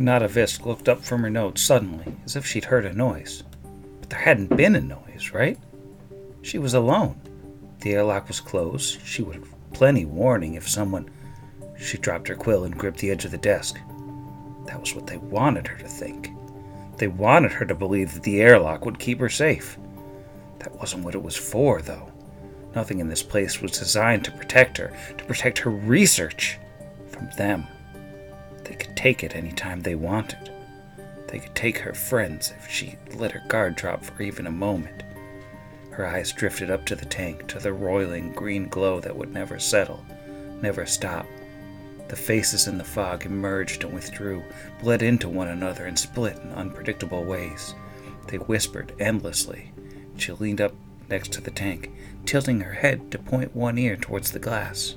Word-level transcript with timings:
Nada 0.00 0.28
Visk 0.28 0.64
looked 0.64 0.88
up 0.88 1.02
from 1.02 1.22
her 1.22 1.28
notes 1.28 1.60
suddenly, 1.60 2.16
as 2.24 2.34
if 2.34 2.46
she'd 2.46 2.64
heard 2.64 2.86
a 2.86 2.92
noise. 2.94 3.44
But 4.00 4.08
there 4.08 4.18
hadn't 4.18 4.56
been 4.56 4.74
a 4.74 4.80
noise, 4.80 5.32
right? 5.34 5.58
She 6.40 6.56
was 6.56 6.72
alone. 6.72 7.20
The 7.80 7.92
airlock 7.92 8.26
was 8.26 8.40
closed. 8.40 8.98
She 9.04 9.20
would 9.20 9.34
have 9.36 9.54
plenty 9.74 10.06
warning 10.06 10.54
if 10.54 10.66
someone. 10.66 11.10
She 11.78 11.98
dropped 11.98 12.28
her 12.28 12.34
quill 12.34 12.64
and 12.64 12.78
gripped 12.78 12.98
the 12.98 13.10
edge 13.10 13.26
of 13.26 13.30
the 13.30 13.36
desk. 13.36 13.78
That 14.64 14.80
was 14.80 14.94
what 14.94 15.06
they 15.06 15.18
wanted 15.18 15.66
her 15.66 15.76
to 15.76 15.88
think. 15.88 16.30
They 16.96 17.08
wanted 17.08 17.52
her 17.52 17.66
to 17.66 17.74
believe 17.74 18.14
that 18.14 18.22
the 18.22 18.40
airlock 18.40 18.86
would 18.86 18.98
keep 18.98 19.20
her 19.20 19.28
safe. 19.28 19.76
That 20.60 20.74
wasn't 20.76 21.04
what 21.04 21.14
it 21.14 21.22
was 21.22 21.36
for, 21.36 21.82
though. 21.82 22.10
Nothing 22.74 23.00
in 23.00 23.08
this 23.08 23.22
place 23.22 23.60
was 23.60 23.72
designed 23.72 24.24
to 24.24 24.32
protect 24.32 24.78
her, 24.78 24.96
to 25.18 25.24
protect 25.24 25.58
her 25.58 25.70
research 25.70 26.58
from 27.10 27.28
them. 27.36 27.66
They 28.70 28.76
could 28.76 28.96
take 28.96 29.24
it 29.24 29.34
any 29.34 29.50
time 29.50 29.80
they 29.80 29.96
wanted. 29.96 30.48
They 31.26 31.40
could 31.40 31.56
take 31.56 31.78
her 31.78 31.92
friends 31.92 32.54
if 32.56 32.70
she 32.70 32.94
let 33.16 33.32
her 33.32 33.42
guard 33.48 33.74
drop 33.74 34.04
for 34.04 34.22
even 34.22 34.46
a 34.46 34.52
moment. 34.52 35.02
Her 35.90 36.06
eyes 36.06 36.30
drifted 36.30 36.70
up 36.70 36.86
to 36.86 36.94
the 36.94 37.04
tank, 37.04 37.48
to 37.48 37.58
the 37.58 37.72
roiling 37.72 38.30
green 38.30 38.68
glow 38.68 39.00
that 39.00 39.16
would 39.16 39.32
never 39.32 39.58
settle, 39.58 40.06
never 40.62 40.86
stop. 40.86 41.26
The 42.06 42.14
faces 42.14 42.68
in 42.68 42.78
the 42.78 42.84
fog 42.84 43.26
emerged 43.26 43.82
and 43.82 43.92
withdrew, 43.92 44.44
bled 44.80 45.02
into 45.02 45.28
one 45.28 45.48
another, 45.48 45.86
and 45.86 45.98
split 45.98 46.38
in 46.38 46.52
unpredictable 46.52 47.24
ways. 47.24 47.74
They 48.28 48.36
whispered 48.36 48.94
endlessly. 49.00 49.72
She 50.16 50.30
leaned 50.30 50.60
up 50.60 50.74
next 51.08 51.32
to 51.32 51.40
the 51.40 51.50
tank, 51.50 51.90
tilting 52.24 52.60
her 52.60 52.74
head 52.74 53.10
to 53.10 53.18
point 53.18 53.56
one 53.56 53.78
ear 53.78 53.96
towards 53.96 54.30
the 54.30 54.38
glass. 54.38 54.94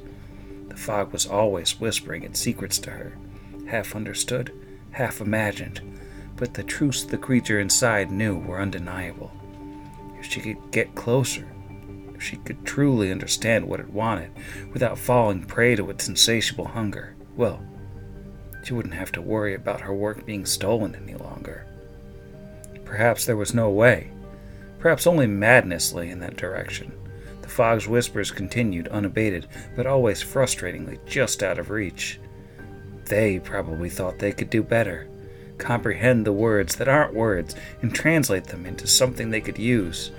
The 0.67 0.77
fog 0.77 1.11
was 1.11 1.25
always 1.25 1.79
whispering 1.79 2.21
its 2.21 2.39
secrets 2.39 2.77
to 2.77 2.91
her, 2.91 3.17
half 3.73 3.95
understood, 3.95 4.53
half 4.91 5.19
imagined, 5.19 5.81
but 6.35 6.53
the 6.53 6.61
truths 6.61 7.05
the 7.05 7.17
creature 7.17 7.59
inside 7.59 8.11
knew 8.11 8.37
were 8.37 8.61
undeniable. 8.61 9.31
If 10.19 10.31
she 10.31 10.41
could 10.41 10.71
get 10.71 10.93
closer, 10.93 11.51
if 12.13 12.21
she 12.21 12.37
could 12.37 12.63
truly 12.67 13.11
understand 13.11 13.67
what 13.67 13.79
it 13.79 13.89
wanted 13.89 14.29
without 14.73 14.99
falling 14.99 15.43
prey 15.45 15.75
to 15.75 15.89
its 15.89 16.07
insatiable 16.07 16.67
hunger, 16.67 17.15
well, 17.35 17.63
she 18.63 18.75
wouldn't 18.75 18.93
have 18.93 19.11
to 19.13 19.23
worry 19.23 19.55
about 19.55 19.81
her 19.81 19.93
work 19.95 20.23
being 20.23 20.45
stolen 20.45 20.93
any 20.93 21.15
longer. 21.15 21.65
Perhaps 22.85 23.25
there 23.25 23.37
was 23.37 23.55
no 23.55 23.71
way. 23.71 24.11
Perhaps 24.77 25.07
only 25.07 25.25
madness 25.25 25.93
lay 25.93 26.11
in 26.11 26.19
that 26.19 26.37
direction. 26.37 26.91
The 27.41 27.49
fog's 27.49 27.87
whispers 27.87 28.29
continued 28.29 28.87
unabated, 28.89 29.47
but 29.75 29.87
always 29.87 30.23
frustratingly 30.23 31.03
just 31.07 31.41
out 31.41 31.57
of 31.57 31.71
reach. 31.71 32.19
They 33.05 33.39
probably 33.39 33.89
thought 33.89 34.19
they 34.19 34.31
could 34.31 34.49
do 34.49 34.63
better. 34.63 35.07
Comprehend 35.57 36.25
the 36.25 36.33
words 36.33 36.75
that 36.75 36.87
aren't 36.87 37.13
words 37.13 37.55
and 37.81 37.93
translate 37.93 38.45
them 38.45 38.65
into 38.65 38.87
something 38.87 39.29
they 39.29 39.41
could 39.41 39.59
use. 39.59 40.11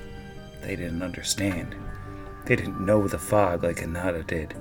They 0.63 0.77
didn't 0.77 1.03
understand. 1.03 1.75
They 2.47 2.57
didn't 2.57 2.85
know 2.85 3.09
the 3.09 3.19
fog 3.19 3.63
like 3.63 3.81
Anada 3.81 4.27
did. 4.27 4.55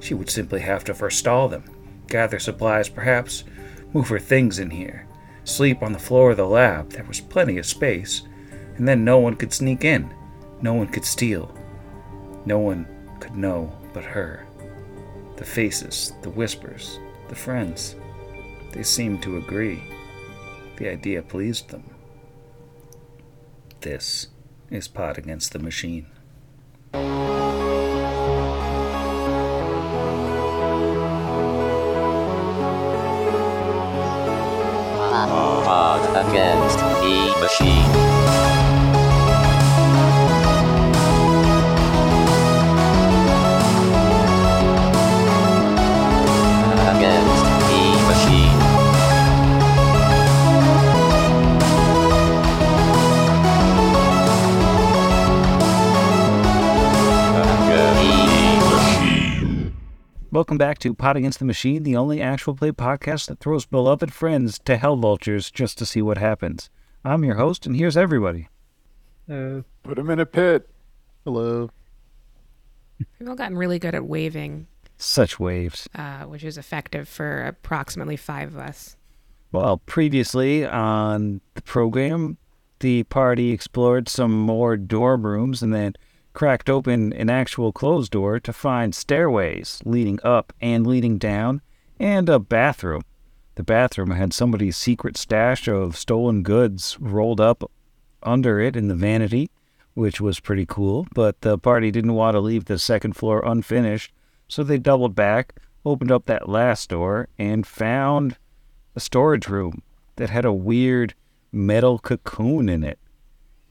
She 0.00 0.14
would 0.14 0.30
simply 0.30 0.60
have 0.60 0.84
to 0.84 0.94
forestall 0.94 1.48
them, 1.48 1.64
gather 2.08 2.38
supplies 2.38 2.88
perhaps, 2.88 3.44
move 3.92 4.08
her 4.08 4.18
things 4.18 4.58
in 4.58 4.70
here, 4.70 5.06
sleep 5.44 5.82
on 5.82 5.92
the 5.92 5.98
floor 5.98 6.32
of 6.32 6.36
the 6.38 6.46
lab. 6.46 6.90
There 6.90 7.04
was 7.04 7.20
plenty 7.20 7.58
of 7.58 7.66
space 7.66 8.22
and 8.76 8.88
then 8.88 9.04
no 9.04 9.18
one 9.18 9.36
could 9.36 9.52
sneak 9.52 9.84
in, 9.84 10.12
no 10.62 10.72
one 10.72 10.88
could 10.88 11.04
steal, 11.04 11.54
no 12.46 12.58
one 12.58 12.86
could 13.20 13.36
know 13.36 13.72
but 13.92 14.04
her. 14.04 14.46
The 15.36 15.44
faces, 15.44 16.14
the 16.22 16.30
whispers, 16.30 16.98
the 17.30 17.36
friends, 17.36 17.94
they 18.72 18.82
seemed 18.82 19.22
to 19.22 19.36
agree. 19.36 19.80
The 20.78 20.88
idea 20.88 21.22
pleased 21.22 21.68
them. 21.68 21.84
This 23.82 24.26
is 24.68 24.88
Pod 24.88 25.16
Against 25.16 25.52
the 25.52 25.60
Machine. 25.60 26.06
Pod 35.62 36.02
Against 36.26 36.78
the 36.78 37.36
Machine. 37.40 38.19
Welcome 60.40 60.56
back 60.56 60.78
to 60.78 60.94
Pod 60.94 61.18
Against 61.18 61.38
the 61.38 61.44
Machine, 61.44 61.82
the 61.82 61.96
only 61.96 62.22
actual 62.22 62.54
play 62.54 62.72
podcast 62.72 63.28
that 63.28 63.40
throws 63.40 63.66
beloved 63.66 64.10
friends 64.10 64.58
to 64.60 64.78
hell 64.78 64.96
vultures 64.96 65.50
just 65.50 65.76
to 65.76 65.84
see 65.84 66.00
what 66.00 66.16
happens. 66.16 66.70
I'm 67.04 67.24
your 67.24 67.34
host, 67.34 67.66
and 67.66 67.76
here's 67.76 67.94
everybody. 67.94 68.48
Uh, 69.30 69.60
Put 69.82 69.98
him 69.98 70.08
in 70.08 70.18
a 70.18 70.24
pit. 70.24 70.66
Hello. 71.26 71.68
We've 73.18 73.28
all 73.28 73.34
gotten 73.34 73.58
really 73.58 73.78
good 73.78 73.94
at 73.94 74.06
waving. 74.06 74.66
Such 74.96 75.38
waves. 75.38 75.90
Uh, 75.94 76.22
which 76.22 76.42
is 76.42 76.56
effective 76.56 77.06
for 77.06 77.44
approximately 77.44 78.16
five 78.16 78.54
of 78.54 78.60
us. 78.60 78.96
Well, 79.52 79.76
previously 79.84 80.64
on 80.64 81.42
the 81.52 81.60
program, 81.60 82.38
the 82.78 83.02
party 83.02 83.50
explored 83.50 84.08
some 84.08 84.32
more 84.32 84.78
dorm 84.78 85.26
rooms 85.26 85.60
and 85.60 85.74
then 85.74 85.96
cracked 86.32 86.70
open 86.70 87.12
an 87.12 87.28
actual 87.28 87.72
closed 87.72 88.12
door 88.12 88.38
to 88.40 88.52
find 88.52 88.94
stairways 88.94 89.80
leading 89.84 90.18
up 90.22 90.52
and 90.60 90.86
leading 90.86 91.18
down, 91.18 91.60
and 91.98 92.28
a 92.28 92.38
bathroom. 92.38 93.02
The 93.56 93.62
bathroom 93.62 94.10
had 94.12 94.32
somebody's 94.32 94.76
secret 94.76 95.16
stash 95.16 95.68
of 95.68 95.96
stolen 95.96 96.42
goods 96.42 96.96
rolled 97.00 97.40
up 97.40 97.70
under 98.22 98.60
it 98.60 98.76
in 98.76 98.88
the 98.88 98.94
vanity, 98.94 99.50
which 99.94 100.20
was 100.20 100.40
pretty 100.40 100.66
cool, 100.66 101.06
but 101.14 101.40
the 101.40 101.58
party 101.58 101.90
didn't 101.90 102.14
want 102.14 102.34
to 102.34 102.40
leave 102.40 102.66
the 102.66 102.78
second 102.78 103.14
floor 103.14 103.42
unfinished, 103.44 104.12
so 104.48 104.62
they 104.62 104.78
doubled 104.78 105.14
back, 105.14 105.54
opened 105.84 106.10
up 106.10 106.26
that 106.26 106.48
last 106.48 106.90
door, 106.90 107.28
and 107.38 107.66
found 107.66 108.36
a 108.94 109.00
storage 109.00 109.48
room 109.48 109.82
that 110.16 110.30
had 110.30 110.44
a 110.44 110.52
weird 110.52 111.14
metal 111.52 111.98
cocoon 111.98 112.68
in 112.68 112.84
it 112.84 112.98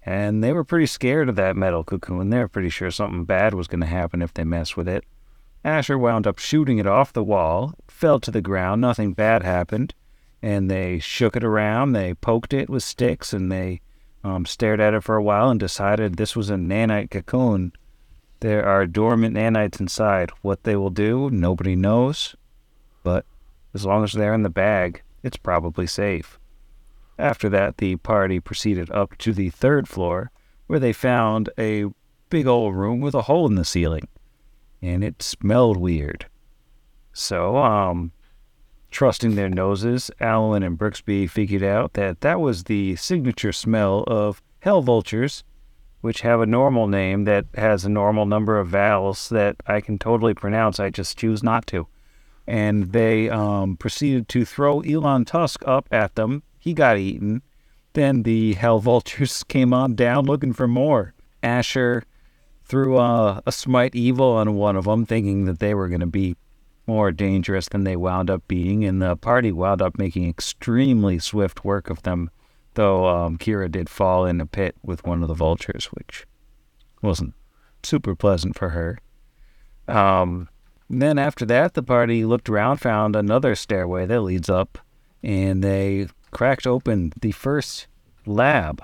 and 0.10 0.44
they 0.44 0.52
were 0.52 0.64
pretty 0.64 0.88
scared 0.88 1.30
of 1.30 1.36
that 1.36 1.56
metal 1.56 1.84
cocoon. 1.84 2.32
They 2.32 2.40
were 2.40 2.48
pretty 2.48 2.72
sure 2.72 2.90
something 2.90 3.26
bad 3.26 3.54
was 3.54 3.68
going 3.68 3.82
to 3.82 3.86
happen 3.86 4.24
if 4.24 4.34
they 4.34 4.44
messed 4.44 4.76
with 4.76 4.90
it. 4.90 5.04
Asher 5.64 6.00
wound 6.00 6.26
up 6.26 6.40
shooting 6.40 6.80
it 6.80 6.88
off 6.88 7.14
the 7.14 7.24
wall, 7.24 7.76
fell 7.88 8.20
to 8.22 8.32
the 8.32 8.42
ground, 8.42 8.82
nothing 8.82 9.14
bad 9.14 9.44
happened, 9.44 9.94
and 10.42 10.70
they 10.70 10.98
shook 10.98 11.36
it 11.36 11.44
around, 11.44 11.92
they 11.92 12.16
poked 12.16 12.56
it 12.56 12.72
with 12.72 12.82
sticks, 12.82 13.34
and 13.34 13.52
they 13.52 13.82
um, 14.24 14.48
stared 14.48 14.80
at 14.82 14.96
it 14.96 15.04
for 15.04 15.16
a 15.16 15.22
while 15.22 15.52
and 15.52 15.60
decided 15.60 16.16
this 16.16 16.36
was 16.36 16.50
a 16.50 16.56
nanite 16.56 17.12
cocoon. 17.12 17.72
There 18.40 18.66
are 18.66 18.88
dormant 18.88 19.36
nanites 19.36 19.80
inside. 19.80 20.32
What 20.42 20.64
they 20.64 20.76
will 20.76 20.90
do, 20.90 21.30
nobody 21.30 21.76
knows, 21.76 22.36
but 23.04 23.28
as 23.76 23.86
long 23.86 24.04
as 24.04 24.14
they're 24.14 24.34
in 24.34 24.42
the 24.42 24.50
bag, 24.50 25.04
it's 25.22 25.38
probably 25.38 25.86
safe. 25.86 26.39
After 27.20 27.50
that, 27.50 27.80
the 27.80 27.98
party 27.98 28.40
proceeded 28.40 28.90
up 28.92 29.18
to 29.18 29.34
the 29.34 29.50
third 29.50 29.90
floor, 29.90 30.32
where 30.68 30.80
they 30.80 30.94
found 30.94 31.50
a 31.58 31.88
big 32.30 32.48
old 32.48 32.76
room 32.76 33.02
with 33.02 33.14
a 33.14 33.24
hole 33.24 33.46
in 33.46 33.56
the 33.56 33.66
ceiling, 33.66 34.08
and 34.82 35.04
it 35.04 35.22
smelled 35.22 35.76
weird. 35.76 36.28
So, 37.12 37.58
um, 37.58 38.14
trusting 38.90 39.36
their 39.36 39.50
noses, 39.50 40.10
Allen 40.22 40.64
and 40.64 40.78
Brixby 40.78 41.28
figured 41.28 41.62
out 41.62 41.92
that 41.94 42.22
that 42.22 42.40
was 42.40 42.64
the 42.64 42.96
signature 42.96 43.52
smell 43.52 44.06
of 44.08 44.42
hell 44.60 44.82
vultures, 44.82 45.44
which 46.00 46.22
have 46.22 46.40
a 46.40 46.46
normal 46.46 46.88
name 46.88 47.26
that 47.26 47.48
has 47.56 47.84
a 47.84 47.90
normal 47.90 48.26
number 48.26 48.58
of 48.58 48.70
vowels 48.70 49.28
that 49.28 49.58
I 49.68 49.82
can 49.82 50.00
totally 50.00 50.34
pronounce. 50.34 50.80
I 50.80 50.90
just 50.90 51.18
choose 51.18 51.44
not 51.44 51.68
to. 51.68 51.86
And 52.48 52.94
they 52.94 53.30
um, 53.30 53.76
proceeded 53.76 54.30
to 54.30 54.46
throw 54.46 54.80
Elon 54.80 55.26
Tusk 55.26 55.62
up 55.68 55.90
at 55.92 56.16
them 56.16 56.44
he 56.60 56.74
got 56.74 56.98
eaten. 56.98 57.42
Then 57.94 58.24
the 58.24 58.54
Hell 58.54 58.80
Vultures 58.80 59.44
came 59.48 59.74
on 59.74 59.96
down 59.96 60.26
looking 60.26 60.54
for 60.54 60.68
more. 60.68 61.14
Asher 61.42 62.04
threw 62.64 62.98
uh, 62.98 63.42
a 63.46 63.52
smite 63.52 63.96
evil 63.96 64.32
on 64.34 64.56
one 64.56 64.76
of 64.76 64.86
them, 64.86 65.06
thinking 65.06 65.46
that 65.46 65.60
they 65.60 65.74
were 65.74 65.88
going 65.88 66.02
to 66.02 66.06
be 66.06 66.36
more 66.86 67.12
dangerous 67.12 67.70
than 67.70 67.84
they 67.84 67.96
wound 67.96 68.30
up 68.30 68.48
being, 68.48 68.84
and 68.84 69.02
the 69.02 69.16
party 69.16 69.52
wound 69.52 69.82
up 69.82 69.98
making 69.98 70.28
extremely 70.28 71.18
swift 71.18 71.64
work 71.64 71.90
of 71.90 72.04
them, 72.04 72.30
though 72.74 73.08
um, 73.08 73.38
Kira 73.38 73.72
did 73.72 73.90
fall 73.90 74.26
in 74.26 74.42
a 74.42 74.46
pit 74.46 74.76
with 74.84 75.06
one 75.06 75.22
of 75.22 75.28
the 75.28 75.34
vultures, 75.34 75.86
which 75.86 76.26
wasn't 77.02 77.34
super 77.84 78.16
pleasant 78.16 78.58
for 78.58 78.70
her. 78.70 79.00
Um, 79.88 80.50
then 80.90 81.18
after 81.18 81.46
that, 81.46 81.74
the 81.74 81.84
party 81.84 82.26
looked 82.26 82.50
around, 82.50 82.78
found 82.78 83.16
another 83.16 83.56
stairway 83.56 84.06
that 84.06 84.22
leads 84.22 84.50
up 84.50 84.80
and 85.24 85.64
they 85.64 86.08
cracked 86.32 86.68
open 86.68 87.14
the 87.20 87.32
first 87.32 87.88
lab. 88.26 88.84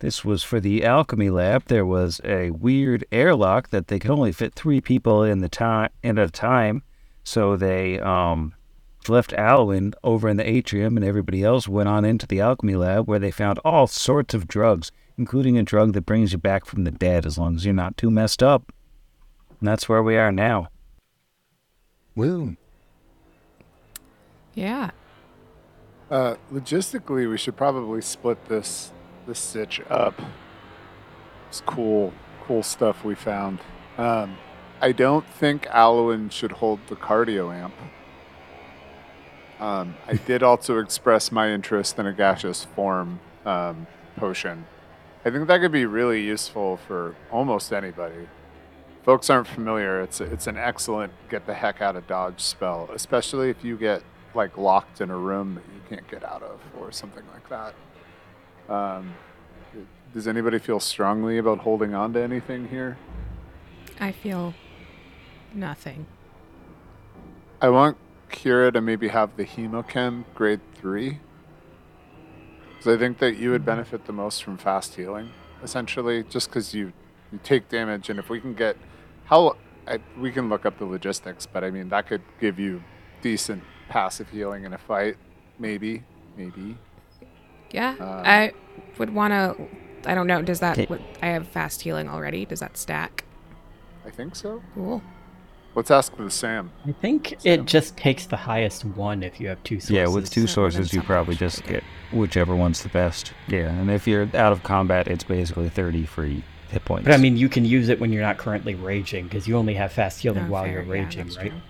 This 0.00 0.24
was 0.24 0.42
for 0.42 0.60
the 0.60 0.84
alchemy 0.84 1.28
lab. 1.28 1.66
There 1.66 1.84
was 1.84 2.20
a 2.24 2.50
weird 2.50 3.04
airlock 3.12 3.68
that 3.68 3.88
they 3.88 3.98
could 3.98 4.10
only 4.10 4.32
fit 4.32 4.54
three 4.54 4.80
people 4.80 5.22
in 5.22 5.40
the 5.40 5.48
time 5.48 5.90
in 6.02 6.16
a 6.16 6.28
time, 6.28 6.82
so 7.22 7.54
they 7.54 8.00
um, 8.00 8.54
left 9.08 9.34
Alwyn 9.34 9.92
over 10.02 10.28
in 10.28 10.38
the 10.38 10.48
atrium, 10.48 10.96
and 10.96 11.04
everybody 11.04 11.44
else 11.44 11.68
went 11.68 11.88
on 11.88 12.06
into 12.06 12.26
the 12.26 12.40
alchemy 12.40 12.76
lab 12.76 13.06
where 13.06 13.18
they 13.18 13.30
found 13.30 13.58
all 13.64 13.86
sorts 13.86 14.32
of 14.32 14.48
drugs, 14.48 14.90
including 15.18 15.58
a 15.58 15.62
drug 15.62 15.92
that 15.92 16.06
brings 16.06 16.32
you 16.32 16.38
back 16.38 16.64
from 16.64 16.84
the 16.84 16.90
dead 16.90 17.26
as 17.26 17.36
long 17.36 17.56
as 17.56 17.66
you're 17.66 17.74
not 17.74 17.98
too 17.98 18.10
messed 18.10 18.42
up. 18.42 18.72
And 19.60 19.68
that's 19.68 19.88
where 19.88 20.02
we 20.02 20.16
are 20.16 20.32
now. 20.32 20.68
Woo. 22.16 22.56
Yeah. 24.54 24.90
Uh, 26.10 26.34
logistically, 26.52 27.30
we 27.30 27.38
should 27.38 27.56
probably 27.56 28.02
split 28.02 28.46
this 28.46 28.92
this 29.26 29.38
stitch 29.38 29.80
up. 29.88 30.20
It's 31.48 31.60
cool, 31.60 32.12
cool 32.42 32.64
stuff 32.64 33.04
we 33.04 33.14
found. 33.14 33.60
Um, 33.96 34.36
I 34.80 34.92
don't 34.92 35.26
think 35.26 35.66
Alwyn 35.66 36.30
should 36.30 36.52
hold 36.52 36.80
the 36.88 36.96
cardio 36.96 37.54
amp. 37.54 37.74
Um, 39.60 39.94
I 40.08 40.14
did 40.14 40.42
also 40.42 40.78
express 40.78 41.30
my 41.30 41.50
interest 41.50 41.98
in 41.98 42.06
a 42.06 42.12
gaseous 42.12 42.64
form 42.64 43.20
um, 43.44 43.86
potion. 44.16 44.66
I 45.24 45.30
think 45.30 45.46
that 45.48 45.60
could 45.60 45.70
be 45.70 45.84
really 45.84 46.22
useful 46.22 46.78
for 46.78 47.14
almost 47.30 47.72
anybody. 47.72 48.26
Folks 49.04 49.30
aren't 49.30 49.46
familiar. 49.46 50.00
It's 50.00 50.20
it's 50.20 50.48
an 50.48 50.56
excellent 50.56 51.12
get 51.28 51.46
the 51.46 51.54
heck 51.54 51.80
out 51.80 51.94
of 51.94 52.08
dodge 52.08 52.40
spell, 52.40 52.88
especially 52.92 53.50
if 53.50 53.62
you 53.62 53.76
get 53.76 54.02
like 54.34 54.56
locked 54.56 55.00
in 55.00 55.10
a 55.10 55.16
room 55.16 55.54
that 55.54 55.64
you 55.74 55.80
can't 55.88 56.08
get 56.10 56.24
out 56.24 56.42
of 56.42 56.60
or 56.78 56.92
something 56.92 57.24
like 57.32 57.48
that. 57.48 57.74
Um, 58.72 59.14
does 60.14 60.26
anybody 60.26 60.58
feel 60.58 60.80
strongly 60.80 61.38
about 61.38 61.58
holding 61.58 61.94
on 61.94 62.12
to 62.14 62.22
anything 62.22 62.68
here? 62.68 62.98
I 63.98 64.12
feel 64.12 64.54
nothing. 65.54 66.06
I 67.60 67.68
want 67.68 67.96
Kira 68.30 68.72
to 68.72 68.80
maybe 68.80 69.08
have 69.08 69.36
the 69.36 69.44
hemochem 69.44 70.24
grade 70.34 70.60
three. 70.74 71.18
Because 72.70 72.96
I 72.96 72.98
think 72.98 73.18
that 73.18 73.36
you 73.36 73.50
would 73.50 73.64
benefit 73.64 74.06
the 74.06 74.12
most 74.12 74.42
from 74.42 74.56
fast 74.56 74.94
healing, 74.94 75.30
essentially, 75.62 76.22
just 76.24 76.48
because 76.48 76.72
you 76.72 76.92
you 77.30 77.38
take 77.42 77.68
damage, 77.68 78.08
and 78.10 78.18
if 78.18 78.28
we 78.30 78.40
can 78.40 78.54
get 78.54 78.76
how 79.26 79.56
I, 79.86 79.98
we 80.18 80.32
can 80.32 80.48
look 80.48 80.64
up 80.64 80.78
the 80.78 80.86
logistics, 80.86 81.46
but 81.46 81.62
I 81.62 81.70
mean 81.70 81.90
that 81.90 82.06
could 82.06 82.22
give 82.40 82.58
you 82.58 82.82
decent 83.20 83.62
passive 83.90 84.30
healing 84.30 84.64
in 84.64 84.72
a 84.72 84.78
fight, 84.78 85.16
maybe, 85.58 86.02
maybe. 86.38 86.78
Yeah. 87.72 87.90
Um, 88.00 88.22
I 88.24 88.52
would 88.98 89.10
want 89.14 89.32
to. 89.32 89.68
I 90.10 90.14
don't 90.14 90.26
know. 90.26 90.40
Does 90.40 90.60
that. 90.60 90.78
Okay. 90.78 90.86
What, 90.86 91.00
I 91.20 91.26
have 91.26 91.46
fast 91.48 91.82
healing 91.82 92.08
already. 92.08 92.46
Does 92.46 92.60
that 92.60 92.78
stack? 92.78 93.24
I 94.06 94.10
think 94.10 94.34
so. 94.34 94.62
Cool. 94.74 95.02
Let's 95.74 95.90
ask 95.90 96.16
the 96.16 96.28
Sam. 96.30 96.72
I 96.84 96.92
think 96.92 97.44
it 97.44 97.64
just 97.64 97.96
takes 97.96 98.26
the 98.26 98.36
highest 98.36 98.84
one 98.84 99.22
if 99.22 99.38
you 99.40 99.46
have 99.48 99.62
two 99.62 99.76
sources. 99.78 99.90
Yeah, 99.90 100.08
with 100.08 100.28
two 100.30 100.46
So 100.48 100.54
sources, 100.54 100.92
you 100.92 101.00
probably 101.00 101.36
just 101.36 101.62
do. 101.64 101.74
get 101.74 101.84
whichever 102.12 102.56
one's 102.56 102.82
the 102.82 102.88
best. 102.88 103.32
Yeah, 103.46 103.68
and 103.70 103.88
if 103.88 104.08
you're 104.08 104.24
out 104.34 104.52
of 104.52 104.64
combat, 104.64 105.06
it's 105.06 105.22
basically 105.22 105.68
30 105.68 106.06
free 106.06 106.42
hit 106.70 106.84
points. 106.84 107.04
But 107.04 107.14
I 107.14 107.18
mean, 107.18 107.36
you 107.36 107.48
can 107.48 107.64
use 107.64 107.88
it 107.88 108.00
when 108.00 108.12
you're 108.12 108.22
not 108.22 108.36
currently 108.36 108.74
raging 108.74 109.24
because 109.28 109.46
you 109.46 109.56
only 109.56 109.74
have 109.74 109.92
fast 109.92 110.18
healing 110.20 110.46
Oh, 110.46 110.50
while 110.50 110.64
fair. 110.64 110.72
you're 110.72 110.82
raging, 110.82 111.26
that's 111.26 111.36
right? 111.36 111.50
true. 111.50 111.60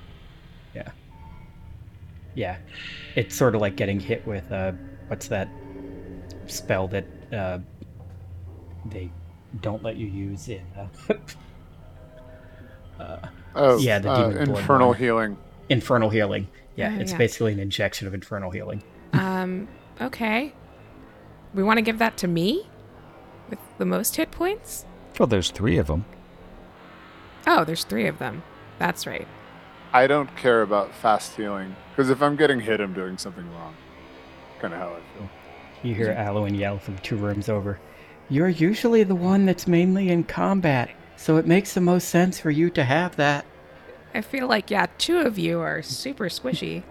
Yeah. 2.34 2.56
Yeah. 2.56 2.58
It's 3.16 3.34
sort 3.34 3.54
of 3.54 3.60
like 3.60 3.76
getting 3.76 3.98
hit 4.00 4.26
with 4.26 4.50
uh, 4.52 4.72
what's 5.08 5.28
that 5.28 5.48
spell 6.46 6.88
that 6.88 7.04
uh, 7.32 7.58
they 8.86 9.10
don't 9.60 9.82
let 9.82 9.96
you 9.96 10.06
use 10.06 10.48
in. 10.48 10.62
Uh, 10.76 10.86
Oh, 13.54 13.78
Yeah, 13.78 13.98
the 13.98 14.10
uh, 14.10 14.28
demon 14.30 14.44
blood 14.46 14.58
infernal 14.60 14.88
one. 14.88 14.96
healing. 14.96 15.36
infernal 15.68 16.10
healing. 16.10 16.46
Yeah, 16.76 16.94
Oh, 16.96 17.00
it's 17.00 17.12
yeah. 17.12 17.18
basically 17.18 17.52
an 17.52 17.58
injection 17.58 18.06
of 18.06 18.14
infernal 18.14 18.50
healing. 18.50 18.82
Um. 19.12 19.68
Okay. 20.00 20.52
We 21.52 21.62
want 21.64 21.78
to 21.78 21.82
give 21.82 21.98
that 21.98 22.16
to 22.18 22.28
me, 22.28 22.68
with 23.48 23.58
the 23.78 23.84
most 23.84 24.14
hit 24.16 24.30
points. 24.30 24.84
well, 25.18 25.26
there's 25.26 25.50
three 25.50 25.78
of 25.78 25.88
them. 25.88 26.04
Oh, 27.46 27.64
there's 27.64 27.82
three 27.84 28.06
of 28.06 28.18
them. 28.18 28.42
That's 28.78 29.04
right. 29.06 29.26
I 29.92 30.06
don't 30.06 30.34
care 30.36 30.62
about 30.62 30.94
fast 30.94 31.34
healing 31.36 31.74
because 31.90 32.10
if 32.10 32.22
I'm 32.22 32.36
getting 32.36 32.60
hit, 32.60 32.80
I'm 32.80 32.92
doing 32.92 33.18
something 33.18 33.44
wrong. 33.54 33.74
Kind 34.60 34.74
of 34.74 34.80
how 34.80 34.88
I 34.90 35.18
feel. 35.18 35.30
You 35.82 35.94
hear 35.94 36.10
Alwyn 36.10 36.54
yell 36.54 36.78
from 36.78 36.98
two 36.98 37.16
rooms 37.16 37.48
over. 37.48 37.78
You're 38.28 38.48
usually 38.48 39.02
the 39.02 39.14
one 39.14 39.46
that's 39.46 39.66
mainly 39.66 40.10
in 40.10 40.22
combat, 40.24 40.90
so 41.16 41.36
it 41.38 41.46
makes 41.46 41.74
the 41.74 41.80
most 41.80 42.08
sense 42.08 42.38
for 42.38 42.50
you 42.50 42.70
to 42.70 42.84
have 42.84 43.16
that. 43.16 43.44
I 44.14 44.20
feel 44.20 44.46
like 44.46 44.70
yeah, 44.70 44.86
two 44.98 45.18
of 45.18 45.38
you 45.38 45.60
are 45.60 45.82
super 45.82 46.26
squishy. 46.28 46.82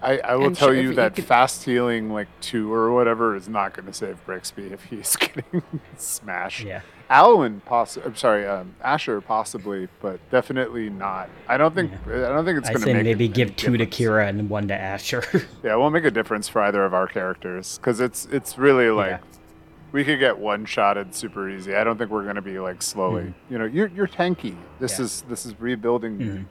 I, 0.00 0.18
I 0.18 0.34
will 0.34 0.48
And 0.48 0.56
tell 0.56 0.68
sure, 0.68 0.76
if 0.76 0.82
you 0.82 0.88
you 0.90 0.94
that 0.96 1.14
could- 1.14 1.24
fast 1.24 1.64
healing, 1.64 2.10
like 2.10 2.28
two 2.40 2.72
or 2.72 2.92
whatever, 2.92 3.34
is 3.36 3.48
not 3.48 3.72
going 3.72 3.86
to 3.86 3.92
save 3.92 4.24
Brixby 4.26 4.72
if 4.72 4.84
he's 4.84 5.14
getting 5.20 5.62
smashed. 5.96 6.64
Yeah. 6.64 6.80
Alwyn, 7.12 7.60
poss- 7.66 7.98
I'm 7.98 8.16
sorry, 8.16 8.46
um, 8.46 8.74
Asher 8.82 9.20
possibly, 9.20 9.86
but 10.00 10.18
definitely 10.30 10.88
not. 10.88 11.28
I 11.46 11.58
don't 11.58 11.74
think. 11.74 11.92
I 12.06 12.10
don't 12.30 12.44
think 12.46 12.58
it's 12.58 12.70
going 12.70 12.80
to 12.80 12.86
say 12.86 12.94
make 12.94 13.04
maybe 13.04 13.28
give 13.28 13.54
two 13.54 13.76
to. 13.76 13.84
Kira 13.86 14.28
and 14.28 14.48
one 14.48 14.66
to 14.68 14.74
Asher. 14.74 15.22
Yeah, 15.62 15.74
it 15.74 15.78
won't 15.78 15.92
make 15.92 16.04
a 16.06 16.10
difference 16.10 16.48
for 16.48 16.62
either 16.62 16.84
of 16.86 16.94
our 16.94 17.06
characters 17.06 17.76
because 17.76 18.00
it's 18.00 18.24
it's 18.32 18.56
really 18.56 18.88
like 18.88 19.10
Yeah. 19.10 19.18
we 19.92 20.04
could 20.04 20.18
get 20.20 20.38
one 20.38 20.64
shotted 20.64 21.14
super 21.14 21.50
easy. 21.50 21.74
I 21.76 21.84
don't 21.84 21.98
think 21.98 22.10
we're 22.10 22.22
going 22.22 22.36
to 22.36 22.40
be 22.42 22.58
like 22.58 22.80
slowly. 22.80 23.34
You 23.50 23.58
know, 23.58 23.66
you're 23.66 23.88
you're 23.88 24.08
tanky. 24.08 24.56
This 24.80 24.98
Yeah. 24.98 25.04
is 25.04 25.22
this 25.28 25.44
is 25.44 25.60
rebuilding 25.60 26.18
Mhm. 26.18 26.44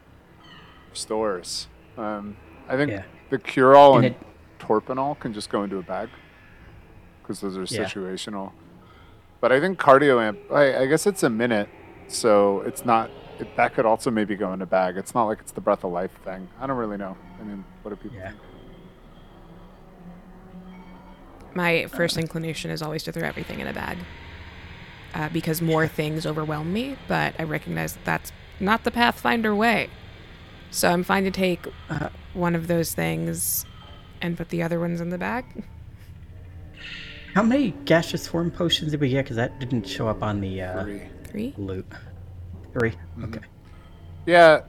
stores. 0.93 1.67
Um, 1.97 2.37
I 2.69 2.77
think 2.77 2.91
Yeah. 2.91 3.03
the 3.31 3.39
cure 3.39 3.75
all 3.75 3.95
And 3.97 4.05
and, 4.05 4.15
it- 4.15 4.21
torpinol 4.59 5.19
can 5.19 5.33
just 5.33 5.49
go 5.49 5.63
into 5.63 5.77
a 5.77 5.81
bag 5.81 6.09
because 7.23 7.39
those 7.41 7.57
are 7.57 7.61
Yeah. 7.63 7.83
situational. 7.85 8.51
But 9.41 9.51
I 9.51 9.59
think 9.59 9.79
cardio 9.79 10.21
amp. 10.23 10.39
I, 10.51 10.83
I 10.83 10.85
guess 10.85 11.05
it's 11.05 11.23
a 11.23 11.29
minute, 11.29 11.67
so 12.07 12.61
it's 12.61 12.85
not. 12.85 13.09
It, 13.39 13.55
that 13.57 13.73
could 13.73 13.85
also 13.87 14.11
maybe 14.11 14.35
go 14.35 14.53
in 14.53 14.61
a 14.61 14.65
bag. 14.67 14.97
It's 14.97 15.13
not 15.15 15.25
like 15.25 15.39
it's 15.39 15.51
the 15.51 15.61
breath 15.61 15.83
of 15.83 15.91
life 15.91 16.11
thing. 16.23 16.47
I 16.59 16.67
don't 16.67 16.77
really 16.77 16.97
know. 16.97 17.17
I 17.39 17.43
mean, 17.43 17.65
what 17.81 17.89
do 17.89 17.95
people 17.95 18.17
Yeah. 18.17 18.29
think? 18.29 18.41
My 21.53 21.87
first 21.87 22.17
inclination 22.17 22.71
is 22.71 22.81
always 22.81 23.03
to 23.03 23.11
throw 23.11 23.27
everything 23.27 23.59
in 23.59 23.67
a 23.67 23.73
bag. 23.73 23.97
Uh, 25.13 25.27
because 25.27 25.61
more 25.61 25.87
things 25.87 26.25
overwhelm 26.25 26.71
me, 26.71 26.95
but 27.09 27.35
I 27.37 27.43
recognize 27.43 27.93
that 27.93 28.05
that's 28.05 28.31
not 28.61 28.85
the 28.85 28.91
Pathfinder 28.91 29.53
way. 29.53 29.89
So 30.69 30.89
I'm 30.89 31.03
fine 31.03 31.25
to 31.25 31.31
take 31.31 31.67
Uh, 31.89 32.07
one 32.33 32.55
of 32.55 32.67
those 32.67 32.93
things 32.93 33.65
and 34.21 34.37
put 34.37 34.47
the 34.49 34.63
other 34.63 34.79
ones 34.79 35.01
in 35.01 35.09
the 35.09 35.17
bag. 35.17 35.43
How 37.33 37.43
many 37.43 37.71
gaseous 37.85 38.27
form 38.27 38.51
potions 38.51 38.91
did 38.91 38.99
we 38.99 39.09
get? 39.09 39.23
Because 39.25 39.37
that 39.37 39.59
didn't 39.59 39.87
show 39.87 40.07
up 40.07 40.21
on 40.21 40.41
the 40.41 40.61
uh, 40.61 40.83
Three. 40.83 41.01
Three? 41.23 41.53
loot. 41.57 41.85
3 42.73 42.91
Mm-hmm. 42.91 43.23
Okay. 43.25 43.39
Yeah, 44.25 44.61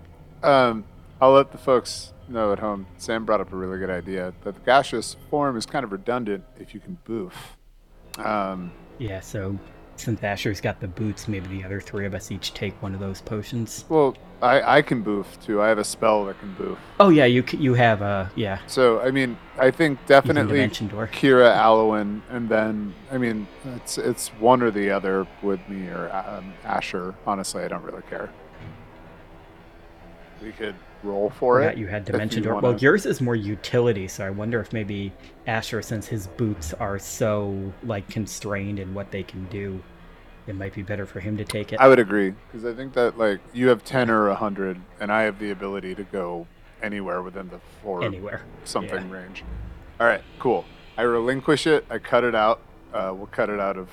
um, 0.43 0.85
I'll 1.21 1.33
let 1.33 1.53
the 1.53 1.59
folks 1.59 2.13
know 2.29 2.53
at 2.53 2.59
home. 2.59 2.87
Sam 2.99 3.25
brought 3.25 3.41
up 3.41 3.53
a 3.53 3.57
really 3.57 3.79
good 3.79 3.91
idea 3.91 4.33
that 4.45 4.55
the 4.55 4.61
gaseous 4.61 5.17
form 5.29 5.57
is 5.57 5.67
kind 5.67 5.85
of 5.85 5.93
redundant 5.93 6.45
if 6.59 6.73
you 6.75 6.81
can 6.81 6.99
boof. 7.05 7.57
Um, 8.19 8.73
Yeah, 8.99 9.21
so 9.21 9.59
since 9.97 10.23
Asher's 10.23 10.61
got 10.61 10.81
the 10.81 10.89
boots, 10.89 11.29
maybe 11.29 11.47
the 11.49 11.65
other 11.65 11.81
three 11.81 12.07
of 12.07 12.15
us 12.15 12.31
each 12.31 12.55
take 12.55 12.81
one 12.83 12.95
of 12.95 13.01
those 13.01 13.21
potions. 13.21 13.85
well, 13.89 14.17
I, 14.43 14.79
I 14.79 14.83
can 14.83 15.03
boof 15.03 15.39
too. 15.41 15.63
I 15.63 15.69
have 15.69 15.79
a 15.79 15.85
spell 15.85 16.25
that 16.25 16.39
can 16.41 16.53
boof. 16.55 16.77
Oh 16.99 17.11
yeah, 17.11 17.27
you 17.27 17.45
you 17.53 17.75
have 17.75 18.03
a 18.03 18.31
yeah. 18.35 18.59
So 18.67 19.01
I 19.01 19.13
mean, 19.13 19.39
I 19.57 19.71
think 19.71 20.05
definitely. 20.07 20.59
Kira 21.07 21.55
Alwyn, 21.55 22.23
and 22.29 22.49
then 22.49 22.93
I 23.13 23.19
mean, 23.19 23.47
it's 23.77 23.99
it's 23.99 24.29
one 24.41 24.61
or 24.63 24.73
the 24.73 24.91
other 24.91 25.29
with 25.43 25.61
me 25.69 25.87
or 25.89 26.11
um, 26.13 26.53
Asher. 26.65 27.15
Honestly, 27.25 27.63
I 27.63 27.69
don't 27.69 27.85
really 27.85 28.03
care. 28.11 28.31
We 30.43 30.51
could 30.51 30.75
roll 31.03 31.31
for 31.31 31.61
it. 31.63 31.77
you 31.77 31.87
had 31.87 32.05
dimension 32.05 32.43
door. 32.43 32.55
wanna- 32.55 32.69
Well, 32.69 32.77
yours 32.79 33.07
is 33.07 33.21
more 33.21 33.35
utility, 33.37 34.07
so 34.09 34.25
I 34.27 34.31
wonder 34.31 34.61
if 34.61 34.73
maybe 34.73 35.13
Asher, 35.47 35.83
since 35.83 36.07
his 36.07 36.27
boots 36.27 36.73
are 36.75 36.99
so 36.99 37.73
like 37.83 38.09
constrained 38.09 38.79
in 38.79 38.95
what 38.95 39.11
they 39.11 39.23
can 39.23 39.45
do, 39.47 39.83
it 40.47 40.55
might 40.57 40.75
be 40.75 40.83
better 40.83 41.07
for 41.07 41.21
him 41.21 41.37
to 41.37 41.45
take 41.45 41.73
it. 41.73 41.81
I 41.81 41.89
would 41.89 41.99
agree 41.99 42.35
because 42.51 42.65
I 42.65 42.73
think 42.75 42.93
that 42.95 43.19
like 43.19 43.41
you 43.53 43.69
have 43.69 43.85
ten 43.85 44.11
or 44.11 44.29
a 44.29 44.35
hundred, 44.35 44.81
and 45.01 45.13
I 45.13 45.23
have 45.23 45.39
the 45.39 45.51
ability 45.51 45.95
to 45.97 46.05
go 46.05 46.47
anywhere 46.83 47.23
within 47.23 47.49
the 47.49 47.61
four 47.83 48.03
Anywhere. 48.05 48.43
something 48.65 49.09
Yeah. 49.09 49.15
range. 49.17 49.45
All 50.01 50.07
right, 50.07 50.23
cool. 50.41 50.65
I 50.99 51.03
relinquish 51.03 51.67
it. 51.67 51.85
I 51.89 51.99
cut 51.99 52.25
it 52.25 52.35
out. 52.35 52.61
Uh, 52.93 53.13
we'll 53.17 53.27
cut 53.29 53.49
it 53.51 53.59
out 53.61 53.77
of 53.77 53.89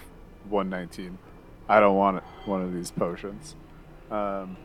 119. 0.50 1.18
I 1.70 1.80
don't 1.80 1.96
want 1.96 2.18
it, 2.18 2.24
one 2.46 2.62
of 2.64 2.74
these 2.74 2.90
potions. 2.92 3.56
Um, 4.10 4.58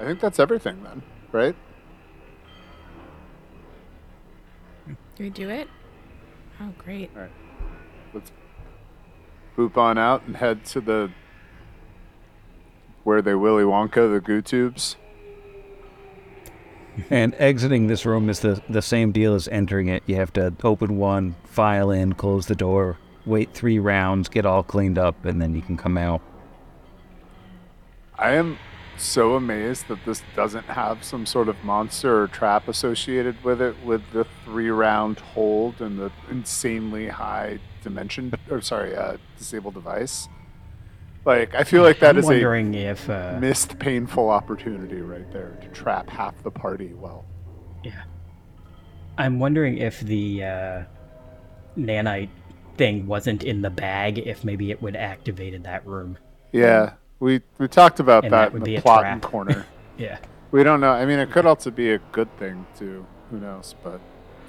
I 0.00 0.04
think 0.04 0.18
that's 0.20 0.40
everything 0.40 0.82
then, 0.82 1.02
right? 1.32 1.54
We 5.18 5.30
do 5.30 5.48
it? 5.48 5.68
Oh, 6.60 6.72
great. 6.78 7.10
All 7.14 7.22
right. 7.22 7.30
Let's 8.12 8.32
boop 9.56 9.76
on 9.76 9.98
out 9.98 10.22
and 10.26 10.36
head 10.36 10.64
to 10.66 10.80
the 10.80 11.10
where 13.04 13.22
they 13.22 13.34
Willy 13.34 13.64
Wonka 13.64 14.12
the 14.12 14.20
goo 14.20 14.42
tubes. 14.42 14.96
And 17.10 17.34
exiting 17.38 17.86
this 17.86 18.04
room 18.04 18.28
is 18.28 18.40
the, 18.40 18.60
the 18.68 18.82
same 18.82 19.12
deal 19.12 19.34
as 19.34 19.48
entering 19.48 19.88
it. 19.88 20.02
You 20.06 20.16
have 20.16 20.32
to 20.34 20.52
open 20.64 20.98
one, 20.98 21.36
file 21.44 21.90
in, 21.90 22.14
close 22.14 22.46
the 22.46 22.54
door, 22.54 22.98
wait 23.24 23.54
three 23.54 23.78
rounds, 23.78 24.28
get 24.28 24.44
all 24.44 24.62
cleaned 24.62 24.98
up, 24.98 25.24
and 25.24 25.40
then 25.40 25.54
you 25.54 25.62
can 25.62 25.76
come 25.76 25.96
out. 25.96 26.20
I 28.18 28.32
am 28.32 28.58
so 29.02 29.34
amazed 29.34 29.88
that 29.88 30.04
this 30.04 30.22
doesn't 30.36 30.64
have 30.66 31.02
some 31.04 31.26
sort 31.26 31.48
of 31.48 31.62
monster 31.64 32.22
or 32.22 32.28
trap 32.28 32.68
associated 32.68 33.42
with 33.44 33.60
it 33.60 33.74
with 33.84 34.02
the 34.12 34.24
three 34.44 34.70
round 34.70 35.18
hold 35.20 35.80
and 35.80 35.98
the 35.98 36.10
insanely 36.30 37.08
high 37.08 37.58
dimension 37.82 38.32
or 38.50 38.60
sorry, 38.60 38.94
uh 38.96 39.16
disable 39.38 39.70
device. 39.70 40.28
Like 41.24 41.54
I 41.54 41.64
feel 41.64 41.82
like 41.82 41.98
that 42.00 42.10
I'm 42.10 42.18
is 42.18 42.24
wondering 42.24 42.74
if. 42.74 43.08
a 43.08 43.36
Uh, 43.36 43.40
missed 43.40 43.78
painful 43.78 44.30
opportunity 44.30 45.00
right 45.00 45.30
there 45.32 45.58
to 45.62 45.68
trap 45.68 46.08
half 46.08 46.42
the 46.42 46.50
party 46.50 46.92
well. 46.94 47.24
yeah. 47.84 48.02
I'm 49.18 49.40
wondering 49.40 49.78
if 49.78 49.98
the 50.00 50.44
uh, 50.44 50.82
nanite 51.76 52.30
thing 52.76 53.06
wasn't 53.08 53.42
in 53.42 53.62
the 53.62 53.70
bag, 53.70 54.18
if 54.18 54.44
maybe 54.44 54.70
it 54.70 54.80
would 54.80 54.94
activated 54.94 55.64
that 55.64 55.84
room. 55.84 56.16
Yeah. 56.52 56.92
We 57.20 57.40
we 57.58 57.68
talked 57.68 58.00
about 58.00 58.24
And 58.24 58.32
that, 58.32 58.52
that 58.52 58.58
in 58.58 58.62
the 58.62 58.80
plot 58.80 59.00
trap. 59.00 59.22
corner. 59.22 59.66
Yeah. 59.98 60.18
we 60.52 60.62
don't 60.62 60.80
know. 60.80 60.92
I 60.92 61.04
mean 61.04 61.18
it 61.18 61.32
could 61.32 61.44
also 61.44 61.72
be 61.72 61.90
a 61.90 61.98
good 62.12 62.28
thing 62.38 62.66
too. 62.78 63.04
Who 63.30 63.40
knows? 63.40 63.74
But 63.82 64.00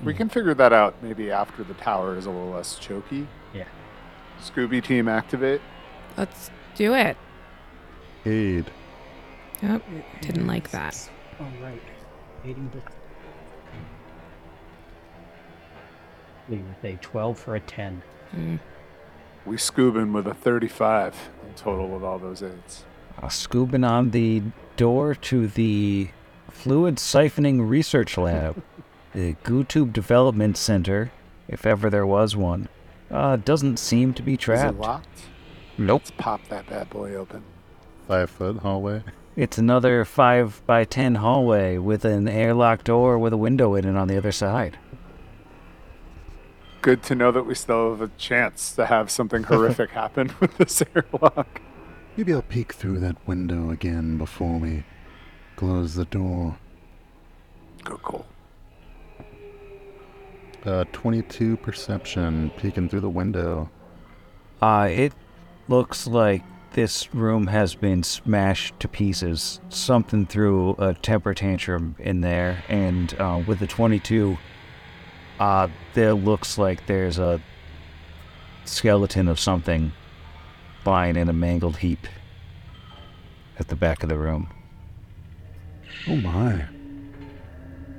we 0.04 0.14
hmm. 0.14 0.18
can 0.18 0.30
figure 0.30 0.54
that 0.54 0.72
out 0.72 0.94
maybe 1.02 1.32
after 1.32 1.64
the 1.64 1.74
tower 1.74 2.16
is 2.16 2.28
a 2.28 2.30
little 2.30 2.52
less 2.52 2.78
choky. 2.78 3.28
Yeah. 3.52 3.64
Scooby 4.40 4.84
team 4.84 5.08
activate. 5.08 5.62
Let's 6.18 6.52
do 6.76 6.94
it. 6.94 7.18
Aid. 8.26 8.70
Yep. 9.64 9.82
Didn't 10.22 10.46
like 10.46 10.70
that. 10.70 11.10
All 11.40 11.48
right. 11.64 11.82
Waiting 12.46 12.70
to. 12.70 12.82
Leave 16.48 16.66
with 16.68 16.84
a 16.84 16.98
12 16.98 17.40
for 17.40 17.56
a 17.56 17.60
10. 17.60 18.02
Hmm. 18.32 18.56
We 19.46 19.56
scoobin 19.56 20.14
with 20.14 20.28
a 20.28 20.34
35 20.34 21.30
in 21.39 21.39
total 21.60 21.96
of 21.96 22.04
all 22.04 22.18
those 22.18 22.42
aids. 22.42 22.86
Uh, 23.22 23.28
scooping 23.28 23.84
on 23.84 24.12
the 24.12 24.42
door 24.78 25.14
to 25.14 25.48
the 25.48 26.10
Fluid 26.50 26.96
Siphoning 26.96 27.70
Research 27.70 28.18
Lab, 28.18 28.64
the 29.14 29.34
GooTube 29.44 29.92
Development 29.94 30.58
Center, 30.58 31.12
if 31.48 31.66
ever 31.66 31.90
there 31.90 32.06
was 32.06 32.36
one. 32.36 32.70
Uh, 33.12 33.36
doesn't 33.38 33.78
seem 33.78 34.14
to 34.14 34.22
be 34.22 34.38
trapped. 34.38 34.76
Is 34.76 34.78
trapped. 34.78 34.78
it 34.78 34.82
locked? 34.82 35.22
Nope. 35.78 36.02
Let's 36.02 36.12
pop 36.18 36.48
that 36.50 36.68
bad 36.68 36.90
boy 36.90 37.16
open. 37.16 37.44
Five 38.08 38.30
foot 38.30 38.58
hallway. 38.58 39.04
It's 39.36 39.58
another 39.58 40.04
5 40.04 40.64
by 40.66 40.84
10 40.84 41.16
hallway 41.16 41.78
with 41.78 42.04
an 42.04 42.28
airlock 42.28 42.84
door 42.84 43.18
with 43.18 43.32
a 43.32 43.38
window 43.38 43.76
in 43.76 43.86
it 43.86 43.96
on 43.96 44.08
the 44.10 44.18
other 44.18 44.34
side. 44.34 44.78
Good 46.82 47.04
to 47.04 47.16
know 47.16 47.32
that 47.32 47.46
we 47.46 47.56
still 47.56 47.92
have 47.92 48.02
a 48.02 48.12
chance 48.18 48.74
to 48.76 48.86
have 48.86 49.12
something 49.12 49.44
horrific 49.44 49.90
happen 49.92 50.34
with 50.40 50.58
this 50.58 50.82
airlock. 50.96 51.62
Maybe 52.16 52.34
I'll 52.34 52.42
peek 52.42 52.74
through 52.74 53.00
that 53.00 53.16
window 53.28 53.70
again 53.70 54.18
before 54.18 54.58
we 54.58 54.86
close 55.56 55.96
the 55.96 56.06
door. 56.06 56.58
Go 57.84 57.98
cool. 57.98 58.26
Uh, 60.66 60.86
22 60.92 61.58
perception, 61.58 62.52
peeking 62.58 62.90
through 62.90 63.00
the 63.02 63.10
window. 63.10 63.70
Uh, 64.62 64.90
it 64.92 65.14
looks 65.68 66.08
like 66.08 66.44
this 66.74 67.14
room 67.14 67.48
has 67.48 67.76
been 67.76 68.04
smashed 68.04 68.80
to 68.80 68.88
pieces. 68.88 69.60
Something 69.70 70.26
threw 70.26 70.76
a 70.78 70.94
temper 70.94 71.34
tantrum 71.34 71.96
in 72.00 72.22
there, 72.22 72.64
and 72.68 73.14
uh, 73.20 73.42
with 73.46 73.60
the 73.60 73.68
22, 73.68 74.38
uh, 75.40 75.68
there 75.94 76.14
looks 76.14 76.58
like 76.58 76.86
there's 76.86 77.18
a 77.18 77.42
skeleton 78.66 79.28
of 79.28 79.40
something 79.40 79.92
lying 80.86 81.16
in 81.16 81.30
a 81.30 81.34
mangled 81.34 81.78
heap 81.78 82.08
at 83.58 83.68
the 83.68 83.76
back 83.76 84.04
of 84.04 84.10
the 84.10 84.18
room. 84.18 84.50
Oh 86.08 86.16
my. 86.16 86.66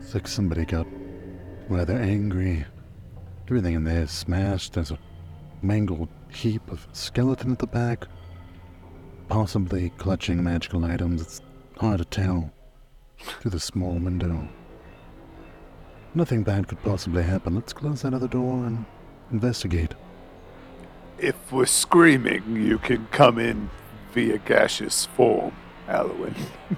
It's 0.00 0.14
like 0.14 0.26
somebody 0.26 0.64
got 0.64 0.86
rather 1.68 1.96
angry. 1.96 2.64
Everything 3.46 3.74
in 3.74 3.84
there 3.84 4.02
is 4.02 4.10
smashed. 4.10 4.74
There's 4.74 4.90
a 4.90 4.98
mangled 5.62 6.08
heap 6.30 6.70
of 6.70 6.86
skeleton 6.92 7.52
at 7.52 7.58
the 7.58 7.66
back. 7.66 8.06
Possibly 9.28 9.90
clutching 9.90 10.42
magical 10.42 10.84
items. 10.84 11.22
It's 11.22 11.40
hard 11.78 11.98
to 11.98 12.04
tell 12.04 12.52
through 13.18 13.52
the 13.52 13.60
small 13.60 13.92
window. 13.92 14.48
Nothing 16.14 16.42
bad 16.42 16.66
could 16.68 16.82
possibly 16.82 17.22
happen. 17.22 17.54
Let's 17.54 17.72
close 17.72 18.02
that 18.02 18.14
other 18.14 18.26
door 18.28 18.64
and 18.66 18.84
investigate. 19.30 19.94
If 21.18 21.52
we're 21.52 21.66
screaming, 21.66 22.56
you 22.56 22.78
can 22.78 23.06
come 23.12 23.38
in 23.38 23.70
via 24.12 24.38
gaseous 24.38 25.06
form, 25.06 25.54
Alwyn. 25.88 26.34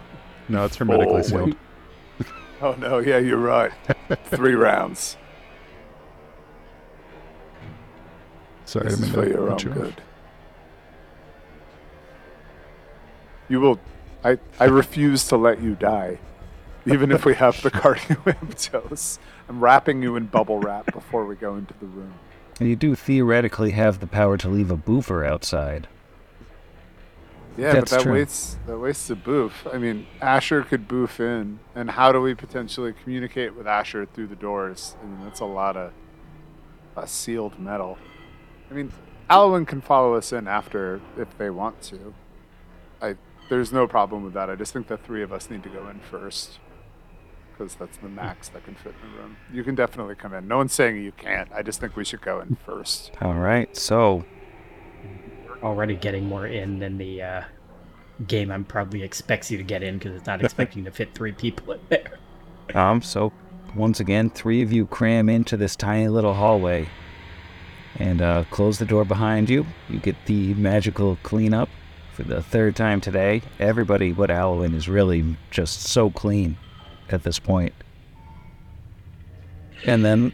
No, 0.49 0.65
it's 0.65 0.77
hermetically 0.77 1.15
Oh, 1.21 1.23
sealed. 1.23 1.57
Oh 2.61 2.73
no, 2.75 2.99
yeah, 2.99 3.19
you're 3.19 3.39
right. 3.39 3.73
Three 4.27 4.55
rounds. 4.55 5.17
Sorry, 8.65 8.87
This 8.87 8.95
I 8.95 8.95
is 8.95 9.01
didn't 9.01 9.15
for 9.15 9.21
mean 9.21 9.29
to 9.29 9.35
your 9.35 9.43
own 9.45 9.49
cut 9.51 9.65
you 9.65 9.71
off. 9.71 9.77
good. 9.77 10.03
You 13.49 13.61
will. 13.61 13.81
I, 14.25 14.39
I 14.61 14.65
refuse 14.65 15.27
to 15.29 15.37
let 15.37 15.63
you 15.63 15.75
die. 15.77 16.19
Even 16.87 17.13
if 17.13 17.25
we 17.25 17.35
have 17.35 17.61
the 17.63 17.71
cardiomaptos. 17.71 19.19
I'm 19.49 19.61
wrapping 19.61 20.03
you 20.03 20.17
in 20.17 20.27
bubble 20.27 20.59
wrap 20.59 20.93
before 20.93 21.25
we 21.27 21.35
go 21.37 21.57
into 21.57 21.75
the 21.81 21.87
room. 21.87 22.15
And 22.59 22.69
you 22.69 22.77
do 22.77 22.95
theoretically 22.95 23.71
have 23.73 24.01
the 24.01 24.07
power 24.07 24.37
to 24.39 24.49
leave 24.49 24.71
a 24.71 24.77
boofer 24.77 25.25
outside. 25.25 25.89
Yeah, 27.57 27.73
That's 27.75 27.91
but 27.91 27.97
that 27.99 28.03
true. 28.05 28.13
wastes 28.13 28.57
that 28.67 28.79
wastes 28.79 29.11
a 29.11 29.17
boof. 29.17 29.67
I 29.71 29.77
mean, 29.79 30.07
Asher 30.21 30.63
could 30.63 30.89
boof 30.89 31.21
in, 31.21 31.59
and 31.75 31.91
how 31.91 32.11
do 32.11 32.21
we 32.21 32.35
potentially 32.35 32.95
communicate 33.03 33.55
with 33.55 33.67
Asher 33.67 34.07
through 34.07 34.29
the 34.29 34.37
doors? 34.37 34.97
I 35.03 35.07
mean, 35.07 35.23
that's 35.23 35.41
a 35.41 35.45
lot 35.45 35.77
of 35.77 35.93
uh, 36.97 37.05
sealed 37.05 37.59
metal. 37.59 37.99
I 38.71 38.75
mean, 38.75 38.91
Alwyn 39.29 39.67
can 39.67 39.83
follow 39.83 40.15
us 40.15 40.33
in 40.33 40.49
after 40.49 41.01
if 41.19 41.37
they 41.37 41.51
want 41.51 41.83
to. 41.83 42.15
I 43.03 43.17
there's 43.51 43.73
no 43.73 43.87
problem 43.87 44.25
with 44.25 44.33
that. 44.33 44.49
I 44.49 44.55
just 44.55 44.73
think 44.73 44.87
the 44.87 44.97
three 44.97 45.23
of 45.23 45.31
us 45.31 45.51
need 45.51 45.63
to 45.65 45.69
go 45.69 45.89
in 45.89 46.01
first 46.01 46.59
because 47.63 47.77
that's 47.77 47.97
the 47.99 48.09
max 48.09 48.49
that 48.49 48.65
can 48.65 48.75
fit 48.75 48.95
in 49.03 49.13
the 49.13 49.23
room. 49.23 49.37
You 49.53 49.63
can 49.63 49.75
definitely 49.75 50.17
come 50.17 50.35
in. 50.35 50.49
No 50.49 50.57
one's 50.59 50.73
saying 50.73 51.03
you 51.03 51.13
can't. 51.13 51.51
I 51.53 51.63
just 51.63 51.81
think 51.81 51.97
we 51.97 52.05
should 52.05 52.21
go 52.21 52.41
in 52.41 52.57
first. 52.67 53.13
All 53.21 53.35
right, 53.35 53.75
so 53.77 54.25
we're 55.47 55.63
Already 55.63 55.95
getting 55.95 56.27
more 56.27 56.47
in 56.47 56.81
than 56.81 56.99
the 56.99 57.23
uh, 57.23 57.43
game 58.27 58.51
I'm 58.51 58.65
probably 58.65 59.05
expects 59.05 59.51
you 59.51 59.59
to 59.59 59.65
get 59.65 59.83
in 59.83 59.99
because 59.99 60.17
it's 60.17 60.27
not 60.27 60.43
expecting 60.43 60.85
to 60.85 60.91
fit 60.91 61.15
three 61.15 61.33
people 61.33 61.75
in 61.75 61.81
there. 61.89 62.19
Um, 62.75 63.01
so 63.01 63.33
once 63.77 64.01
again, 64.01 64.29
three 64.29 64.63
of 64.63 64.73
you 64.73 64.87
cram 64.87 65.29
into 65.29 65.57
this 65.57 65.77
tiny 65.77 66.09
little 66.09 66.35
hallway 66.35 66.89
and 67.97 68.21
uh, 68.21 68.45
close 68.51 68.79
the 68.79 68.85
door 68.87 69.05
behind 69.05 69.49
you. 69.49 69.67
You 69.89 70.01
get 70.01 70.17
the 70.27 70.55
magical 70.55 71.17
cleanup 71.23 71.69
for 72.13 72.25
the 72.25 72.43
third 72.43 72.75
time 72.75 73.01
today. 73.01 73.43
Everybody 73.61 74.11
but 74.11 74.31
Alwyn 74.31 74.75
is 74.75 74.89
really 74.89 75.37
just 75.51 75.83
so 75.83 76.11
clean 76.11 76.57
at 77.13 77.23
this 77.23 77.39
point. 77.39 77.75
And 79.85 80.05
then 80.05 80.33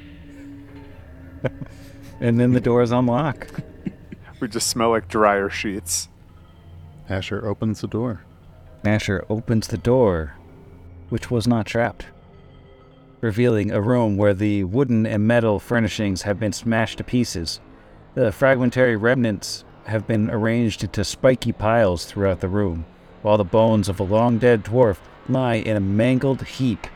and 2.21 2.39
then 2.39 2.53
the 2.53 2.61
doors 2.61 2.91
unlock. 2.91 3.49
We 4.41 4.49
just 4.49 4.69
smell 4.69 4.91
like 4.91 5.09
dryer 5.09 5.51
sheets. 5.51 6.09
Asher 7.09 7.47
opens 7.47 7.81
the 7.81 7.89
door. 7.89 8.23
Asher 8.85 9.25
opens 9.29 9.69
the 9.69 9.79
door, 9.79 10.35
which 11.09 11.31
was 11.31 11.49
not 11.49 11.67
trapped, 11.67 12.07
revealing 13.21 13.71
a 13.71 13.81
room 13.81 14.17
where 14.17 14.35
the 14.35 14.65
wooden 14.65 15.07
and 15.07 15.27
metal 15.27 15.59
furnishings 15.59 16.23
have 16.23 16.39
been 16.39 16.53
smashed 16.53 16.99
to 16.99 17.05
pieces. 17.05 17.61
The 18.15 18.31
fragmentary 18.31 18.97
remnants 18.97 19.65
have 19.87 20.07
been 20.07 20.31
arranged 20.31 20.85
into 20.85 21.03
spiky 21.03 21.51
piles 21.51 22.05
throughout 22.05 22.41
the 22.41 22.49
room, 22.49 22.85
while 23.23 23.39
the 23.39 23.45
bones 23.45 23.89
of 23.89 23.99
a 23.99 24.05
long 24.05 24.39
dead 24.39 24.65
dwarf 24.65 24.99
lie 25.29 25.57
in 25.57 25.77
a 25.77 25.81
mangled 25.81 26.43
heap 26.43 26.87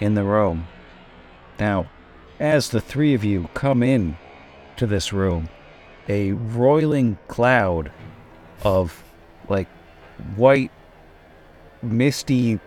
in 0.00 0.14
the 0.14 0.24
room. 0.24 0.66
Now, 1.58 1.90
as 2.40 2.70
the 2.70 2.80
three 2.80 3.14
of 3.14 3.24
you 3.24 3.48
come 3.54 3.82
in 3.82 4.16
to 4.76 4.86
this 4.86 5.12
room, 5.12 5.48
a 6.08 6.32
roiling 6.32 7.18
cloud 7.28 7.92
of 8.62 9.02
like 9.48 9.68
white, 10.36 10.70
misty 11.82 12.60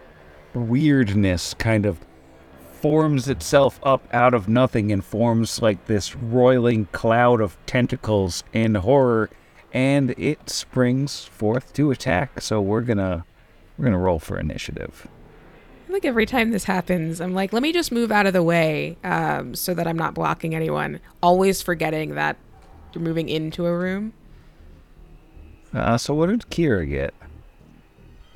weirdness 0.54 1.54
kind 1.54 1.86
of 1.86 2.00
forms 2.80 3.28
itself 3.28 3.80
up 3.84 4.08
out 4.14 4.34
of 4.34 4.48
nothing 4.48 4.92
and 4.92 5.04
forms 5.04 5.62
like 5.62 5.86
this 5.86 6.16
roiling 6.16 6.86
cloud 6.92 7.42
of 7.42 7.58
tentacles 7.66 8.44
and 8.54 8.78
horror, 8.78 9.30
and 9.74 10.12
it 10.12 10.50
springs 10.50 11.26
forth 11.26 11.74
to 11.74 11.92
attack. 11.92 12.40
So 12.42 12.62
we're 12.62 12.82
gonna 12.82 13.26
we're 13.77 13.86
gonna 13.86 13.98
roll 13.98 14.19
for 14.19 14.39
initiative. 14.39 15.07
I 15.88 15.91
think 15.91 16.05
every 16.05 16.25
time 16.25 16.51
this 16.51 16.65
happens, 16.65 17.22
I'm 17.22 17.34
like, 17.34 17.53
let 17.53 17.63
me 17.63 17.72
just 17.72 17.91
move 17.91 18.12
out 18.12 18.25
of 18.25 18.34
the 18.34 18.43
way 18.43 18.98
um, 19.05 19.55
so 19.55 19.74
that 19.74 19.88
I'm 19.88 19.98
not 19.98 20.13
blocking 20.13 20.53
anyone. 20.53 21.00
Always 21.24 21.62
forgetting 21.62 22.15
that 22.15 22.36
you're 22.93 23.03
moving 23.03 23.29
into 23.29 23.65
a 23.65 23.77
room. 23.77 24.13
Uh, 25.74 25.98
so 25.98 26.13
what 26.13 26.27
did 26.27 26.41
Kira 26.50 26.88
get? 26.89 27.13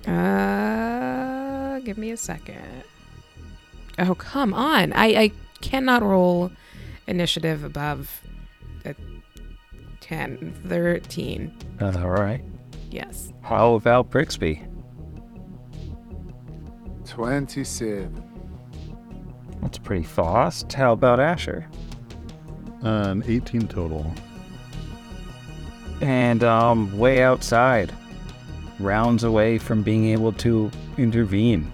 Uh, 0.09 1.79
give 1.79 1.97
me 1.97 2.11
a 2.11 2.17
second. 2.17 2.83
Oh, 3.99 4.15
come 4.15 4.53
on. 4.53 4.93
I, 4.93 5.07
I 5.07 5.31
cannot 5.61 6.03
roll 6.03 6.51
initiative 7.07 7.63
above 7.63 8.21
a 8.85 8.95
10, 9.99 10.53
13. 10.67 11.57
Uh, 11.79 11.85
all 11.97 12.09
right. 12.09 12.43
Yes. 12.89 13.31
How 13.41 13.75
about 13.75 14.09
Brixby? 14.09 14.65
27. 17.11 18.23
That's 19.61 19.77
pretty 19.77 20.05
fast. 20.05 20.71
How 20.71 20.93
about 20.93 21.19
Asher? 21.19 21.67
An 22.83 23.21
18 23.27 23.67
total. 23.67 24.09
And 25.99 26.41
um, 26.45 26.97
way 26.97 27.21
outside, 27.21 27.91
rounds 28.79 29.25
away 29.25 29.57
from 29.57 29.83
being 29.83 30.05
able 30.05 30.31
to 30.31 30.71
intervene. 30.97 31.69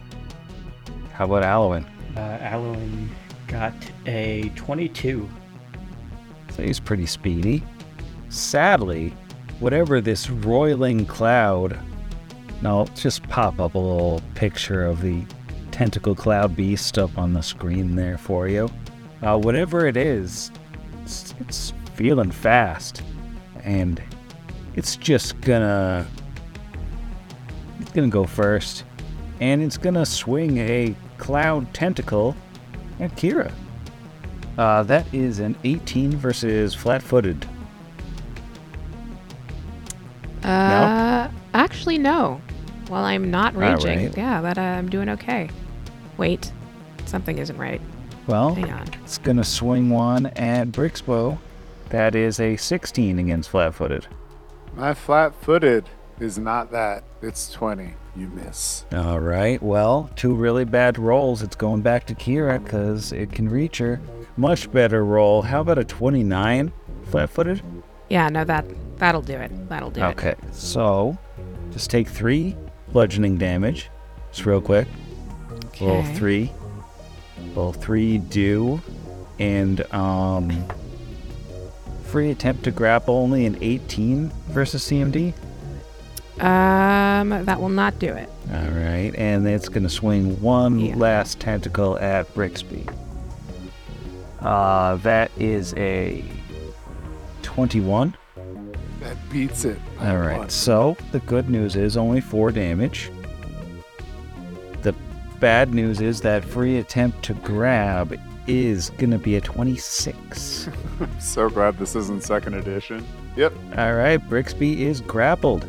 How 1.13 1.25
about 1.25 1.44
Alwyn? 1.44 1.86
Uh, 2.15 2.39
Alwyn 2.41 3.08
got 3.46 3.75
a 4.08 4.51
22. 4.56 5.29
So 6.50 6.63
he's 6.63 6.79
pretty 6.79 7.06
speedy. 7.06 7.63
Sadly, 8.29 9.13
whatever 9.60 10.01
this 10.01 10.32
roiling 10.32 11.06
cloud, 11.06 11.77
I'll 12.64 12.86
just 12.88 13.24
pop 13.24 13.60
up 13.60 13.76
a 13.76 13.80
little 13.80 14.22
picture 14.36 14.86
of 14.86 15.02
the 15.02 15.24
tentacle 15.72 16.16
cloud 16.16 16.56
beast 16.56 16.98
up 16.98 17.18
on 17.18 17.34
the 17.34 17.42
screen 17.42 17.96
there 17.96 18.18
for 18.18 18.48
you. 18.48 18.70
Uh, 19.22 19.38
whatever 19.38 19.86
it 19.86 19.98
is, 19.98 20.52
it's, 21.04 21.36
it's 21.40 21.74
feeling 21.94 22.32
fast, 22.32 23.04
and 23.64 24.02
it's 24.76 24.96
just 24.96 25.40
gonna 25.42 26.06
it's 27.80 27.92
gonna 27.92 28.08
go 28.08 28.26
first, 28.26 28.84
and 29.40 29.62
it's 29.62 29.78
gonna 29.78 30.06
swing 30.06 30.58
a 30.58 30.96
cloud 31.18 31.72
tentacle 31.74 32.36
at 33.00 33.16
Kira. 33.16 33.52
Uh, 34.58 34.82
that 34.84 35.12
is 35.14 35.40
an 35.40 35.56
18 35.64 36.12
versus 36.18 36.74
flat-footed. 36.74 37.48
Uh, 40.44 41.30
actually, 41.54 42.00
no. 42.00 42.42
Well, 42.89 43.03
I'm 43.03 43.29
not 43.29 43.56
raging. 43.56 44.06
right. 44.08 44.17
Yeah, 44.17 44.41
but 44.41 44.58
uh, 44.58 44.62
I'm 44.62 44.89
doing 44.89 45.10
okay. 45.10 45.50
Wait, 46.17 46.51
something 47.06 47.38
isn't 47.38 47.58
right. 47.58 47.82
Well, 48.27 48.56
Hang 48.56 48.72
on. 48.72 48.88
it's 49.03 49.17
gonna 49.17 49.44
swing 49.44 49.89
one 49.89 50.27
at 50.27 50.72
Brixby. 50.72 51.38
That 51.89 52.15
is 52.15 52.39
a 52.39 52.58
16 52.58 53.20
against 53.20 53.50
flat-footed. 53.50 54.08
My 54.75 54.94
flat 54.94 55.34
footed 55.41 55.86
is 56.20 56.38
not 56.38 56.72
that. 56.72 57.03
It's 57.22 57.50
20. 57.51 57.94
You 58.15 58.27
miss. 58.27 58.84
All 58.91 59.20
right. 59.20 59.62
Well, 59.62 60.10
two 60.15 60.34
really 60.34 60.65
bad 60.65 60.98
rolls. 61.00 61.41
It's 61.41 61.56
going 61.56 61.82
back 61.82 62.06
to 62.08 62.15
Kira 62.15 62.62
because 62.63 63.12
it 63.13 63.32
can 63.32 63.48
reach 63.48 63.77
her. 63.77 64.01
Much 64.36 64.70
better 64.72 65.06
roll. 65.06 65.41
How 65.44 65.62
about 65.62 65.77
a 65.77 65.84
29 65.86 66.74
flat-footed? 67.06 67.62
Yeah, 68.10 68.27
no, 68.29 68.44
that 68.44 68.65
that'll 68.98 69.22
do 69.22 69.34
it. 69.34 69.52
That'll 69.69 69.91
do 69.91 70.02
it. 70.02 70.06
Okay. 70.10 70.36
So, 70.52 71.17
just 71.71 71.89
take 71.89 72.08
three 72.08 72.56
bludgeoning 73.01 73.38
damage. 73.38 73.91
Just 74.31 74.47
real 74.47 74.60
quick. 74.60 74.88
Roll 75.79 75.97
Okay. 75.97 76.15
three. 76.15 76.51
Roll 77.55 77.71
three 77.71 78.17
do. 78.17 78.81
And 79.38 79.81
um 79.93 80.49
free 82.05 82.31
attempt 82.31 82.63
to 82.63 82.71
grapple 82.71 83.13
only 83.13 83.45
an 83.45 83.55
18 83.62 84.31
versus 84.49 84.81
CMD. 84.83 85.36
Um, 86.39 87.45
that 87.45 87.62
will 87.62 87.69
not 87.69 87.99
do 87.99 88.07
it. 88.07 88.29
All 88.51 88.71
right, 88.71 89.12
and 89.15 89.45
it's 89.47 89.69
gonna 89.69 89.89
swing 89.89 90.41
one 90.41 90.79
Yeah. 90.79 90.95
last 90.95 91.39
tentacle 91.39 91.99
at 91.99 92.33
Brixby. 92.33 92.88
Uh, 94.41 94.95
that 95.03 95.29
is 95.38 95.75
a 95.77 96.23
21. 97.43 98.15
That 99.08 99.30
beats 99.30 99.63
it. 99.63 99.80
All 100.02 100.17
right, 100.17 100.39
one. 100.39 100.50
so 100.50 100.98
the 101.13 101.20
good 101.22 101.50
news 101.50 101.78
is 101.78 101.96
only 101.96 102.20
four 102.20 102.52
damage. 102.52 103.10
The 104.82 104.93
bad 105.39 105.74
news 105.74 106.02
is 106.02 106.20
that 106.22 106.43
free 106.43 106.80
attempt 106.80 107.24
to 107.24 107.34
grab 107.36 108.20
is 108.48 108.89
gonna 108.98 109.17
be 109.17 109.38
a 109.38 109.41
26. 109.41 110.67
I'm 111.00 111.20
so 111.22 111.50
glad 111.50 111.78
this 111.78 111.96
isn't 111.96 112.22
second 112.22 112.56
edition. 112.56 113.08
Yep. 113.38 113.54
All 113.78 113.93
right, 113.93 114.17
Brixby 114.17 114.82
is 114.82 115.00
grappled. 115.00 115.65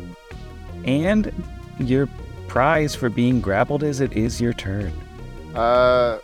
And 0.83 1.31
your 1.79 2.09
prize 2.49 2.93
for 2.93 3.09
being 3.09 3.39
grappled 3.39 3.83
is 3.83 4.01
it 4.01 4.11
is 4.17 4.41
your 4.41 4.51
turn. 4.51 4.91
Uh, 5.55 6.19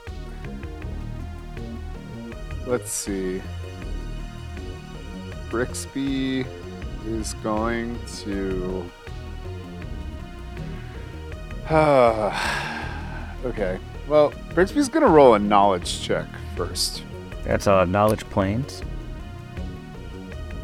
let's 2.67 2.91
see. 2.91 3.41
Brixby 5.49 6.45
is 7.05 7.33
going 7.35 7.99
to. 8.23 8.85
okay. 13.45 13.79
Well, 14.07 14.31
Brixby's 14.53 14.89
gonna 14.89 15.07
roll 15.07 15.33
a 15.33 15.39
knowledge 15.39 16.01
check 16.01 16.27
first. 16.55 17.03
That's 17.43 17.67
uh, 17.67 17.85
knowledge 17.85 18.23
planes. 18.29 18.81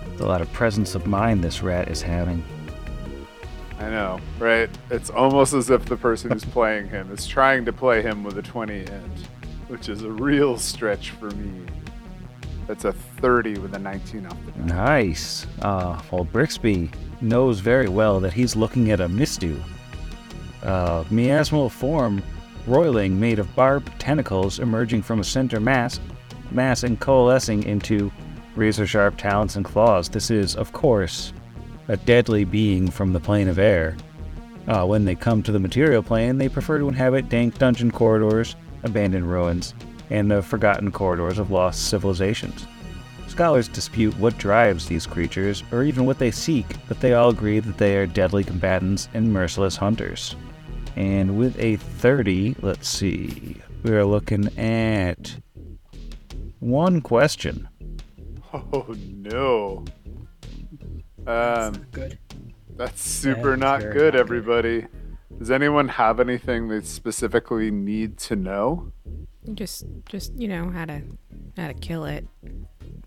There's 0.08 0.22
a 0.22 0.26
lot 0.26 0.42
of 0.42 0.52
presence 0.54 0.94
of 0.94 1.08
mind 1.08 1.44
this 1.44 1.64
rat 1.64 1.90
is 1.90 2.02
having. 2.02 2.44
I 3.80 3.90
know, 3.90 4.20
right? 4.38 4.70
It's 4.92 5.10
almost 5.10 5.54
as 5.54 5.72
if 5.72 5.86
the 5.86 5.98
person 5.98 6.32
who's 6.32 6.46
playing 6.54 6.88
him 6.90 7.12
is 7.12 7.26
trying 7.26 7.66
to 7.66 7.74
play 7.74 8.04
him 8.04 8.24
with 8.24 8.38
a 8.38 8.44
20 8.44 8.82
inch, 8.82 9.20
which 9.68 9.90
is 9.90 10.04
a 10.04 10.12
real 10.12 10.58
stretch 10.58 11.10
for 11.12 11.32
me. 11.32 11.66
That's 12.72 12.86
a 12.86 12.94
30 12.94 13.60
with 13.60 13.76
a 13.76 13.80
19 13.80 14.28
off 14.28 14.38
the. 14.46 14.64
Nice. 14.64 15.46
Uh, 15.62 16.02
well, 16.10 16.24
Brixby 16.24 16.90
knows 17.20 17.60
very 17.60 17.90
well 17.90 18.22
that 18.22 18.32
he's 18.32 18.56
looking 18.56 18.92
at 18.92 19.02
a 19.02 19.10
Mihstu. 19.10 19.62
Uh, 20.64 21.04
miasmal 21.10 21.70
form, 21.70 22.24
roiling, 22.66 23.20
made 23.20 23.40
of 23.40 23.54
barbed 23.58 23.92
tentacles 24.00 24.60
emerging 24.60 25.02
from 25.02 25.20
a 25.20 25.24
center 25.26 25.60
mass, 25.60 26.00
mass 26.50 26.84
and 26.84 26.98
coalescing 27.02 27.62
into 27.64 28.10
razor 28.56 28.88
sharp 28.88 29.18
talons 29.18 29.58
and 29.58 29.66
claws. 29.66 30.08
This 30.08 30.32
is, 30.32 30.56
of 30.56 30.72
course, 30.72 31.34
a 31.90 31.98
deadly 31.98 32.46
being 32.46 32.90
from 32.90 33.12
the 33.12 33.20
plane 33.20 33.50
of 33.50 33.60
air. 33.60 33.98
Uh, 34.70 34.86
when 34.86 35.04
they 35.04 35.16
come 35.16 35.44
to 35.44 35.52
the 35.52 35.60
material 35.60 36.02
plane, 36.02 36.38
they 36.38 36.48
prefer 36.48 36.80
to 36.80 36.88
inhabit 36.88 37.28
dank 37.28 37.58
dungeon 37.58 37.92
corridors, 37.92 38.56
abandoned 38.84 39.30
ruins, 39.30 39.74
and 40.12 40.30
the 40.30 40.42
forgotten 40.44 40.92
corridors 40.92 41.40
of 41.40 41.50
lost 41.50 41.90
civilizations. 41.90 42.68
Scholars 43.28 43.68
dispute 43.70 44.16
what 44.20 44.38
drives 44.38 44.88
these 44.88 45.08
creatures, 45.08 45.64
or 45.72 45.84
even 45.84 46.06
what 46.06 46.20
they 46.20 46.30
seek, 46.32 46.66
but 46.88 47.00
they 47.00 47.14
all 47.14 47.30
agree 47.30 47.60
that 47.60 47.78
they 47.78 47.96
are 47.98 48.06
deadly 48.06 48.44
combatants 48.44 49.08
and 49.14 49.32
merciless 49.32 49.78
hunters. 49.78 50.36
And 50.98 51.38
with 51.38 51.58
a 51.58 51.78
30, 51.78 52.58
let's 52.62 52.90
see, 52.90 53.56
we 53.84 53.92
are 53.92 54.04
looking 54.06 54.48
at 54.60 55.36
one 56.60 57.02
question. 57.02 57.68
Oh 58.54 58.94
no. 59.08 59.86
Um, 61.26 61.86
Good. 61.94 62.20
that's 62.76 63.02
super 63.02 63.52
That's 63.52 63.62
not 63.62 63.80
good, 63.80 63.86
not 63.88 63.94
good. 63.94 64.16
everybody. 64.18 64.88
Does 65.40 65.50
anyone 65.50 65.88
have 65.88 66.20
anything 66.20 66.68
they 66.68 66.82
specifically 66.82 67.72
need 67.72 68.18
to 68.18 68.36
know? 68.36 68.92
Just, 69.54 69.86
just 70.06 70.34
you 70.36 70.48
know 70.48 70.70
how 70.70 70.86
to 70.86 71.02
how 71.58 71.68
to 71.68 71.74
kill 71.74 72.06
it. 72.06 72.28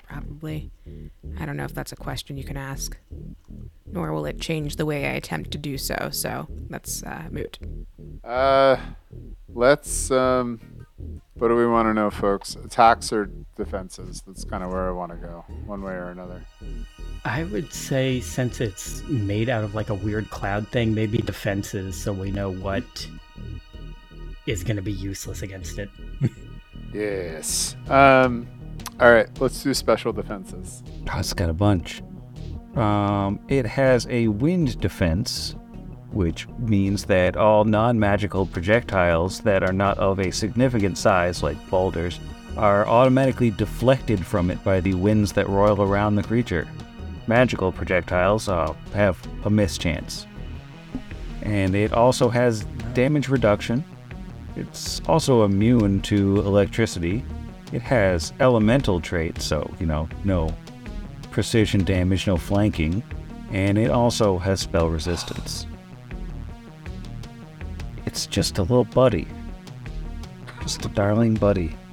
Probably. 0.02 0.70
I 1.38 1.46
don't 1.46 1.56
know 1.56 1.64
if 1.64 1.74
that's 1.74 1.92
a 1.92 1.96
question 1.96 2.36
you 2.36 2.44
can 2.44 2.56
ask. 2.56 2.96
Nor 3.90 4.12
will 4.12 4.26
it 4.26 4.40
change 4.40 4.76
the 4.76 4.86
way 4.86 5.06
I 5.06 5.12
attempt 5.12 5.52
to 5.52 5.58
do 5.58 5.78
so. 5.78 6.08
So 6.10 6.48
that's 6.68 7.02
uh, 7.02 7.28
moot. 7.30 7.58
Uh, 8.24 8.76
let's 9.48 10.10
um, 10.10 10.60
what 11.34 11.48
do 11.48 11.56
we 11.56 11.66
want 11.66 11.86
to 11.88 11.94
know, 11.94 12.10
folks? 12.10 12.56
Attacks 12.56 13.12
or 13.12 13.30
defenses? 13.56 14.22
That's 14.26 14.44
kind 14.44 14.62
of 14.62 14.70
where 14.70 14.88
I 14.88 14.92
want 14.92 15.12
to 15.12 15.18
go, 15.18 15.44
one 15.66 15.82
way 15.82 15.92
or 15.92 16.10
another. 16.10 16.44
I 17.24 17.44
would 17.44 17.72
say 17.72 18.20
since 18.20 18.60
it's 18.60 19.02
made 19.04 19.48
out 19.48 19.64
of 19.64 19.74
like 19.74 19.90
a 19.90 19.94
weird 19.94 20.30
cloud 20.30 20.68
thing, 20.68 20.94
maybe 20.94 21.18
defenses 21.18 22.00
so 22.00 22.12
we 22.12 22.30
know 22.30 22.50
what 22.50 23.08
is 24.46 24.64
going 24.64 24.76
to 24.76 24.83
be 24.83 24.92
useless 24.92 25.42
against 25.42 25.78
it. 25.78 25.90
Yes. 26.92 27.74
Um. 27.88 28.46
All 29.00 29.12
right. 29.12 29.28
Let's 29.40 29.62
do 29.62 29.74
special 29.74 30.12
defenses. 30.12 30.83
Oh, 31.12 31.18
it's 31.18 31.33
got 31.33 31.50
a 31.50 31.54
bunch. 31.54 32.02
Um, 32.76 33.40
it 33.48 33.66
has 33.66 34.07
a 34.09 34.28
wind 34.28 34.80
defense, 34.80 35.57
which 36.12 36.48
means 36.59 37.04
that 37.07 37.37
all 37.37 37.64
non 37.64 37.98
magical 37.98 38.46
projectiles 38.46 39.40
that 39.40 39.62
are 39.62 39.72
not 39.72 39.98
of 39.98 40.20
a 40.20 40.30
significant 40.30 40.96
size, 40.96 41.42
like 41.42 41.57
boulders, 41.68 42.20
are 42.57 42.87
automatically 42.87 43.50
deflected 43.50 44.24
from 44.24 44.50
it 44.50 44.62
by 44.62 44.80
the 44.80 44.94
winds 44.94 45.33
that 45.33 45.48
roil 45.48 45.83
around 45.83 46.14
the 46.14 46.22
creature. 46.22 46.68
Magical 47.26 47.72
projectiles 47.72 48.48
uh, 48.48 48.72
have 48.92 49.18
a 49.44 49.50
mischance. 49.50 50.26
And 51.42 51.74
it 51.74 51.92
also 51.92 52.28
has 52.28 52.64
damage 52.92 53.28
reduction. 53.28 53.85
It's 54.56 55.00
also 55.08 55.44
immune 55.44 56.00
to 56.02 56.38
electricity. 56.38 57.24
It 57.72 57.82
has 57.82 58.32
elemental 58.40 59.00
traits, 59.00 59.44
so, 59.44 59.68
you 59.80 59.86
know, 59.86 60.08
no 60.24 60.54
precision 61.30 61.82
damage, 61.84 62.26
no 62.26 62.36
flanking, 62.36 63.02
and 63.50 63.76
it 63.76 63.90
also 63.90 64.38
has 64.38 64.60
spell 64.60 64.88
resistance. 64.88 65.66
It's 68.06 68.26
just 68.26 68.58
a 68.58 68.62
little 68.62 68.84
buddy. 68.84 69.26
Just 70.62 70.84
a 70.84 70.88
darling 70.88 71.34
buddy. 71.34 71.76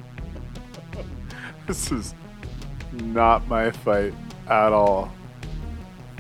This 1.68 1.92
is 1.92 2.16
not 2.92 3.48
my 3.48 3.72
fight 3.72 4.14
at 4.48 4.74
all. 4.74 5.12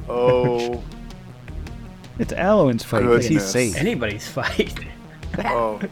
Oh. 0.10 0.84
It's 2.19 2.34
Alwyn's 2.34 2.84
fight 2.84 3.01
because 3.01 3.25
he's 3.25 3.45
safe. 3.45 3.77
Anybody's 3.77 4.27
fight. 4.27 4.77
Oh. 5.39 5.80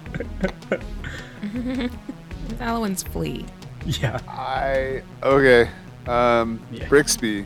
It's 2.49 2.62
Alwyn's 2.62 3.04
flea. 3.04 3.45
yeah. 3.86 4.19
I 4.28 5.04
okay. 5.23 5.69
Um, 6.08 6.60
Yeah. 6.71 6.88
Brixby, 6.88 7.45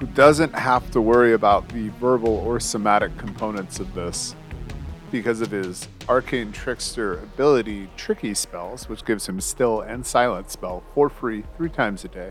who 0.00 0.06
doesn't 0.08 0.54
have 0.54 0.90
to 0.92 1.00
worry 1.00 1.34
about 1.34 1.68
the 1.68 1.88
verbal 2.00 2.36
or 2.38 2.58
somatic 2.58 3.16
components 3.18 3.78
of 3.80 3.92
this 3.94 4.34
because 5.10 5.40
of 5.40 5.50
his 5.50 5.86
arcane 6.08 6.50
trickster 6.50 7.14
ability, 7.20 7.88
tricky 7.96 8.34
spells, 8.34 8.88
which 8.88 9.04
gives 9.04 9.28
him 9.28 9.40
still 9.40 9.80
and 9.82 10.04
silent 10.04 10.50
spell 10.50 10.82
for 10.94 11.08
free 11.08 11.44
three 11.56 11.68
times 11.68 12.04
a 12.04 12.08
day, 12.08 12.30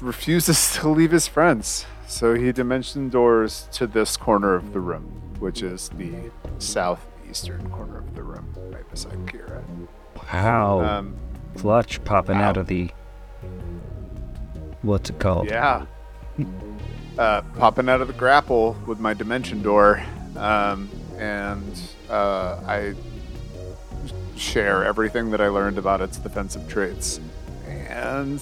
refuses 0.00 0.72
to 0.76 0.88
leave 0.88 1.10
his 1.10 1.28
friends. 1.28 1.84
So 2.06 2.34
he 2.34 2.52
dimension 2.52 3.08
doors 3.08 3.68
to 3.72 3.86
this 3.86 4.16
corner 4.16 4.54
of 4.54 4.72
the 4.72 4.80
room, 4.80 5.12
which 5.42 5.62
is 5.62 5.88
the 5.98 6.30
southeastern 6.58 7.68
corner 7.70 7.98
of 7.98 8.14
the 8.14 8.22
room, 8.22 8.46
right 8.70 8.88
beside 8.88 9.18
Kira. 9.26 9.60
Wow. 10.32 10.80
Um, 10.80 11.16
Clutch 11.56 12.02
popping 12.04 12.36
out 12.36 12.56
of 12.56 12.68
the. 12.68 12.90
What's 14.82 15.10
it 15.10 15.18
called? 15.18 15.48
Yeah. 15.48 15.86
Uh, 17.18 17.42
popping 17.58 17.88
out 17.88 18.00
of 18.00 18.06
the 18.06 18.14
grapple 18.14 18.76
with 18.86 19.00
my 19.00 19.14
dimension 19.14 19.62
door, 19.62 20.02
um, 20.36 20.88
and 21.18 21.80
uh, 22.08 22.60
I 22.64 22.94
share 24.36 24.84
everything 24.84 25.30
that 25.32 25.40
I 25.40 25.48
learned 25.48 25.76
about 25.76 26.00
its 26.00 26.18
defensive 26.18 26.68
traits, 26.68 27.20
and 27.66 28.40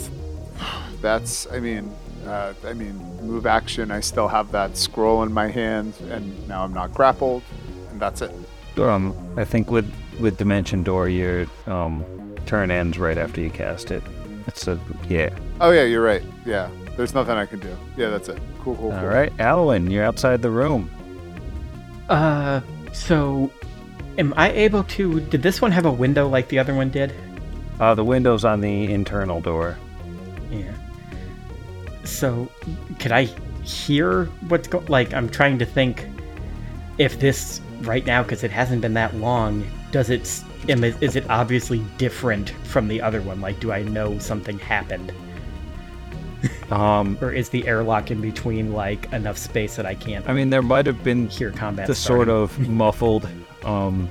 that's, 1.01 1.51
I 1.51 1.61
mean, 1.61 1.93
uh, 2.27 2.55
I 2.65 2.73
mean, 2.73 2.97
move 3.23 3.47
action. 3.47 3.91
I 3.91 4.01
still 4.01 4.29
have 4.29 4.53
that 4.53 4.77
scroll 4.77 5.23
in 5.23 5.33
my 5.33 5.49
hand, 5.49 5.95
and 6.11 6.49
now 6.49 6.65
I'm 6.65 6.73
not 6.73 6.93
grappled, 6.95 7.43
and 7.91 8.01
that's 8.01 8.23
it. 8.23 8.33
Um, 8.79 9.15
I 9.37 9.45
think 9.45 9.71
with 9.71 9.93
with 10.21 10.37
Dimension 10.39 10.83
Door, 10.83 11.09
your 11.11 11.47
um 11.67 12.05
turn 12.47 12.71
ends 12.71 12.99
right 12.99 13.19
after 13.19 13.41
you 13.41 13.51
cast 13.51 13.91
it. 13.91 14.03
It's 14.47 14.67
a 14.69 14.79
yeah. 15.09 15.31
Oh 15.61 15.71
yeah, 15.71 15.85
you're 15.85 16.03
right. 16.03 16.23
Yeah, 16.47 16.71
there's 16.97 17.15
nothing 17.15 17.35
I 17.35 17.47
can 17.47 17.61
do. 17.61 17.77
Yeah, 17.97 18.11
that's 18.11 18.29
it. 18.29 18.39
Cool, 18.63 18.77
cool, 18.77 18.91
cool. 18.91 18.99
All 18.99 19.07
right, 19.07 19.33
Alwyn, 19.39 19.91
you're 19.91 20.05
outside 20.05 20.43
the 20.43 20.51
room. 20.51 20.91
Uh, 22.09 22.61
so 22.93 23.51
am 24.19 24.35
I 24.37 24.51
able 24.53 24.85
to? 24.85 25.21
Did 25.21 25.43
this 25.43 25.61
one 25.61 25.73
have 25.73 25.87
a 25.87 25.93
window 25.93 26.29
like 26.29 26.49
the 26.49 26.59
other 26.59 26.75
one 26.75 26.91
did? 26.91 27.15
Uh, 27.79 27.95
the 27.95 28.05
window's 28.05 28.45
on 28.45 28.61
the 28.61 28.93
internal 28.93 29.41
door. 29.41 29.79
Yeah. 30.51 30.75
So, 32.11 32.51
could 32.99 33.13
I 33.13 33.25
hear 33.65 34.25
what's 34.49 34.69
going? 34.69 34.87
Like, 34.87 35.15
I'm 35.15 35.29
trying 35.29 35.59
to 35.59 35.65
think 35.67 36.07
if 36.99 37.19
this 37.21 37.61
right 37.83 38.05
now, 38.05 38.23
because 38.23 38.45
it 38.45 38.51
hasn't 38.51 38.83
been 38.83 38.95
that 38.95 39.15
long. 39.17 39.65
Does 39.93 40.11
it? 40.11 40.23
s- 40.23 40.45
Am, 40.69 40.85
it- 40.85 41.03
is 41.03 41.17
it 41.17 41.25
obviously 41.31 41.79
different 41.97 42.51
from 42.65 42.89
the 42.89 43.01
other 43.01 43.23
one? 43.23 43.41
Like, 43.41 43.59
do 43.61 43.73
I 43.73 43.83
know 43.83 44.19
something 44.19 44.59
happened, 44.59 45.13
Um, 46.71 47.17
or 47.21 47.33
is 47.33 47.49
the 47.49 47.67
airlock 47.67 48.11
in 48.11 48.21
between 48.21 48.73
like 48.73 49.11
enough 49.13 49.37
space 49.39 49.77
that 49.77 49.87
I 49.87 49.95
can't 49.95 50.29
I 50.29 50.33
mean, 50.33 50.51
there 50.51 50.63
might 50.63 50.87
have 50.87 51.03
been 51.03 51.29
here 51.29 51.51
combat? 51.51 51.87
the 51.87 51.95
sort 51.95 52.29
of 52.29 52.57
muffled 52.69 53.29
um 53.65 54.09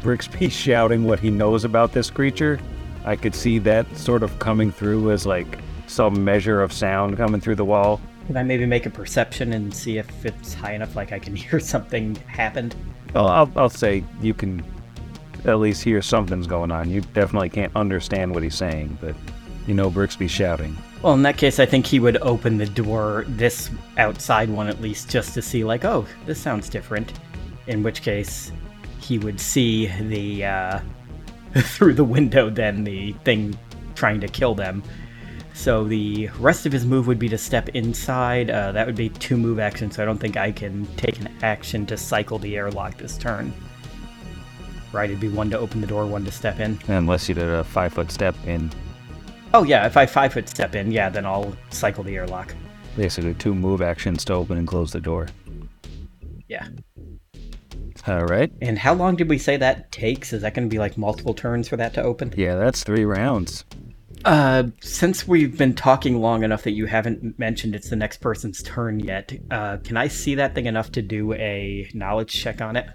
Brixby 0.00 0.50
shouting 0.64 1.04
what 1.04 1.18
he 1.20 1.30
knows 1.30 1.64
about 1.64 1.92
this 1.92 2.10
creature. 2.10 2.58
I 3.04 3.16
could 3.16 3.34
see 3.34 3.58
that 3.60 3.96
sort 3.96 4.22
of 4.22 4.38
coming 4.38 4.70
through 4.70 5.10
as 5.10 5.26
like 5.26 5.58
some 5.92 6.24
measure 6.24 6.62
of 6.62 6.72
sound 6.72 7.16
coming 7.16 7.40
through 7.40 7.56
the 7.56 7.64
wall. 7.64 8.00
Can 8.26 8.36
I 8.36 8.42
maybe 8.42 8.66
make 8.66 8.86
a 8.86 8.90
perception 8.90 9.52
and 9.52 9.74
see 9.74 9.98
if 9.98 10.24
it's 10.24 10.54
high 10.54 10.72
enough, 10.72 10.96
like 10.96 11.12
I 11.12 11.18
can 11.18 11.36
hear 11.36 11.60
something 11.60 12.14
happened? 12.26 12.74
Well, 13.14 13.28
I'll, 13.28 13.52
I'll 13.56 13.70
say 13.70 14.04
you 14.20 14.34
can 14.34 14.64
at 15.44 15.58
least 15.58 15.82
hear 15.82 16.00
something's 16.02 16.46
going 16.46 16.70
on. 16.70 16.88
You 16.88 17.00
definitely 17.00 17.50
can't 17.50 17.74
understand 17.76 18.34
what 18.34 18.42
he's 18.42 18.54
saying, 18.54 18.96
but 19.00 19.14
you 19.66 19.74
know 19.74 19.90
Brixby's 19.90 20.30
shouting. 20.30 20.76
Well, 21.02 21.14
in 21.14 21.22
that 21.22 21.36
case, 21.36 21.58
I 21.58 21.66
think 21.66 21.84
he 21.84 21.98
would 21.98 22.16
open 22.18 22.58
the 22.58 22.66
door, 22.66 23.24
this 23.26 23.70
outside 23.98 24.48
one 24.48 24.68
at 24.68 24.80
least, 24.80 25.10
just 25.10 25.34
to 25.34 25.42
see, 25.42 25.64
like, 25.64 25.84
oh, 25.84 26.06
this 26.26 26.40
sounds 26.40 26.68
different. 26.68 27.12
In 27.66 27.82
which 27.82 28.02
case, 28.02 28.52
he 29.00 29.18
would 29.18 29.40
see 29.40 29.88
the, 29.88 30.44
uh, 30.44 30.80
through 31.54 31.94
the 31.94 32.04
window, 32.04 32.48
then 32.48 32.84
the 32.84 33.12
thing 33.24 33.58
trying 33.94 34.20
to 34.20 34.28
kill 34.28 34.54
them. 34.54 34.82
So 35.54 35.84
the 35.84 36.28
rest 36.38 36.66
of 36.66 36.72
his 36.72 36.84
move 36.84 37.06
would 37.06 37.18
be 37.18 37.28
to 37.28 37.38
step 37.38 37.68
inside. 37.70 38.50
Uh, 38.50 38.72
that 38.72 38.86
would 38.86 38.96
be 38.96 39.10
two 39.10 39.36
move 39.36 39.58
actions, 39.58 39.96
so 39.96 40.02
I 40.02 40.06
don't 40.06 40.18
think 40.18 40.36
I 40.36 40.50
can 40.50 40.86
take 40.96 41.20
an 41.20 41.28
action 41.42 41.86
to 41.86 41.96
cycle 41.96 42.38
the 42.38 42.56
airlock 42.56 42.96
this 42.96 43.16
turn. 43.18 43.52
Right, 44.92 45.08
it'd 45.08 45.20
be 45.20 45.28
one 45.28 45.50
to 45.50 45.58
open 45.58 45.80
the 45.80 45.86
door, 45.86 46.06
one 46.06 46.24
to 46.24 46.32
step 46.32 46.58
in. 46.60 46.78
Unless 46.88 47.28
you 47.28 47.34
did 47.34 47.48
a 47.48 47.64
five 47.64 47.92
foot 47.92 48.10
step 48.10 48.34
in, 48.46 48.70
Oh, 49.54 49.64
yeah, 49.64 49.86
if 49.86 49.98
I 49.98 50.06
five 50.06 50.32
foot 50.32 50.48
step 50.48 50.74
in, 50.74 50.90
yeah, 50.90 51.10
then 51.10 51.26
I'll 51.26 51.54
cycle 51.70 52.02
the 52.02 52.16
airlock. 52.16 52.54
basically 52.96 53.34
two 53.34 53.54
move 53.54 53.82
actions 53.82 54.24
to 54.26 54.32
open 54.32 54.56
and 54.56 54.66
close 54.66 54.92
the 54.92 55.00
door. 55.00 55.28
Yeah. 56.48 56.68
All 58.06 58.24
right. 58.24 58.50
And 58.62 58.78
how 58.78 58.94
long 58.94 59.14
did 59.16 59.28
we 59.28 59.36
say 59.38 59.56
that 59.58 59.92
takes? 59.92 60.32
Is 60.32 60.40
that 60.42 60.54
going 60.54 60.68
to 60.68 60.72
be 60.74 60.78
like 60.78 60.96
multiple 60.98 61.34
turns 61.34 61.68
for 61.68 61.76
that 61.76 61.92
to 61.94 62.02
open? 62.02 62.32
Yeah, 62.36 62.56
that's 62.56 62.82
three 62.82 63.04
rounds. 63.04 63.64
Uh, 64.24 64.64
since 64.80 65.26
we've 65.26 65.56
been 65.58 65.74
talking 65.74 66.20
long 66.20 66.44
enough 66.44 66.62
that 66.62 66.72
you 66.72 66.86
haven't 66.86 67.38
mentioned 67.38 67.74
it's 67.74 67.90
the 67.90 67.96
next 67.96 68.18
person's 68.18 68.62
turn 68.62 69.00
yet, 69.00 69.32
uh, 69.50 69.78
can 69.78 69.96
I 69.96 70.08
see 70.08 70.34
that 70.36 70.54
thing 70.54 70.66
enough 70.66 70.92
to 70.92 71.02
do 71.02 71.32
a 71.34 71.88
knowledge 71.94 72.32
check 72.32 72.60
on 72.60 72.76
it 72.76 72.86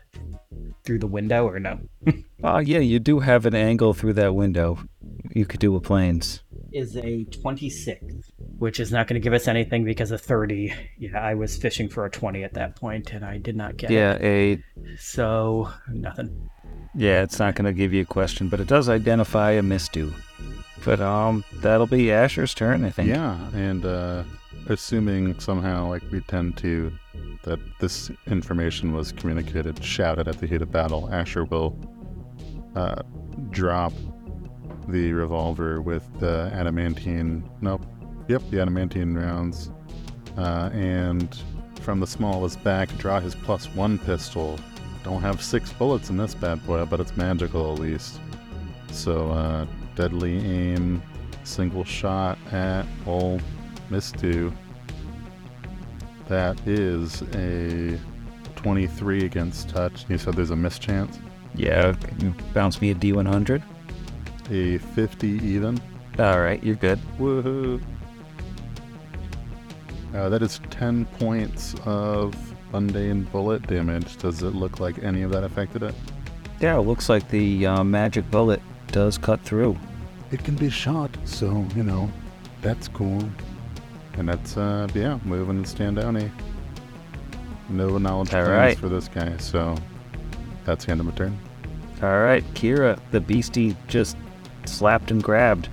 through 0.83 0.99
the 0.99 1.07
window 1.07 1.45
or 1.47 1.59
no? 1.59 1.79
Oh, 2.43 2.57
yeah, 2.59 2.79
you 2.79 2.99
do 2.99 3.19
have 3.19 3.45
an 3.45 3.55
angle 3.55 3.93
through 3.93 4.13
that 4.13 4.35
window. 4.35 4.79
You 5.33 5.45
could 5.45 5.59
do 5.59 5.75
a 5.75 5.81
planes. 5.81 6.43
Is 6.71 6.95
a 6.97 7.23
26, 7.25 8.03
which 8.57 8.79
is 8.79 8.91
not 8.91 9.07
going 9.07 9.19
to 9.19 9.23
give 9.23 9.33
us 9.33 9.47
anything 9.47 9.83
because 9.83 10.11
a 10.11 10.17
30. 10.17 10.73
Yeah, 10.97 11.19
I 11.19 11.33
was 11.33 11.57
fishing 11.57 11.89
for 11.89 12.05
a 12.05 12.09
20 12.09 12.43
at 12.43 12.53
that 12.53 12.75
point 12.75 13.11
and 13.11 13.25
I 13.25 13.37
did 13.37 13.55
not 13.55 13.77
get 13.77 13.91
it. 13.91 13.93
Yeah, 13.93 14.17
a. 14.21 14.61
So, 14.97 15.71
nothing. 15.89 16.49
yeah, 16.93 17.23
it's 17.23 17.39
not 17.39 17.55
going 17.55 17.65
to 17.65 17.73
give 17.73 17.93
you 17.93 18.03
a 18.03 18.05
question, 18.05 18.49
but 18.49 18.59
it 18.59 18.67
does 18.67 18.89
identify 18.89 19.51
a 19.51 19.61
mihstu. 19.61 20.13
But 20.85 21.01
um, 21.01 21.43
that'll 21.55 21.87
be 21.87 22.11
Asher's 22.11 22.53
turn, 22.53 22.85
I 22.85 22.89
think. 22.91 23.09
Yeah, 23.09 23.37
and 23.53 23.85
uh, 23.85 24.23
assuming 24.67 25.39
somehow, 25.39 25.89
like 25.89 26.03
we 26.11 26.21
tend 26.21 26.57
to, 26.57 26.91
that 27.43 27.59
this 27.79 28.09
information 28.27 28.93
was 28.93 29.11
communicated, 29.11 29.83
shouted 29.83 30.27
at 30.27 30.39
the 30.39 30.47
heat 30.47 30.61
of 30.61 30.71
battle, 30.71 31.09
Asher 31.11 31.43
will 31.45 31.77
uh, 32.75 33.01
drop 33.49 33.91
the 34.87 35.11
revolver 35.11 35.81
with 35.81 36.07
the 36.19 36.49
adamantine. 36.53 37.49
Nope. 37.59 37.85
Yep, 38.29 38.43
the 38.51 38.61
adamantine 38.61 39.13
rounds. 39.15 39.71
Uh, 40.37 40.69
and 40.73 41.41
from 41.81 41.99
the 41.99 42.07
small 42.07 42.37
of 42.37 42.51
his 42.51 42.57
back, 42.57 42.95
draw 42.97 43.19
his 43.19 43.35
plus 43.35 43.65
one 43.75 43.97
pistol. 43.99 44.57
Don't 45.03 45.21
have 45.21 45.41
six 45.41 45.71
bullets 45.73 46.09
in 46.09 46.17
this 46.17 46.35
bad 46.35 46.65
boy, 46.65 46.85
but 46.85 46.99
it's 46.99 47.15
magical 47.17 47.73
at 47.73 47.79
least. 47.79 48.19
So, 48.91 49.31
uh, 49.31 49.65
deadly 49.97 50.37
aim, 50.37 51.01
single 51.43 51.83
shot 51.83 52.37
at 52.51 52.85
old 53.05 53.41
Mihstu. 53.89 54.55
That 56.27 56.65
is 56.65 57.23
a 57.33 57.99
23 58.55 59.25
against 59.25 59.69
touch. 59.69 60.05
You 60.07 60.17
said 60.17 60.35
there's 60.35 60.51
a 60.51 60.55
mischance? 60.55 61.19
Yeah, 61.55 61.93
can 61.93 62.21
you 62.21 62.35
bounce 62.53 62.79
me 62.79 62.91
a 62.91 62.95
D100? 62.95 63.63
a 64.49 64.77
50 64.77 65.27
even. 65.27 65.79
All 66.19 66.39
right, 66.39 66.63
you're 66.63 66.75
good. 66.75 66.99
Woohoo! 67.19 67.81
Uh, 70.13 70.29
that 70.29 70.41
is 70.41 70.59
10 70.69 71.05
points 71.05 71.75
of 71.85 72.33
mundane 72.71 73.23
bullet 73.23 73.65
damage. 73.67 74.17
Does 74.17 74.41
it 74.41 74.55
look 74.55 74.79
like 74.79 75.03
any 75.03 75.21
of 75.23 75.31
that 75.31 75.43
affected 75.43 75.83
it? 75.83 75.95
Yeah, 76.59 76.77
it 76.77 76.81
looks 76.81 77.09
like 77.09 77.29
the 77.29 77.67
uh, 77.67 77.83
magic 77.83 78.29
bullet 78.31 78.61
does 78.97 79.15
cut 79.15 79.39
through. 79.41 79.77
It 80.31 80.43
can 80.43 80.55
be 80.55 80.71
shot, 80.71 81.15
so, 81.23 81.63
you 81.75 81.83
know, 81.83 82.11
that's 82.63 82.87
cool. 82.87 83.21
And 84.13 84.27
that's, 84.27 84.57
uh, 84.57 84.87
yeah, 84.95 85.19
moving 85.23 85.57
and 85.57 85.67
stand 85.67 85.97
downy. 85.97 86.31
No 87.69 87.99
knowledge 87.99 88.33
All 88.33 88.43
points 88.43 88.49
right. 88.49 88.77
for 88.79 88.89
this 88.89 89.07
guy, 89.07 89.37
so 89.37 89.75
that's 90.65 90.85
the 90.85 90.91
end 90.93 91.01
of 91.01 91.05
my 91.05 91.11
turn. 91.11 91.37
All 92.01 92.21
right, 92.21 92.43
Kira, 92.55 92.99
the 93.11 93.21
beastie 93.21 93.77
just 93.87 94.17
slapped 94.65 95.11
and 95.11 95.21
grabbed 95.21 95.69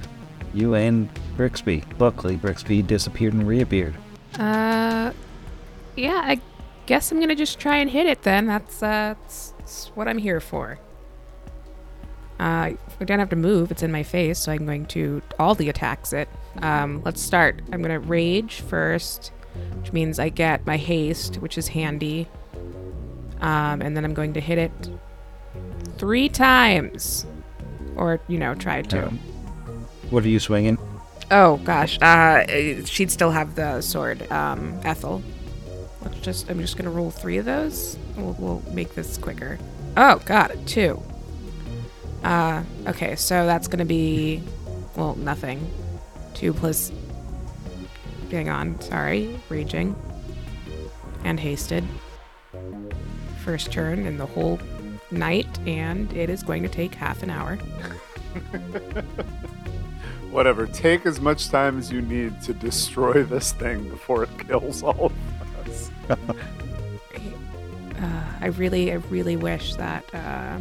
you 0.52 0.74
and 0.74 1.08
Brixby. 1.38 1.82
Luckily, 1.98 2.36
Brixby 2.36 2.86
disappeared 2.86 3.32
and 3.32 3.48
reappeared. 3.48 3.94
Uh, 4.38 5.14
yeah, 5.96 6.20
I 6.22 6.42
guess 6.84 7.10
I'm 7.10 7.20
gonna 7.20 7.34
just 7.34 7.58
try 7.58 7.78
and 7.78 7.88
hit 7.88 8.06
it 8.06 8.22
then. 8.22 8.44
That's 8.44 8.82
uh, 8.82 9.14
that's, 9.18 9.54
that's 9.56 9.86
what 9.94 10.08
I'm 10.08 10.18
here 10.18 10.40
for. 10.40 10.78
Uh, 12.40 12.72
I 13.00 13.04
don't 13.04 13.20
have 13.20 13.30
to 13.30 13.36
move. 13.36 13.70
It's 13.70 13.82
in 13.82 13.92
my 13.92 14.02
face, 14.02 14.38
so 14.40 14.52
I'm 14.52 14.66
going 14.66 14.86
to 14.86 15.22
all 15.38 15.54
the 15.54 15.68
attacks 15.68 16.12
it. 16.12 16.28
Um, 16.62 17.00
let's 17.04 17.20
start. 17.20 17.62
I'm 17.72 17.80
gonna 17.80 18.00
rage 18.00 18.60
first, 18.60 19.32
which 19.78 19.92
means 19.92 20.18
I 20.18 20.30
get 20.30 20.66
my 20.66 20.76
haste, 20.76 21.36
which 21.36 21.56
is 21.56 21.68
handy. 21.68 22.28
Um, 23.40 23.82
and 23.82 23.96
then 23.96 24.04
I'm 24.04 24.14
going 24.14 24.32
to 24.34 24.40
hit 24.40 24.58
it 24.58 24.72
three 25.98 26.28
times, 26.28 27.26
or 27.96 28.20
you 28.26 28.38
know, 28.38 28.54
try 28.54 28.82
to. 28.82 29.06
Um, 29.06 29.18
what 30.10 30.24
are 30.24 30.28
you 30.28 30.40
swinging? 30.40 30.78
Oh 31.30 31.58
gosh, 31.58 31.98
uh, 32.02 32.44
she'd 32.84 33.10
still 33.10 33.30
have 33.30 33.54
the 33.54 33.80
sword, 33.80 34.30
um, 34.30 34.78
Ethel. 34.84 35.22
Let's 36.02 36.18
just, 36.18 36.50
I'm 36.50 36.60
just 36.60 36.76
gonna 36.76 36.90
roll 36.90 37.10
three 37.10 37.38
of 37.38 37.44
those. 37.44 37.96
We'll, 38.16 38.36
we'll 38.38 38.62
make 38.72 38.94
this 38.94 39.16
quicker. 39.16 39.58
Oh, 39.96 40.20
got 40.26 40.50
it, 40.50 40.66
two. 40.66 41.02
Uh, 42.24 42.62
okay, 42.86 43.16
so 43.16 43.46
that's 43.46 43.68
gonna 43.68 43.84
be, 43.84 44.42
well, 44.96 45.14
nothing. 45.16 45.70
Two 46.32 46.52
plus, 46.52 46.90
hang 48.30 48.48
on, 48.48 48.80
sorry, 48.80 49.38
raging. 49.48 49.94
And 51.22 51.38
hasted. 51.38 51.84
First 53.44 53.70
turn 53.70 54.06
in 54.06 54.18
the 54.18 54.26
whole 54.26 54.58
night, 55.10 55.58
and 55.66 56.12
it 56.14 56.30
is 56.30 56.42
going 56.42 56.62
to 56.62 56.68
take 56.68 56.94
half 56.94 57.22
an 57.22 57.30
hour. 57.30 57.56
Whatever. 60.30 60.66
Take 60.66 61.06
as 61.06 61.20
much 61.20 61.48
time 61.48 61.78
as 61.78 61.92
you 61.92 62.02
need 62.02 62.40
to 62.42 62.52
destroy 62.52 63.22
this 63.22 63.52
thing 63.52 63.88
before 63.88 64.24
it 64.24 64.30
kills 64.46 64.82
all 64.82 65.12
of 65.40 65.68
us. 65.68 65.90
Uh, 67.96 68.24
I 68.40 68.46
really, 68.48 68.92
I 68.92 68.96
really 68.96 69.36
wish 69.36 69.76
that 69.76 70.04
uh, 70.12 70.58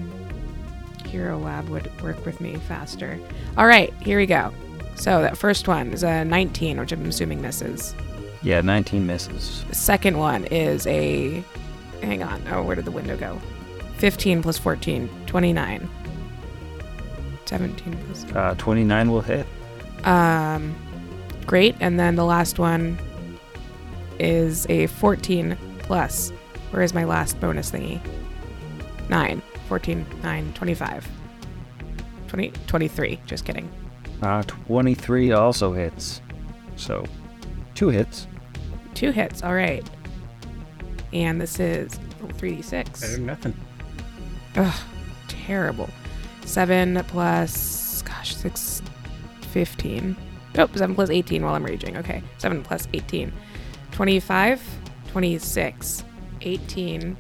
Hero 1.14 1.38
Lab 1.38 1.70
would 1.70 2.02
work 2.02 2.26
with 2.26 2.42
me 2.42 2.56
faster. 2.56 3.20
All 3.56 3.68
right, 3.68 3.94
here 4.02 4.18
we 4.18 4.26
go. 4.26 4.52
So 4.96 5.22
that 5.22 5.38
first 5.38 5.68
one 5.68 5.94
is 5.94 6.02
a 6.02 6.26
19, 6.26 6.80
which 6.80 6.92
I'm 6.92 7.06
assuming 7.06 7.40
misses. 7.40 7.94
Yeah, 8.42 8.62
19 8.62 9.06
misses. 9.06 9.64
The 9.70 9.76
second 9.76 10.18
one 10.18 10.46
is 10.46 10.88
a. 10.88 11.44
Hang 12.02 12.24
on. 12.24 12.42
Oh, 12.50 12.64
where 12.64 12.76
did 12.76 12.86
the 12.86 12.92
window 12.92 13.16
go? 13.16 13.40
15 13.98 14.42
plus 14.42 14.58
14, 14.58 15.08
29. 15.28 15.90
17 17.46 17.98
plus. 18.08 18.26
Uh, 18.36 18.56
29 18.58 19.12
will 19.12 19.22
hit. 19.22 19.46
Um, 20.06 20.76
great. 21.46 21.76
And 21.80 22.00
then 22.00 22.16
the 22.16 22.26
last 22.26 22.58
one 22.58 22.98
is 24.18 24.66
a 24.68 24.88
14 24.88 25.56
plus. 25.78 26.32
Where 26.72 26.82
is 26.82 26.96
my 26.96 27.04
last 27.04 27.40
bonus 27.40 27.70
thingy? 27.70 28.02
9. 29.10 29.44
14, 29.68 30.06
9, 30.22 30.54
25. 30.54 31.08
20, 32.28 32.50
23. 32.68 33.20
Just 33.26 33.46
kidding. 33.46 33.72
Uh, 34.22 34.42
23 34.44 35.32
also 35.32 35.74
hits. 35.74 36.22
So, 36.76 37.06
two 37.76 37.90
hits. 37.90 38.28
Two 38.94 39.12
hits. 39.12 39.44
All 39.44 39.54
right. 39.54 39.88
And 41.12 41.40
this 41.40 41.60
is 41.60 42.00
oh, 42.24 42.28
3d6. 42.28 43.02
Better 43.02 43.14
than 43.14 43.26
nothing. 43.26 43.54
Ugh, 44.56 44.80
terrible. 45.28 45.90
7 46.46 47.04
plus, 47.08 48.02
gosh, 48.02 48.36
6, 48.36 48.82
15. 49.52 50.16
Oh, 50.58 50.70
7 50.76 50.96
plus 50.96 51.10
18 51.10 51.44
while 51.44 51.56
I'm 51.56 51.64
raging. 51.66 51.98
Okay. 51.98 52.24
7 52.38 52.64
plus 52.64 52.88
18. 52.94 53.32
25, 53.92 54.62
26, 55.10 56.04
18 56.42 57.18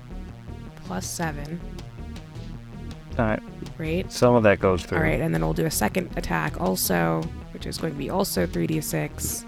plus 0.86 1.06
7. 1.06 1.60
All 3.20 3.26
right, 3.26 3.42
Great. 3.78 4.12
some 4.12 4.34
of 4.36 4.44
that 4.44 4.60
goes 4.60 4.84
through. 4.84 4.98
All 4.98 5.04
right, 5.04 5.20
and 5.22 5.34
then 5.34 5.42
we'll 5.42 5.54
do 5.54 5.66
a 5.66 5.72
second 5.72 6.10
attack 6.18 6.60
also, 6.60 7.22
which 7.52 7.66
is 7.66 7.78
going 7.78 7.94
to 7.94 8.00
be 8.00 8.10
also 8.10 8.48
3d6. 8.48 9.46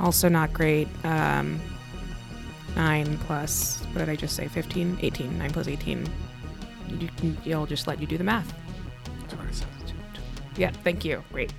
Also 0.00 0.28
not 0.28 0.52
great. 0.52 0.88
Um, 1.04 1.60
9 2.74 3.18
plus, 3.18 3.82
what 3.92 4.00
did 4.00 4.08
I 4.08 4.16
just 4.16 4.36
say? 4.36 4.48
15? 4.48 4.98
18. 5.00 5.38
9 5.38 5.50
plus 5.52 5.68
18. 5.68 6.06
You, 6.98 7.08
can- 7.16 7.38
you'll 7.44 7.66
just 7.66 7.86
let 7.86 8.00
you 8.00 8.06
do 8.06 8.16
the 8.18 8.24
math. 8.24 8.52
Yeah, 10.56 10.70
thank 10.84 11.04
you. 11.04 11.22
Great. 11.32 11.52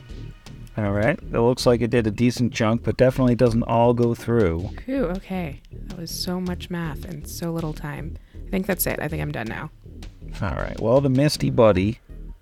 All 0.75 0.91
right. 0.91 1.17
It 1.19 1.31
looks 1.39 1.65
like 1.65 1.81
it 1.81 1.89
did 1.89 2.07
a 2.07 2.11
decent 2.11 2.53
chunk, 2.53 2.83
but 2.83 2.97
definitely 2.97 3.35
doesn't 3.35 3.63
all 3.63 3.93
go 3.93 4.13
through. 4.15 4.59
Whew, 4.85 5.05
okay. 5.05 5.61
That 5.87 5.97
was 5.97 6.11
so 6.11 6.39
much 6.39 6.69
math 6.69 7.05
and 7.05 7.27
so 7.27 7.51
little 7.51 7.73
time. 7.73 8.17
I 8.45 8.49
think 8.49 8.65
that's 8.67 8.85
it. 8.87 8.99
I 8.99 9.07
think 9.07 9.21
I'm 9.21 9.31
done 9.31 9.47
now. 9.47 9.69
All 10.41 10.49
right. 10.55 10.79
Well, 10.79 11.01
the 11.01 11.09
Misty 11.09 11.49
Buddy 11.49 11.99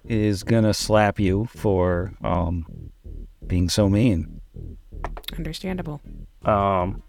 is 0.07 0.43
gonna 0.43 0.73
slap 0.73 1.19
you 1.19 1.45
for 1.55 2.13
um 2.23 2.65
being 3.47 3.69
so 3.69 3.89
mean. 3.89 4.41
Understandable. 5.37 6.01
Um, 6.43 7.01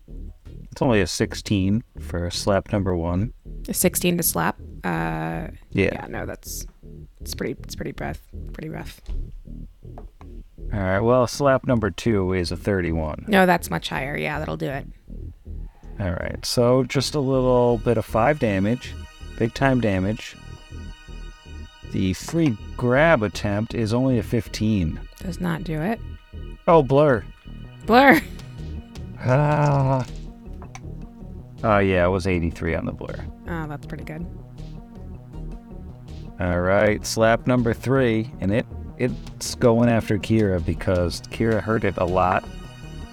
it's 0.71 0.83
only 0.83 1.01
a 1.01 1.07
16 1.07 1.83
for 2.01 2.31
slap 2.31 2.73
number 2.73 2.95
one. 2.97 3.33
A 3.69 3.75
16 3.75 4.17
to 4.19 4.23
slap. 4.23 4.57
Uh, 4.85 5.49
Yeah. 5.71 5.91
yeah, 5.93 6.07
no, 6.09 6.27
that's 6.27 6.67
it's 7.21 7.35
pretty 7.35 7.57
it's 7.63 7.75
pretty 7.75 7.95
rough. 7.99 8.21
Pretty 8.53 8.69
rough. 8.69 9.01
All 10.73 10.81
right. 10.81 11.01
Well, 11.01 11.27
slap 11.27 11.67
number 11.67 11.91
two 11.91 12.33
is 12.33 12.51
a 12.53 12.57
31. 12.57 13.25
No, 13.29 13.47
that's 13.47 13.71
much 13.71 13.89
higher. 13.89 14.17
Yeah, 14.17 14.39
that'll 14.39 14.57
do 14.57 14.69
it. 14.69 14.87
All 16.01 16.11
right. 16.11 16.45
So 16.45 16.85
just 16.85 17.15
a 17.15 17.21
little 17.21 17.79
bit 17.79 17.97
of 17.99 18.05
five 18.05 18.39
damage, 18.39 18.95
big 19.39 19.55
time 19.55 19.81
damage. 19.81 20.37
The 21.97 22.13
free 22.13 22.59
grab 22.77 23.23
attempt 23.23 23.73
is 23.75 23.95
only 23.95 24.19
a 24.19 24.23
15. 24.23 25.01
Does 25.21 25.41
not 25.41 25.65
do 25.65 25.81
it. 25.81 25.99
Oh, 26.69 26.83
blur. 26.83 27.25
Blur. 27.87 28.21
Ah. 29.19 30.05
Oh, 31.65 31.79
yeah, 31.79 32.05
it 32.05 32.11
was 32.11 32.27
83 32.27 32.75
on 32.75 32.85
the 32.85 32.93
blur. 32.93 33.17
Oh, 33.49 33.67
that's 33.67 33.87
pretty 33.87 34.05
good. 34.05 34.27
All 36.39 36.61
right, 36.61 37.05
slap 37.05 37.47
number 37.47 37.73
three, 37.73 38.31
and 38.41 38.53
it 38.53 38.67
it's 38.99 39.55
going 39.55 39.89
after 39.89 40.19
Kira 40.19 40.65
because 40.65 41.23
Kira 41.23 41.63
hurt 41.63 41.83
it 41.85 41.97
a 41.97 42.05
lot. 42.05 42.45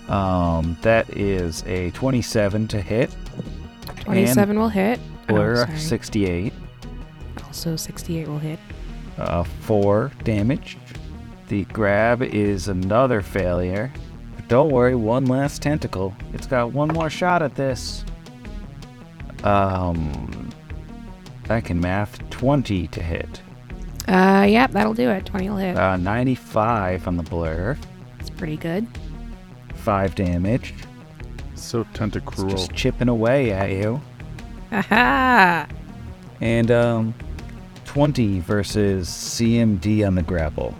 Um, 0.09 0.77
that 0.81 1.09
is 1.17 1.63
a 1.67 1.89
27 1.91 2.67
to 2.67 2.81
hit. 2.81 3.15
27 4.01 4.59
will 4.59 4.69
hit. 4.69 4.99
Oh, 5.29 5.35
Blur 5.35 5.65
sorry. 5.65 5.77
68, 5.79 6.53
Also 7.47 7.77
68 7.77 8.27
will 8.27 8.39
hit. 8.39 8.59
Uh, 9.17 9.43
four 9.43 10.11
damage. 10.23 10.77
The 11.47 11.65
grab 11.65 12.21
is 12.23 12.67
another 12.67 13.21
failure. 13.21 13.91
But 14.35 14.47
don't 14.47 14.69
worry, 14.71 14.95
one 14.95 15.25
last 15.25 15.61
tentacle. 15.61 16.13
It's 16.33 16.47
got 16.47 16.71
one 16.71 16.89
more 16.89 17.09
shot 17.09 17.41
at 17.41 17.55
this. 17.55 18.03
Um, 19.43 20.49
I 21.49 21.59
can 21.61 21.79
math 21.79 22.27
20 22.29 22.87
to 22.87 23.03
hit. 23.03 23.41
Uh, 24.07 24.45
yep, 24.49 24.71
that'll 24.71 24.93
do 24.93 25.09
it. 25.09 25.25
20 25.25 25.49
will 25.49 25.57
hit. 25.57 25.77
Uh, 25.77 25.97
95 25.97 27.07
on 27.07 27.17
the 27.17 27.23
blur. 27.23 27.77
That's 28.17 28.29
pretty 28.29 28.57
good. 28.57 28.87
Five 29.75 30.15
damage. 30.15 30.73
So 31.55 31.81
It's 31.81 31.89
tentacruel. 31.99 32.49
just 32.51 32.73
chipping 32.73 33.09
away 33.09 33.51
at 33.51 33.71
you. 33.71 34.01
Aha! 34.71 35.67
And 36.41 36.71
um, 36.71 37.13
20 37.93 38.39
versus 38.39 39.07
CMD 39.07 40.05
on 40.07 40.15
the 40.15 40.23
grapple. 40.23 40.73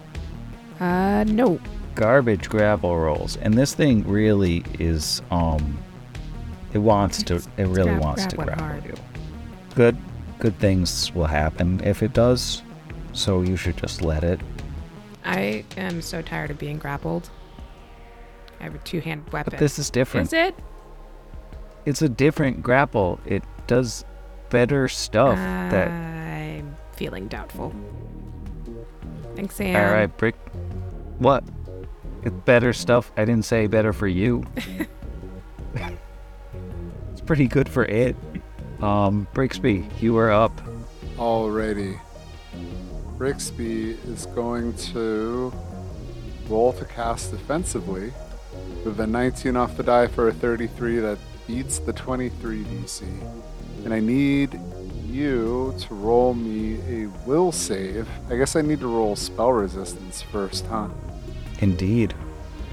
Uh, 0.79 1.23
no. 1.27 1.59
Garbage 1.93 2.49
grapple 2.49 2.97
rolls, 2.97 3.37
and 3.37 3.53
this 3.53 3.75
thing 3.75 4.07
really 4.07 4.63
is 4.79 5.21
um, 5.29 5.77
it 6.73 6.79
wants 6.79 7.21
to. 7.23 7.35
It 7.35 7.67
really 7.67 7.91
grab- 7.91 8.01
wants 8.01 8.21
grab 8.23 8.29
to 8.31 8.35
grapple 8.37 8.65
hard. 8.65 8.85
you. 8.85 8.93
Good, 9.75 9.95
good 10.39 10.57
things 10.57 11.13
will 11.13 11.27
happen 11.27 11.79
if 11.83 12.01
it 12.01 12.13
does. 12.13 12.63
So 13.11 13.43
you 13.43 13.57
should 13.57 13.77
just 13.77 14.01
let 14.01 14.23
it. 14.23 14.39
I 15.23 15.65
am 15.77 16.01
so 16.01 16.23
tired 16.23 16.49
of 16.49 16.57
being 16.57 16.79
grappled. 16.79 17.29
I 18.59 18.63
have 18.63 18.73
a 18.73 18.79
two-hand 18.79 19.29
weapon. 19.31 19.51
But 19.51 19.59
this 19.59 19.77
is 19.77 19.91
different. 19.91 20.27
Is 20.27 20.33
it? 20.33 20.55
It's 21.85 22.01
a 22.01 22.09
different 22.09 22.63
grapple. 22.63 23.19
It 23.23 23.43
does 23.67 24.03
better 24.49 24.87
stuff. 24.87 25.37
that 25.37 25.89
I'm 25.91 26.75
feeling 27.03 27.27
doubtful. 27.27 27.73
Thanks, 29.35 29.55
Sam. 29.55 29.75
all 29.75 29.91
right, 29.91 30.17
brick. 30.17 30.35
What? 31.17 31.43
It's 32.23 32.33
better 32.45 32.71
stuff. 32.71 33.11
I 33.17 33.25
didn't 33.25 33.43
say 33.43 33.67
better 33.67 33.91
for 33.91 34.07
you. 34.07 34.45
it's 35.75 37.21
pretty 37.25 37.47
good 37.47 37.67
for 37.67 37.83
it. 37.83 38.15
Um, 38.81 39.27
Brixby, 39.33 39.85
you 40.01 40.15
are 40.15 40.31
up. 40.31 40.53
Alrighty. 41.17 41.99
Brixby 43.17 43.97
is 44.07 44.25
going 44.27 44.73
to 44.93 45.53
roll 46.47 46.71
to 46.71 46.85
cast 46.85 47.31
defensively 47.31 48.13
with 48.85 48.97
a 49.01 49.07
19 49.07 49.57
off 49.57 49.75
the 49.75 49.83
die 49.83 50.07
for 50.07 50.29
a 50.29 50.33
33 50.33 50.99
that 50.99 51.17
beats 51.47 51.79
the 51.79 51.91
23 51.91 52.63
DC. 52.63 53.01
And 53.83 53.93
I 53.93 53.99
need 53.99 54.57
you 55.13 55.73
to 55.79 55.93
roll 55.93 56.33
me 56.33 56.79
a 56.89 57.07
will 57.27 57.51
save. 57.51 58.09
I 58.29 58.35
guess 58.35 58.55
I 58.55 58.61
need 58.61 58.79
to 58.79 58.87
roll 58.87 59.15
spell 59.15 59.51
resistance 59.51 60.21
first, 60.21 60.65
huh? 60.65 60.89
Indeed. 61.59 62.13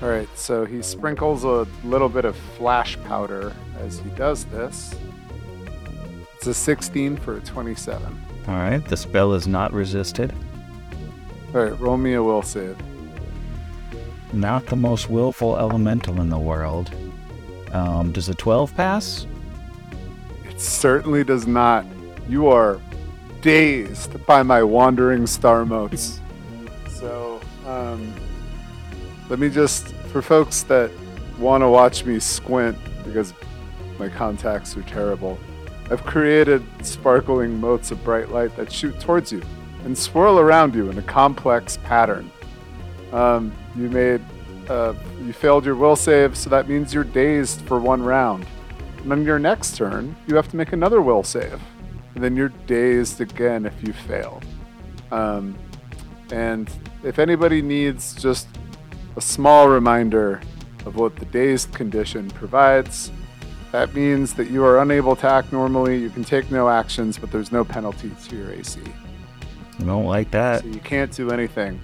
Alright, 0.02 0.28
so 0.34 0.64
he 0.64 0.80
sprinkles 0.80 1.44
a 1.44 1.66
little 1.84 2.08
bit 2.08 2.24
of 2.24 2.34
flash 2.56 2.98
powder 3.04 3.52
as 3.78 3.98
he 3.98 4.08
does 4.10 4.46
this. 4.46 4.94
It's 6.36 6.46
a 6.46 6.54
16 6.54 7.18
for 7.18 7.36
a 7.36 7.40
27. 7.40 8.20
All 8.48 8.54
right, 8.54 8.82
the 8.86 8.96
spell 8.96 9.34
is 9.34 9.46
not 9.46 9.72
resisted. 9.74 10.32
Alright, 11.54 11.78
roll 11.78 11.98
me 11.98 12.14
a 12.14 12.22
will 12.22 12.42
save. 12.42 12.78
Not 14.32 14.66
the 14.66 14.76
most 14.76 15.10
willful 15.10 15.58
elemental 15.58 16.20
in 16.20 16.30
the 16.30 16.38
world. 16.38 16.94
Um, 17.72 18.10
does 18.12 18.28
a 18.28 18.34
12 18.34 18.74
pass? 18.74 19.26
It 20.48 20.60
certainly 20.60 21.24
does 21.24 21.46
not. 21.46 21.84
You 22.30 22.46
are 22.46 22.80
dazed 23.40 24.24
by 24.24 24.44
my 24.44 24.62
wandering 24.62 25.26
star 25.26 25.66
motes. 25.66 26.20
So, 26.88 27.40
um, 27.66 28.14
let 29.28 29.40
me 29.40 29.50
just, 29.50 29.88
for 30.12 30.22
folks 30.22 30.62
that 30.64 30.92
want 31.40 31.62
to 31.62 31.68
watch 31.68 32.04
me 32.04 32.20
squint 32.20 32.78
because 33.04 33.34
my 33.98 34.08
contacts 34.08 34.76
are 34.76 34.82
terrible, 34.82 35.40
I've 35.90 36.04
created 36.04 36.62
sparkling 36.86 37.60
motes 37.60 37.90
of 37.90 38.04
bright 38.04 38.30
light 38.30 38.54
that 38.56 38.70
shoot 38.70 39.00
towards 39.00 39.32
you 39.32 39.42
and 39.84 39.98
swirl 39.98 40.38
around 40.38 40.72
you 40.72 40.88
in 40.88 40.98
a 40.98 41.02
complex 41.02 41.78
pattern. 41.78 42.30
Um, 43.12 43.52
you 43.74 43.90
made, 43.90 44.20
uh, 44.68 44.94
you 45.20 45.32
failed 45.32 45.64
your 45.64 45.74
will 45.74 45.96
save, 45.96 46.36
so 46.36 46.48
that 46.50 46.68
means 46.68 46.94
you're 46.94 47.02
dazed 47.02 47.62
for 47.62 47.80
one 47.80 48.00
round. 48.00 48.46
And 48.98 49.10
on 49.10 49.24
your 49.24 49.40
next 49.40 49.76
turn, 49.76 50.14
you 50.28 50.36
have 50.36 50.46
to 50.50 50.56
make 50.56 50.72
another 50.72 51.02
will 51.02 51.24
save. 51.24 51.60
And 52.20 52.24
then 52.26 52.36
you're 52.36 52.52
dazed 52.66 53.22
again 53.22 53.64
if 53.64 53.82
you 53.82 53.94
fail. 53.94 54.42
Um, 55.10 55.56
and 56.30 56.70
if 57.02 57.18
anybody 57.18 57.62
needs 57.62 58.14
just 58.14 58.46
a 59.16 59.22
small 59.22 59.70
reminder 59.70 60.42
of 60.84 60.96
what 60.96 61.16
the 61.16 61.24
dazed 61.24 61.72
condition 61.72 62.28
provides, 62.32 63.10
that 63.72 63.94
means 63.94 64.34
that 64.34 64.50
you 64.50 64.62
are 64.66 64.82
unable 64.82 65.16
to 65.16 65.26
act 65.26 65.50
normally. 65.50 65.96
You 65.96 66.10
can 66.10 66.22
take 66.22 66.50
no 66.50 66.68
actions, 66.68 67.16
but 67.16 67.32
there's 67.32 67.52
no 67.52 67.64
penalty 67.64 68.10
to 68.28 68.36
your 68.36 68.50
AC. 68.50 68.82
I 69.78 69.82
don't 69.84 70.04
like 70.04 70.30
that. 70.32 70.60
So 70.60 70.66
you 70.66 70.80
can't 70.80 71.10
do 71.10 71.30
anything. 71.30 71.80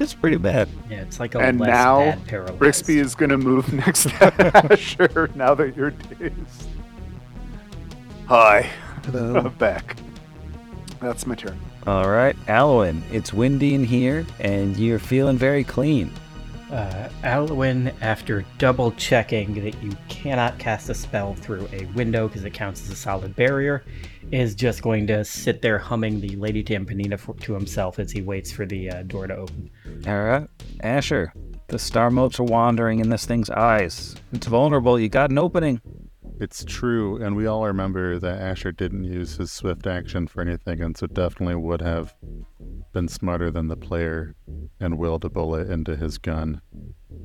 It's 0.00 0.12
pretty 0.12 0.38
bad. 0.38 0.68
Yeah, 0.90 1.02
it's 1.02 1.20
like 1.20 1.36
a 1.36 1.38
And 1.38 1.60
less 1.60 1.68
now, 1.68 1.98
bad 2.00 2.26
paralyzed. 2.26 2.58
Brixby 2.58 2.98
is 2.98 3.14
going 3.14 3.30
to 3.30 3.38
move 3.38 3.72
next 3.86 4.02
to 4.08 4.72
Asher 4.72 5.30
now 5.36 5.54
that 5.54 5.76
you're 5.76 5.92
dazed. 5.92 6.68
Hi, 8.28 8.70
Hello. 9.06 9.40
I'm 9.46 9.54
back. 9.54 9.96
That's 11.00 11.26
my 11.26 11.34
turn. 11.34 11.58
All 11.86 12.10
right, 12.10 12.36
Alwyn, 12.46 13.02
it's 13.10 13.32
windy 13.32 13.74
in 13.74 13.84
here, 13.84 14.26
and 14.38 14.76
you're 14.76 14.98
feeling 14.98 15.38
very 15.38 15.64
clean. 15.64 16.12
Uh, 16.70 17.08
Alwyn, 17.22 17.90
after 18.02 18.44
double 18.58 18.92
checking 18.92 19.54
that 19.64 19.82
you 19.82 19.96
cannot 20.10 20.58
cast 20.58 20.90
a 20.90 20.94
spell 20.94 21.32
through 21.36 21.66
a 21.72 21.86
window 21.94 22.28
because 22.28 22.44
it 22.44 22.52
counts 22.52 22.82
as 22.82 22.90
a 22.90 22.96
solid 22.96 23.34
barrier, 23.34 23.82
is 24.30 24.54
just 24.54 24.82
going 24.82 25.06
to 25.06 25.24
sit 25.24 25.62
there 25.62 25.78
humming 25.78 26.20
the 26.20 26.36
Lady 26.36 26.62
Tampanina 26.62 27.18
for, 27.18 27.32
to 27.36 27.54
himself 27.54 27.98
as 27.98 28.12
he 28.12 28.20
waits 28.20 28.52
for 28.52 28.66
the 28.66 28.90
uh, 28.90 29.02
door 29.04 29.26
to 29.26 29.36
open. 29.36 29.70
All 30.06 30.22
right, 30.22 30.46
Asher, 30.80 31.32
the 31.68 31.78
star 31.78 32.10
motes 32.10 32.38
are 32.38 32.44
wandering 32.44 33.00
in 33.00 33.08
this 33.08 33.24
thing's 33.24 33.48
eyes. 33.48 34.16
It's 34.34 34.48
vulnerable. 34.48 35.00
You 35.00 35.08
got 35.08 35.30
an 35.30 35.38
opening. 35.38 35.80
It's 36.40 36.64
true, 36.64 37.20
and 37.20 37.34
we 37.34 37.46
all 37.46 37.66
remember 37.66 38.18
that 38.20 38.40
Asher 38.40 38.70
didn't 38.70 39.02
use 39.02 39.36
his 39.36 39.50
swift 39.50 39.88
action 39.88 40.28
for 40.28 40.40
anything, 40.40 40.80
and 40.80 40.96
so 40.96 41.08
definitely 41.08 41.56
would 41.56 41.82
have 41.82 42.14
been 42.92 43.08
smarter 43.08 43.50
than 43.50 43.66
the 43.66 43.76
player 43.76 44.36
and 44.78 44.98
willed 44.98 45.24
a 45.24 45.30
bullet 45.30 45.68
into 45.68 45.96
his 45.96 46.16
gun, 46.16 46.60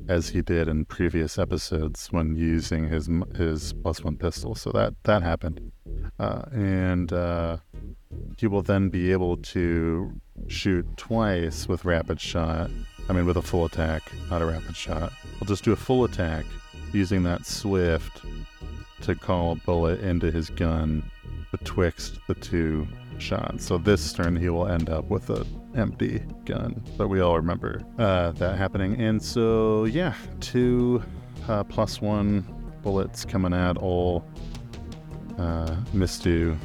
as 0.08 0.30
he 0.30 0.42
did 0.42 0.66
in 0.66 0.84
previous 0.84 1.38
episodes 1.38 2.08
when 2.10 2.34
using 2.34 2.88
his 2.88 3.08
his 3.36 3.72
plus 3.72 4.02
one 4.02 4.16
pistol. 4.16 4.56
So 4.56 4.72
that 4.72 4.94
that 5.04 5.22
happened, 5.22 5.70
uh, 6.18 6.42
and 6.52 7.12
uh, 7.12 7.58
he 8.36 8.48
will 8.48 8.62
then 8.62 8.88
be 8.88 9.12
able 9.12 9.36
to 9.36 10.12
shoot 10.48 10.84
twice 10.96 11.68
with 11.68 11.84
rapid 11.84 12.20
shot. 12.20 12.68
I 13.08 13.12
mean, 13.12 13.26
with 13.26 13.36
a 13.36 13.42
full 13.42 13.64
attack, 13.64 14.02
not 14.28 14.42
a 14.42 14.46
rapid 14.46 14.76
shot. 14.76 15.12
We'll 15.38 15.46
just 15.46 15.62
do 15.62 15.72
a 15.72 15.76
full 15.76 16.02
attack 16.02 16.46
using 16.92 17.22
that 17.24 17.46
swift 17.46 18.22
to 19.02 19.14
call 19.14 19.52
a 19.52 19.56
bullet 19.56 20.00
into 20.00 20.30
his 20.30 20.50
gun 20.50 21.08
betwixt 21.50 22.18
the 22.26 22.34
two 22.34 22.86
shots. 23.18 23.64
So 23.64 23.78
this 23.78 24.12
turn 24.12 24.36
he 24.36 24.48
will 24.48 24.66
end 24.66 24.90
up 24.90 25.04
with 25.06 25.30
an 25.30 25.46
empty 25.76 26.22
gun. 26.44 26.82
But 26.96 27.08
we 27.08 27.20
all 27.20 27.36
remember 27.36 27.82
uh, 27.98 28.32
that 28.32 28.56
happening. 28.56 29.00
And 29.00 29.22
so 29.22 29.84
yeah, 29.84 30.14
two 30.40 31.02
uh, 31.48 31.64
plus 31.64 32.00
one 32.00 32.44
bullets 32.82 33.24
coming 33.24 33.52
at 33.52 33.76
all 33.76 34.24
uh, 35.38 35.76
Mihstu. 35.92 36.56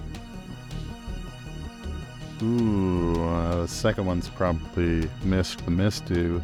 Ooh, 2.42 3.22
uh, 3.22 3.62
the 3.64 3.68
second 3.68 4.06
one's 4.06 4.30
probably 4.30 5.10
missed 5.24 5.66
the 5.66 5.72
Mihstu. 5.72 6.42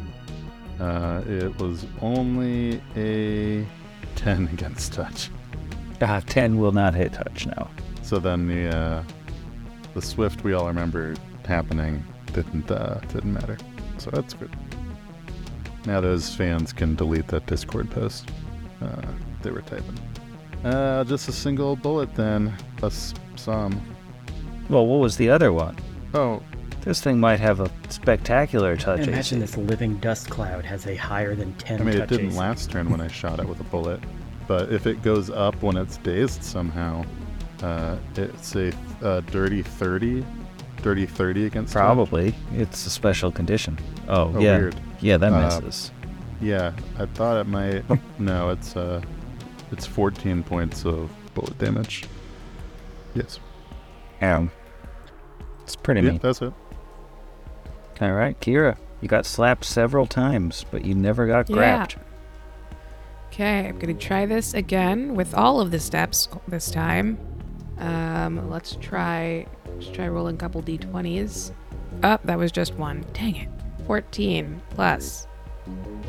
Uh, 0.78 1.22
it 1.26 1.58
was 1.58 1.86
only 2.02 2.80
a 2.96 3.66
10 4.16 4.48
against 4.52 4.92
touch. 4.92 5.30
Ah, 6.02 6.20
10 6.26 6.58
will 6.58 6.72
not 6.72 6.94
hit 6.94 7.12
touch 7.12 7.46
now. 7.46 7.70
So 8.02 8.18
then 8.18 8.46
the 8.46 8.76
uh, 8.76 9.02
the 9.94 10.02
swift 10.02 10.44
we 10.44 10.52
all 10.52 10.66
remember 10.66 11.14
happening 11.46 12.04
didn't 12.32 12.70
uh, 12.70 13.00
didn't 13.08 13.32
matter. 13.32 13.56
So 13.98 14.10
that's 14.10 14.34
good. 14.34 14.50
Now 15.86 16.00
those 16.00 16.34
fans 16.34 16.72
can 16.72 16.94
delete 16.96 17.28
that 17.28 17.46
Discord 17.46 17.90
post 17.90 18.30
uh, 18.82 19.02
they 19.42 19.50
were 19.50 19.62
typing. 19.62 19.98
Uh, 20.64 21.04
just 21.04 21.28
a 21.28 21.32
single 21.32 21.76
bullet 21.76 22.14
then, 22.14 22.52
plus 22.76 23.14
some. 23.36 23.80
Well, 24.68 24.86
what 24.86 24.98
was 25.00 25.16
the 25.16 25.30
other 25.30 25.52
one? 25.52 25.76
Oh, 26.14 26.42
This 26.80 27.00
thing 27.00 27.20
might 27.20 27.38
have 27.40 27.60
a 27.60 27.70
spectacular 27.88 28.76
touch. 28.76 29.00
Imagine 29.06 29.18
AC. 29.18 29.40
this 29.40 29.56
living 29.56 29.96
dust 29.98 30.28
cloud 30.28 30.64
has 30.64 30.86
a 30.86 30.96
higher 30.96 31.34
than 31.36 31.54
10 31.54 31.80
I 31.80 31.84
mean, 31.84 31.94
it 32.00 32.08
didn't 32.08 32.28
AC. 32.28 32.36
last 32.38 32.70
turn 32.70 32.90
when 32.90 33.00
I 33.00 33.06
shot 33.08 33.38
it 33.38 33.48
with 33.48 33.60
a 33.60 33.64
bullet, 33.64 34.00
but 34.46 34.72
if 34.72 34.86
it 34.86 35.02
goes 35.02 35.30
up 35.30 35.60
when 35.62 35.76
it's 35.76 35.96
dazed 35.98 36.42
somehow, 36.42 37.04
uh, 37.62 37.96
it's 38.16 38.54
a 38.56 38.72
uh, 39.02 39.20
dirty 39.30 39.62
30, 39.62 40.24
dirty 40.82 41.06
30 41.06 41.46
against 41.46 41.72
touch. 41.72 41.80
Probably. 41.80 42.34
It's 42.52 42.86
a 42.86 42.90
special 42.90 43.30
condition. 43.32 43.78
Oh, 44.08 44.32
Oh, 44.34 44.40
yeah. 44.40 44.58
weird. 44.58 44.76
Yeah, 45.00 45.16
that 45.18 45.32
Uh, 45.32 45.40
misses. 45.60 45.90
Yeah, 46.40 46.72
I 46.98 47.06
thought 47.06 47.40
it 47.40 47.46
might. 47.48 47.82
no, 48.18 48.50
it's 48.50 48.76
uh, 48.76 49.00
it's 49.72 49.86
14 49.86 50.42
points 50.42 50.84
of 50.84 51.10
bullet 51.34 51.56
damage. 51.58 52.04
Yes. 53.14 53.40
Ow. 54.22 54.48
It's 55.62 55.76
pretty 55.76 56.02
Yeah, 56.02 56.10
mean. 56.12 56.20
that's 56.22 56.42
it. 56.42 56.52
All 58.00 58.12
right, 58.12 58.38
Kira, 58.40 58.76
you 59.00 59.08
got 59.08 59.24
slapped 59.24 59.64
several 59.64 60.06
times, 60.06 60.64
but 60.70 60.84
you 60.84 60.94
never 60.94 61.26
got 61.26 61.48
Yeah. 61.48 61.54
grabbed. 61.56 61.96
Okay, 63.36 63.68
I'm 63.68 63.78
gonna 63.78 63.92
try 63.92 64.24
this 64.24 64.54
again 64.54 65.14
with 65.14 65.34
all 65.34 65.60
of 65.60 65.70
the 65.70 65.78
steps 65.78 66.26
this 66.48 66.70
time. 66.70 67.18
Um, 67.76 68.48
let's 68.48 68.76
try. 68.76 69.44
Let's 69.74 69.88
try 69.88 70.08
rolling 70.08 70.36
a 70.36 70.38
couple 70.38 70.62
d20s. 70.62 71.52
Oh, 72.02 72.16
that 72.24 72.38
was 72.38 72.50
just 72.50 72.72
one. 72.76 73.04
Dang 73.12 73.36
it. 73.36 73.48
14 73.86 74.62
plus 74.70 75.26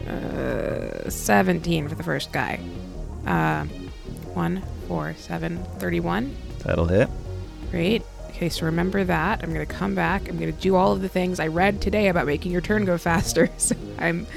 uh, 0.07 1.09
17 1.09 1.89
for 1.89 1.95
the 1.95 2.03
first 2.03 2.31
guy. 2.31 2.61
Um, 3.25 3.67
1, 4.33 4.63
4, 4.87 5.13
7, 5.17 5.63
31. 5.79 6.33
That'll 6.63 6.85
hit. 6.85 7.09
Great. 7.71 8.03
Okay, 8.29 8.47
so 8.47 8.65
remember 8.65 9.03
that. 9.03 9.43
I'm 9.43 9.51
gonna 9.51 9.65
come 9.65 9.95
back. 9.95 10.29
I'm 10.29 10.39
gonna 10.39 10.53
do 10.53 10.75
all 10.75 10.93
of 10.93 11.01
the 11.01 11.09
things 11.09 11.41
I 11.41 11.47
read 11.47 11.81
today 11.81 12.07
about 12.07 12.25
making 12.25 12.53
your 12.53 12.61
turn 12.61 12.85
go 12.85 12.97
faster. 12.97 13.49
So 13.57 13.75
I'm 13.99 14.27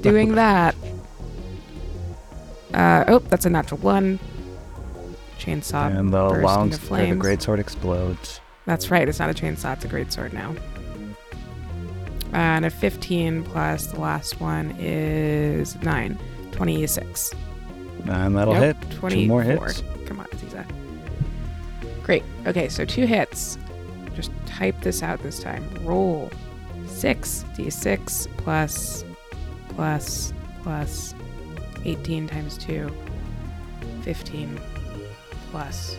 doing 0.00 0.34
that. 0.36 0.74
Uh, 2.74 3.04
oh, 3.08 3.18
that's 3.18 3.46
a 3.46 3.50
natural 3.50 3.80
one. 3.80 4.18
Chainsaw 5.38 5.96
and 5.96 6.12
the 6.12 6.18
burst 6.18 6.34
into 6.34 6.46
lounge, 6.46 6.72
the 6.72 6.78
flames. 6.80 7.24
greatsword 7.24 7.58
explodes. 7.58 8.40
That's 8.66 8.90
right. 8.90 9.08
It's 9.08 9.18
not 9.18 9.30
a 9.30 9.34
chainsaw. 9.34 9.72
It's 9.74 9.84
a 9.84 9.88
great 9.88 10.12
sword 10.12 10.32
now. 10.32 10.54
And 12.32 12.64
a 12.64 12.70
15 12.70 13.42
plus 13.44 13.86
the 13.86 13.98
last 14.00 14.40
one 14.40 14.74
is 14.78 15.76
9. 15.76 16.18
26. 16.52 17.32
And 18.06 18.36
that'll 18.36 18.54
Nope, 18.54 18.76
hit. 18.76 18.90
24. 18.92 19.10
Two 19.10 19.26
more 19.28 19.42
hits. 19.42 19.82
Come 20.06 20.20
on, 20.20 20.26
Ziza. 20.26 20.64
Great. 22.02 22.22
Okay, 22.46 22.68
so 22.68 22.84
two 22.84 23.06
hits. 23.06 23.58
Just 24.14 24.30
type 24.46 24.80
this 24.82 25.02
out 25.02 25.22
this 25.22 25.40
time. 25.40 25.64
Roll 25.82 26.30
6 26.86 27.44
d6 27.56 28.28
plus 28.36 29.04
plus 29.70 30.32
plus 30.62 31.14
18 31.84 32.26
times 32.28 32.58
2. 32.58 32.90
15 34.02 34.60
plus 35.50 35.96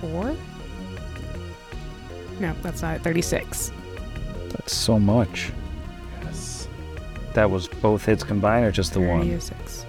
4. 0.00 0.34
No, 2.40 2.54
that's 2.62 2.82
not 2.82 2.96
it. 2.96 3.02
36. 3.02 3.72
That's 4.48 4.74
so 4.74 4.98
much. 4.98 5.52
Yes. 6.24 6.68
That 7.34 7.50
was 7.50 7.68
both 7.68 8.04
hits 8.04 8.24
combined 8.24 8.64
or 8.66 8.70
just 8.72 8.92
the 8.94 9.00
one? 9.00 9.20
36. 9.20 9.86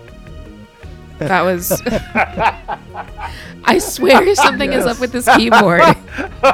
That 1.19 1.41
was. 1.43 1.81
I 3.63 3.77
swear 3.77 4.33
something 4.35 4.73
is 4.73 4.85
up 4.85 4.99
with 4.99 5.11
this 5.11 5.29
keyboard. 5.35 5.81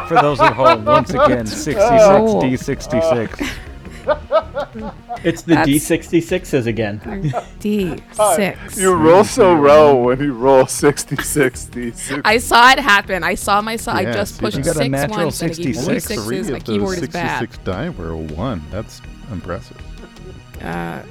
For 0.08 0.16
those 0.22 0.40
at 0.42 0.54
home, 0.54 0.84
once 0.84 1.10
again, 1.12 1.46
66 1.48 1.80
Oh. 1.80 2.42
D66. 2.42 3.48
It's 5.24 5.42
the 5.42 5.56
That's- 5.56 5.68
D66s 5.68 6.66
again. 6.68 7.00
D6. 7.60 8.78
You 8.78 8.94
roll 8.94 9.24
so 9.24 9.54
low 9.54 9.96
when 10.04 10.20
you 10.20 10.34
roll 10.34 10.66
66 10.66 11.66
d6. 11.66 12.22
I 12.26 12.38
saw 12.38 12.72
it 12.72 12.80
happen. 12.80 13.24
I 13.24 13.36
saw 13.36 13.62
myself. 13.62 13.98
I 13.98 14.02
Yeah, 14.02 14.14
just 14.14 14.36
see, 14.36 14.40
pushed 14.42 14.58
you 14.58 14.64
got 14.64 14.76
a 14.76 14.80
six 14.80 14.90
natural 14.90 15.24
once 15.26 15.42
and 15.42 15.52
it 15.52 15.58
gave 15.58 15.66
me 15.68 15.74
66. 15.74 16.04
sixes. 16.08 16.26
Three 16.26 16.42
My 16.52 16.58
of 16.58 16.64
keyboard 16.64 16.98
is 17.00 17.08
bad. 17.10 17.40
66 17.40 17.64
die 17.66 17.90
were 17.90 18.10
a 18.12 18.18
one. 18.18 18.62
That's 18.72 19.02
impressive. 19.32 19.78
Uh, 20.62 21.02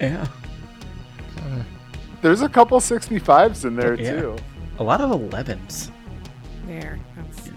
Yeah. 0.00 0.26
There's 2.22 2.42
a 2.42 2.48
couple 2.48 2.78
65s 2.80 3.64
in 3.64 3.74
there 3.76 3.94
Yeah. 4.00 4.20
too. 4.20 4.36
A 4.78 4.82
lot 4.84 5.00
of 5.00 5.10
11s. 5.10 5.90
there. 6.66 6.98
That's 7.16 7.50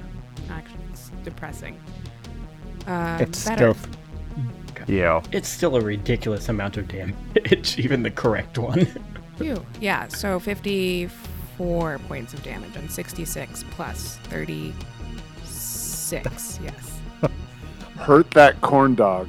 actually 0.50 0.80
it's 0.92 1.12
depressing. 1.24 1.80
Um, 2.88 3.22
It's 3.22 3.46
better. 3.46 3.74
stealth. 3.74 3.88
Yeah. 4.88 5.22
It's 5.32 5.48
still 5.50 5.76
a 5.76 5.82
ridiculous 5.82 6.50
amount 6.50 6.78
of 6.78 6.88
damage, 6.88 7.80
even 7.80 8.04
the 8.04 8.12
correct 8.12 8.58
one. 8.58 8.86
Phew. 9.38 9.66
Yeah, 9.82 10.08
so 10.08 10.40
54 10.40 12.00
points 12.08 12.34
of 12.34 12.44
damage 12.44 12.78
on 12.78 12.88
66 12.90 13.64
plus 13.72 14.18
36. 14.24 14.76
Yes. 16.62 17.00
Hurt 17.98 18.30
that 18.32 18.62
corn 18.62 18.94
dog. 18.94 19.28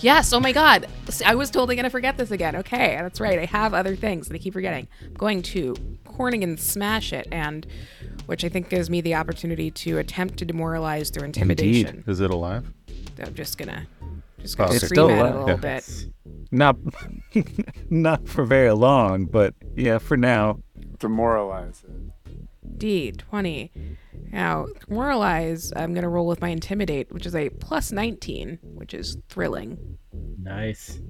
Yes. 0.00 0.32
Oh 0.34 0.40
my 0.40 0.52
God. 0.52 0.86
I 1.24 1.34
was 1.34 1.50
totally 1.50 1.76
gonna 1.76 1.88
forget 1.88 2.18
this 2.18 2.30
again. 2.30 2.56
Okay, 2.56 2.98
that's 3.00 3.20
right. 3.20 3.38
I 3.38 3.46
have 3.46 3.72
other 3.72 3.96
things 3.96 4.28
that 4.28 4.34
I 4.34 4.38
keep 4.38 4.52
forgetting. 4.52 4.86
I'm 5.02 5.14
going 5.14 5.42
to 5.42 5.74
corning 6.04 6.44
and 6.44 6.60
smash 6.60 7.12
it, 7.12 7.26
and 7.32 7.66
which 8.26 8.44
I 8.44 8.48
think 8.50 8.68
gives 8.68 8.90
me 8.90 9.00
the 9.00 9.14
opportunity 9.14 9.70
to 9.70 9.98
attempt 9.98 10.36
to 10.38 10.44
demoralize 10.44 11.08
through 11.10 11.24
intimidation. 11.24 12.04
Is 12.06 12.20
it 12.20 12.30
alive? 12.30 12.70
I'm 13.22 13.34
just 13.34 13.56
gonna, 13.56 13.86
just 14.40 14.56
gonna 14.56 14.70
Oh, 14.70 14.74
It's 14.74 14.84
scream 14.84 14.96
still 14.96 15.10
at 15.10 15.16
it 15.26 15.34
a 15.34 15.38
little 15.38 15.48
Yeah. 15.48 15.56
bit. 15.56 16.06
Not, 16.52 16.76
not 17.90 18.28
for 18.28 18.44
very 18.44 18.72
long, 18.72 19.24
but 19.26 19.54
yeah, 19.76 19.98
for 19.98 20.16
now. 20.16 20.60
Demoralize 20.98 21.82
it. 21.84 22.78
D 22.78 23.12
twenty. 23.12 23.70
Now 24.32 24.66
demoralize. 24.88 25.72
I'm 25.76 25.94
gonna 25.94 26.08
roll 26.08 26.26
with 26.26 26.40
my 26.40 26.48
intimidate, 26.48 27.10
which 27.12 27.26
is 27.26 27.34
a 27.34 27.48
plus 27.50 27.92
19, 27.92 28.58
which 28.62 28.92
is 28.94 29.16
thrilling. 29.28 29.98
nice. 30.42 31.00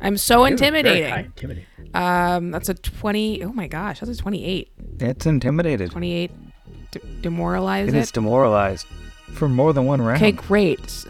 I'm 0.00 0.16
so 0.18 0.36
Very 0.36 0.44
high 0.44 0.50
intimidating. 0.52 1.24
intimidating. 1.24 1.64
Um, 1.94 2.50
that's 2.50 2.68
a 2.68 2.74
20. 2.74 3.42
Oh 3.44 3.52
my 3.52 3.66
gosh, 3.68 4.00
that's 4.00 4.12
a 4.12 4.16
28. 4.22 4.70
It's 5.00 5.24
intimidated. 5.24 5.90
28. 5.90 6.30
D- 6.90 7.00
demoralize 7.22 7.88
It 7.88 7.94
it. 7.94 7.98
is 8.00 8.10
demoralized 8.10 8.86
for 9.32 9.48
more 9.48 9.72
than 9.72 9.86
one 9.86 10.02
round. 10.02 10.16
Okay, 10.22 10.32
great. 10.32 11.06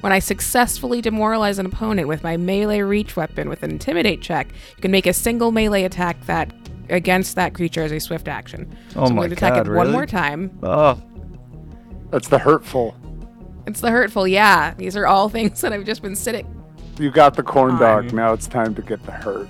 When 0.00 0.12
I 0.12 0.18
successfully 0.18 1.00
demoralize 1.00 1.58
an 1.58 1.66
opponent 1.66 2.06
with 2.06 2.22
my 2.22 2.36
melee 2.36 2.80
reach 2.80 3.16
weapon 3.16 3.48
with 3.48 3.62
an 3.62 3.70
intimidate 3.70 4.20
check, 4.22 4.48
you 4.76 4.82
can 4.82 4.90
make 4.90 5.06
a 5.06 5.12
single 5.12 5.50
melee 5.52 5.84
attack 5.84 6.20
that 6.26 6.52
against 6.90 7.34
that 7.36 7.54
creature 7.54 7.82
as 7.82 7.90
a 7.92 7.98
swift 7.98 8.28
action. 8.28 8.76
Oh 8.90 8.92
so 8.92 9.00
I'm 9.06 9.14
my 9.14 9.20
going 9.22 9.30
to 9.30 9.36
attack 9.36 9.54
God, 9.54 9.66
it 9.66 9.70
one 9.70 9.78
really? 9.86 9.92
more 9.92 10.06
time. 10.06 10.56
Oh, 10.62 11.02
That's 12.10 12.28
the 12.28 12.38
hurtful. 12.38 12.94
It's 13.66 13.80
the 13.80 13.90
hurtful, 13.90 14.28
yeah. 14.28 14.74
These 14.74 14.96
are 14.96 15.06
all 15.06 15.28
things 15.30 15.60
that 15.62 15.72
I've 15.72 15.84
just 15.84 16.02
been 16.02 16.14
sitting. 16.14 16.46
You 17.00 17.10
got 17.10 17.34
the 17.34 17.42
corn 17.42 17.76
dog. 17.78 18.12
Now 18.12 18.32
it's 18.32 18.46
time 18.46 18.74
to 18.76 18.82
get 18.82 19.02
the 19.04 19.12
hurt. 19.12 19.48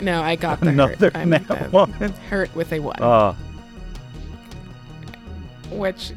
No, 0.00 0.22
I 0.22 0.34
got 0.36 0.60
the 0.60 0.68
another 0.68 1.10
hurt. 1.10 1.16
I'm 1.16 1.32
one. 1.70 1.92
hurt 2.30 2.54
with 2.56 2.72
a 2.72 2.80
one, 2.80 2.96
Oh, 3.00 3.36
which 5.70 6.12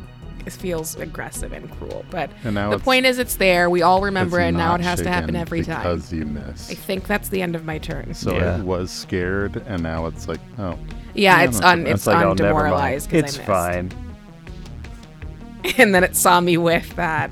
is- 0.46 0.56
feels 0.56 0.96
aggressive 0.96 1.52
and 1.54 1.70
cruel. 1.78 2.06
But 2.10 2.30
And 2.44 2.56
now 2.56 2.70
the 2.72 2.80
point 2.80 3.06
is, 3.06 3.20
it's 3.20 3.36
there. 3.36 3.70
We 3.70 3.82
all 3.82 4.02
remember 4.02 4.40
it's 4.40 4.50
it. 4.50 4.58
Now 4.58 4.76
it 4.76 4.82
has 4.82 5.02
to 5.02 5.10
happen 5.10 5.30
shaken 5.30 5.36
every 5.36 5.64
time. 5.64 5.82
Because 5.82 6.12
you 6.14 6.26
missed. 6.26 6.72
I 6.72 6.76
think 6.76 7.08
that's 7.08 7.30
the 7.30 7.42
end 7.42 7.56
of 7.56 7.66
my 7.66 7.78
turn. 7.78 8.14
So 8.14 8.34
Yeah. 8.34 8.58
it 8.60 8.64
was 8.64 8.92
scared, 8.92 9.64
and 9.68 9.82
now 9.84 10.06
it's 10.08 10.28
like, 10.28 10.40
oh, 10.60 10.78
Yeah, 11.14 11.40
Yeah, 11.40 11.44
it's 11.50 11.60
no, 11.62 11.68
un 11.68 11.82
it's 11.88 11.92
it's 11.92 12.08
like, 12.08 12.18
oh, 12.26 12.32
on 12.32 12.36
never 12.38 12.54
mind. 12.54 12.66
demoralized. 12.66 13.10
'cause 13.10 13.24
I 13.24 13.26
It's 13.26 13.38
fine. 13.38 13.92
and 15.78 15.96
then 15.96 16.04
it 16.04 16.16
saw 16.16 16.40
me 16.42 16.58
with 16.58 16.96
that. 16.96 17.32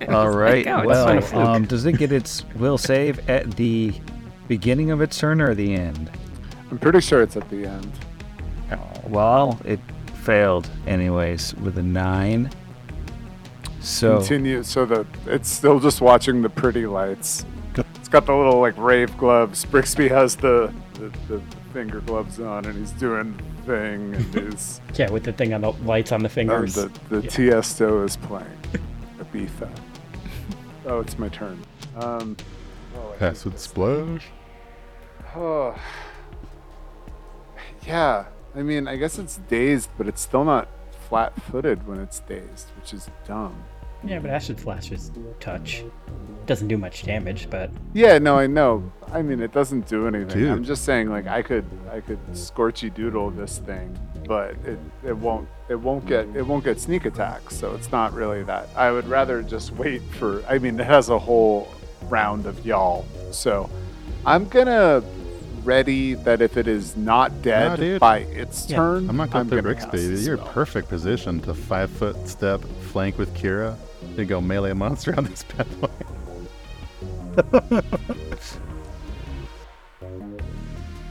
It 0.00 0.08
All 0.08 0.26
was 0.26 0.34
right. 0.36 0.66
like, 0.66 0.84
oh, 0.84 0.86
well, 0.86 1.48
um, 1.48 1.64
does 1.66 1.84
it 1.86 1.92
get 1.98 2.10
its 2.12 2.44
will 2.56 2.78
save 2.78 3.28
at 3.30 3.52
the 3.56 3.92
beginning 4.48 4.90
of 4.90 5.00
its 5.00 5.16
turn 5.18 5.40
or 5.40 5.54
the 5.54 5.74
end? 5.74 6.10
I'm 6.70 6.78
pretty 6.78 7.00
sure 7.00 7.22
it's 7.22 7.36
at 7.36 7.48
the 7.50 7.66
end. 7.66 7.92
Well, 9.08 9.60
it 9.64 9.78
failed 10.22 10.70
anyways 10.86 11.54
with 11.56 11.78
a 11.78 11.82
nine. 11.82 12.50
So 13.80 14.18
Continue. 14.18 14.62
So 14.62 14.84
the 14.86 15.06
it's 15.26 15.48
still 15.50 15.80
just 15.80 16.00
watching 16.00 16.42
the 16.42 16.48
pretty 16.48 16.86
lights. 16.86 17.44
It's 17.96 18.08
got 18.08 18.26
the 18.26 18.34
little 18.34 18.60
like 18.60 18.76
rave 18.78 19.16
gloves. 19.18 19.64
Brixby 19.64 20.08
has 20.08 20.36
the 20.36 20.72
the, 20.94 21.10
the 21.28 21.42
finger 21.72 22.00
gloves 22.00 22.38
on, 22.38 22.64
and 22.66 22.78
he's 22.78 22.92
doing 22.92 23.36
the 23.36 23.62
thing, 23.66 24.14
and 24.14 24.34
his 24.52 24.80
Yeah, 24.94 25.10
with 25.10 25.24
the 25.24 25.32
thing 25.32 25.52
on 25.52 25.62
the 25.62 25.72
lights 25.72 26.12
on 26.12 26.20
the 26.20 26.26
and 26.26 26.32
fingers. 26.32 26.74
the 26.74 26.90
the 27.08 27.20
Yeah. 27.22 27.30
Tiesto 27.30 28.04
is 28.04 28.16
playing. 28.16 28.46
Ibiza. 29.18 29.68
Oh, 30.86 31.00
it's 31.00 31.18
my 31.18 31.28
turn. 31.28 31.60
Um, 31.96 32.36
oh, 32.96 33.12
I 33.12 33.16
pass 33.16 33.42
hate 33.42 33.52
with 33.52 33.60
splash. 33.60 34.26
Oh. 35.34 35.74
Yeah, 37.84 38.26
I 38.54 38.62
mean, 38.62 38.86
I 38.88 38.96
guess 38.96 39.18
it's 39.18 39.38
dazed, 39.48 39.90
but 39.96 40.06
it's 40.08 40.20
still 40.20 40.44
not 40.44 40.68
flat-footed 41.08 41.86
when 41.86 42.00
it's 42.00 42.20
dazed, 42.20 42.68
which 42.78 42.92
is 42.94 43.08
dumb. 43.26 43.54
yeah, 44.04 44.18
but 44.18 44.30
Acid 44.30 44.58
Splash 44.60 44.90
is 44.92 45.10
touch. 45.40 45.84
Doesn't 46.46 46.68
do 46.68 46.76
much 46.76 47.04
damage, 47.04 47.48
but 47.50 47.70
Yeah, 47.94 48.18
no, 48.18 48.36
I 48.38 48.46
know. 48.48 48.90
I 49.12 49.22
mean, 49.22 49.40
it 49.40 49.52
doesn't 49.52 49.86
do 49.86 50.06
anything. 50.08 50.28
Dude. 50.28 50.50
I'm 50.50 50.64
just 50.64 50.84
saying, 50.84 51.08
like, 51.08 51.26
I 51.26 51.40
could, 51.42 51.64
I 51.90 52.00
could 52.00 52.18
scorchy 52.32 52.92
doodle 52.92 53.30
this 53.30 53.58
thing, 53.58 53.96
but 54.26 54.56
it, 54.64 54.78
it 55.06 55.16
won't, 55.16 55.48
it 55.68 55.76
won't 55.76 56.04
get, 56.06 56.26
it 56.34 56.42
won't 56.42 56.64
get 56.64 56.80
sneak 56.80 57.04
attacks. 57.04 57.56
So 57.56 57.74
it's 57.74 57.92
not 57.92 58.12
really 58.12 58.42
that. 58.44 58.68
I 58.74 58.90
would 58.90 59.06
rather 59.06 59.40
just 59.42 59.72
wait 59.72 60.02
for. 60.18 60.42
I 60.48 60.58
mean, 60.58 60.78
it 60.80 60.86
has 60.86 61.08
a 61.10 61.18
whole 61.18 61.72
round 62.08 62.46
of 62.46 62.66
y'all, 62.66 63.06
so 63.30 63.70
I'm 64.26 64.48
gonna 64.48 65.02
ready 65.64 66.14
that 66.14 66.40
if 66.42 66.56
it 66.56 66.66
is 66.68 66.96
not 66.96 67.42
dead 67.42 67.78
Nah, 67.80 67.98
by 67.98 68.18
its 68.18 68.68
Yeah. 68.68 68.76
turn, 68.76 69.08
I'm 69.08 69.16
not 69.16 69.30
gonna 69.30 69.44
play 69.44 69.60
gonna 69.60 69.74
Brixby. 69.74 69.90
cast 69.90 69.92
the 69.92 70.20
You're 70.24 70.36
spell. 70.38 70.48
perfect 70.48 70.88
position 70.88 71.40
to 71.40 71.54
five 71.54 71.90
foot 71.90 72.16
step 72.28 72.60
flank 72.90 73.18
with 73.18 73.32
Kira. 73.34 73.76
You 74.16 74.24
go 74.24 74.40
melee 74.40 74.72
monster 74.72 75.14
on 75.16 75.24
this 75.24 75.44
bad 75.44 75.66
boy. 75.80 75.88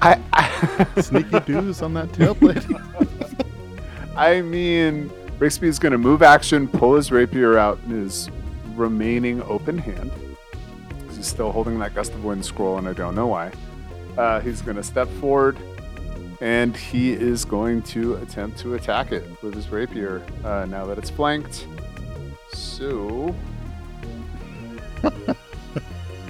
I, 0.02 0.20
I 0.34 0.88
Sneaky 1.02 1.40
doos 1.42 1.82
on 1.82 1.94
that 1.94 2.10
tailplate. 2.10 2.66
I 4.16 4.42
mean, 4.42 5.10
Brixby 5.40 5.68
is 5.68 5.80
going 5.80 5.92
to 5.92 5.98
move 5.98 6.22
action, 6.24 6.68
pull 6.68 6.96
his 6.96 7.12
rapier 7.12 7.58
out 7.58 7.80
in 7.86 7.92
his 7.92 8.30
remaining 8.76 9.42
open 9.44 9.78
hand. 9.78 10.12
He's 11.12 11.26
still 11.28 11.52
holding 11.52 11.78
that 11.80 11.94
gust 11.94 12.14
of 12.14 12.24
wind 12.24 12.44
scroll, 12.46 12.78
and 12.80 12.88
I 12.88 12.94
don't 12.94 13.14
know 13.16 13.28
why. 13.28 13.52
Uh, 14.18 14.40
he's 14.42 14.62
going 14.62 14.78
to 14.78 14.84
step 14.84 15.08
forward, 15.20 15.58
and 16.42 16.76
he 16.76 17.14
is 17.14 17.46
going 17.46 17.82
to 17.84 18.16
attempt 18.16 18.60
to 18.60 18.76
attack 18.76 19.12
it 19.12 19.24
with 19.42 19.54
his 19.56 19.70
rapier 19.70 20.22
uh, 20.44 20.66
now 20.66 20.86
that 20.86 20.98
it's 20.98 21.10
flanked. 21.10 21.66
So 22.54 23.34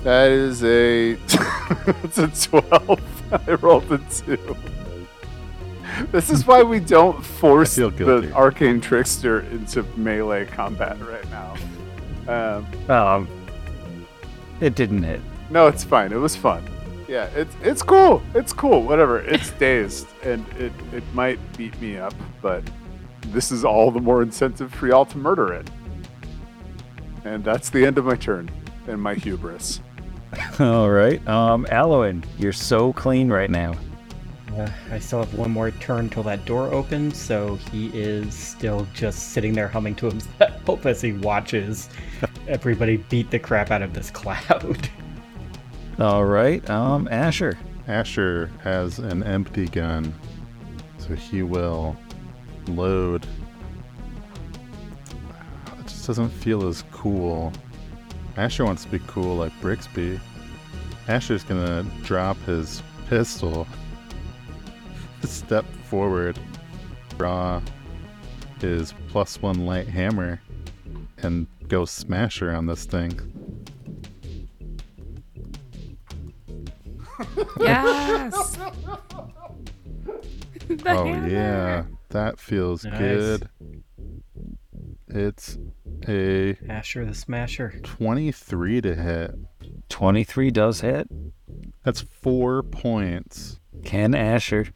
that 0.04 0.32
is 0.32 0.64
a 0.64 1.12
it's 2.04 2.18
a 2.18 2.28
twelve. 2.50 3.02
I 3.48 3.54
rolled 3.54 3.92
a 3.92 3.98
two. 4.10 4.56
This 6.12 6.30
is 6.30 6.48
why 6.48 6.64
we 6.64 6.80
don't 6.80 7.22
force 7.24 7.76
the 7.76 8.32
arcane 8.34 8.80
trickster 8.82 9.42
into 9.42 9.84
melee 9.98 10.46
combat 10.46 10.98
right 11.02 11.30
now. 11.30 11.56
Um, 12.28 12.90
Um, 12.90 13.28
it 14.62 14.76
didn't 14.76 15.04
hit. 15.04 15.22
no, 15.50 15.68
it's 15.68 15.84
fine. 15.84 16.12
It 16.14 16.18
was 16.18 16.36
fun. 16.36 16.64
Yeah, 17.12 17.26
it's 17.36 17.54
it's 17.62 17.82
cool. 17.84 18.22
It's 18.34 18.54
cool. 18.54 18.84
Whatever. 18.84 19.20
It's 19.20 19.50
dazed, 19.60 20.08
and 20.24 20.48
it 20.54 20.72
it 20.94 21.04
might 21.14 21.40
beat 21.58 21.78
me 21.82 21.98
up, 21.98 22.14
but 22.42 22.64
this 23.28 23.52
is 23.52 23.66
all 23.66 23.92
the 23.92 24.00
more 24.00 24.22
incentive 24.22 24.74
for 24.74 24.88
y'all 24.88 25.04
to 25.04 25.18
murder 25.18 25.52
it. 25.52 25.70
And 27.26 27.44
that's 27.44 27.70
the 27.70 27.86
end 27.86 27.98
of 27.98 28.06
my 28.06 28.16
turn 28.16 28.50
and 28.88 29.02
my 29.02 29.16
hubris. 29.16 29.82
All 30.60 30.90
right. 30.90 31.26
Um, 31.28 31.68
Alwyn, 31.70 32.24
you're 32.40 32.54
so 32.54 32.94
clean 32.94 33.30
right 33.30 33.50
now. 33.50 33.76
Uh, 34.58 34.70
I 34.90 34.98
still 34.98 35.20
have 35.20 35.34
one 35.34 35.52
more 35.52 35.72
turn 35.72 36.10
till 36.10 36.24
that 36.24 36.46
door 36.46 36.74
opens, 36.74 37.18
so 37.18 37.58
he 37.72 37.88
is 37.88 38.34
still 38.34 38.88
just 38.94 39.34
sitting 39.34 39.52
there 39.52 39.68
humming 39.68 39.96
to 39.96 40.06
himself 40.08 40.86
as 40.86 41.02
he 41.02 41.12
watches 41.12 41.90
everybody 42.48 42.98
beat 42.98 43.30
the 43.32 43.40
crap 43.40 43.70
out 43.70 43.82
of 43.82 43.94
this 43.94 44.10
cloud. 44.10 44.90
All 46.02 46.26
right. 46.26 46.68
Um, 46.68 47.08
Asher. 47.12 47.60
Asher 47.88 48.50
has 48.64 48.98
an 48.98 49.22
empty 49.22 49.68
gun, 49.68 50.16
so 50.98 51.14
he 51.14 51.44
will 51.44 51.96
load. 52.68 53.28
It 55.78 55.86
just 55.86 56.08
doesn't 56.08 56.30
feel 56.30 56.68
as 56.68 56.84
cool. 56.90 57.54
Asher 58.36 58.66
wants 58.66 58.84
to 58.86 58.90
be 58.90 58.98
cool 59.06 59.36
like 59.36 59.52
Brixby. 59.62 60.20
Asher's 61.08 61.44
gonna 61.44 61.86
drop 62.02 62.36
his 62.46 62.82
pistol, 63.08 63.68
step 65.24 65.66
forward, 65.84 66.40
draw 67.16 67.62
his 68.60 68.96
plus 69.10 69.40
one 69.40 69.68
light 69.68 69.88
hammer, 69.88 70.42
and 71.20 71.46
go 71.68 71.86
smasher 71.86 72.52
on 72.52 72.66
this 72.66 72.86
thing. 72.86 73.61
Yes. 77.60 78.58
The 80.68 80.90
oh 80.90 81.06
hammer. 81.06 81.28
yeah, 81.28 81.84
that 82.10 82.40
feels 82.40 82.86
Nice. 82.86 82.98
good. 82.98 83.50
It's 85.10 85.58
a 86.08 86.56
Asher 86.70 87.04
the 87.04 87.14
Smasher. 87.14 87.74
23 87.84 88.80
to 88.82 88.96
hit. 88.96 89.36
23 89.90 90.52
does 90.52 90.80
hit. 90.80 91.10
That's 91.84 92.00
four 92.02 92.64
points. 92.64 93.60
Ken 93.84 94.16
Asher. 94.16 94.68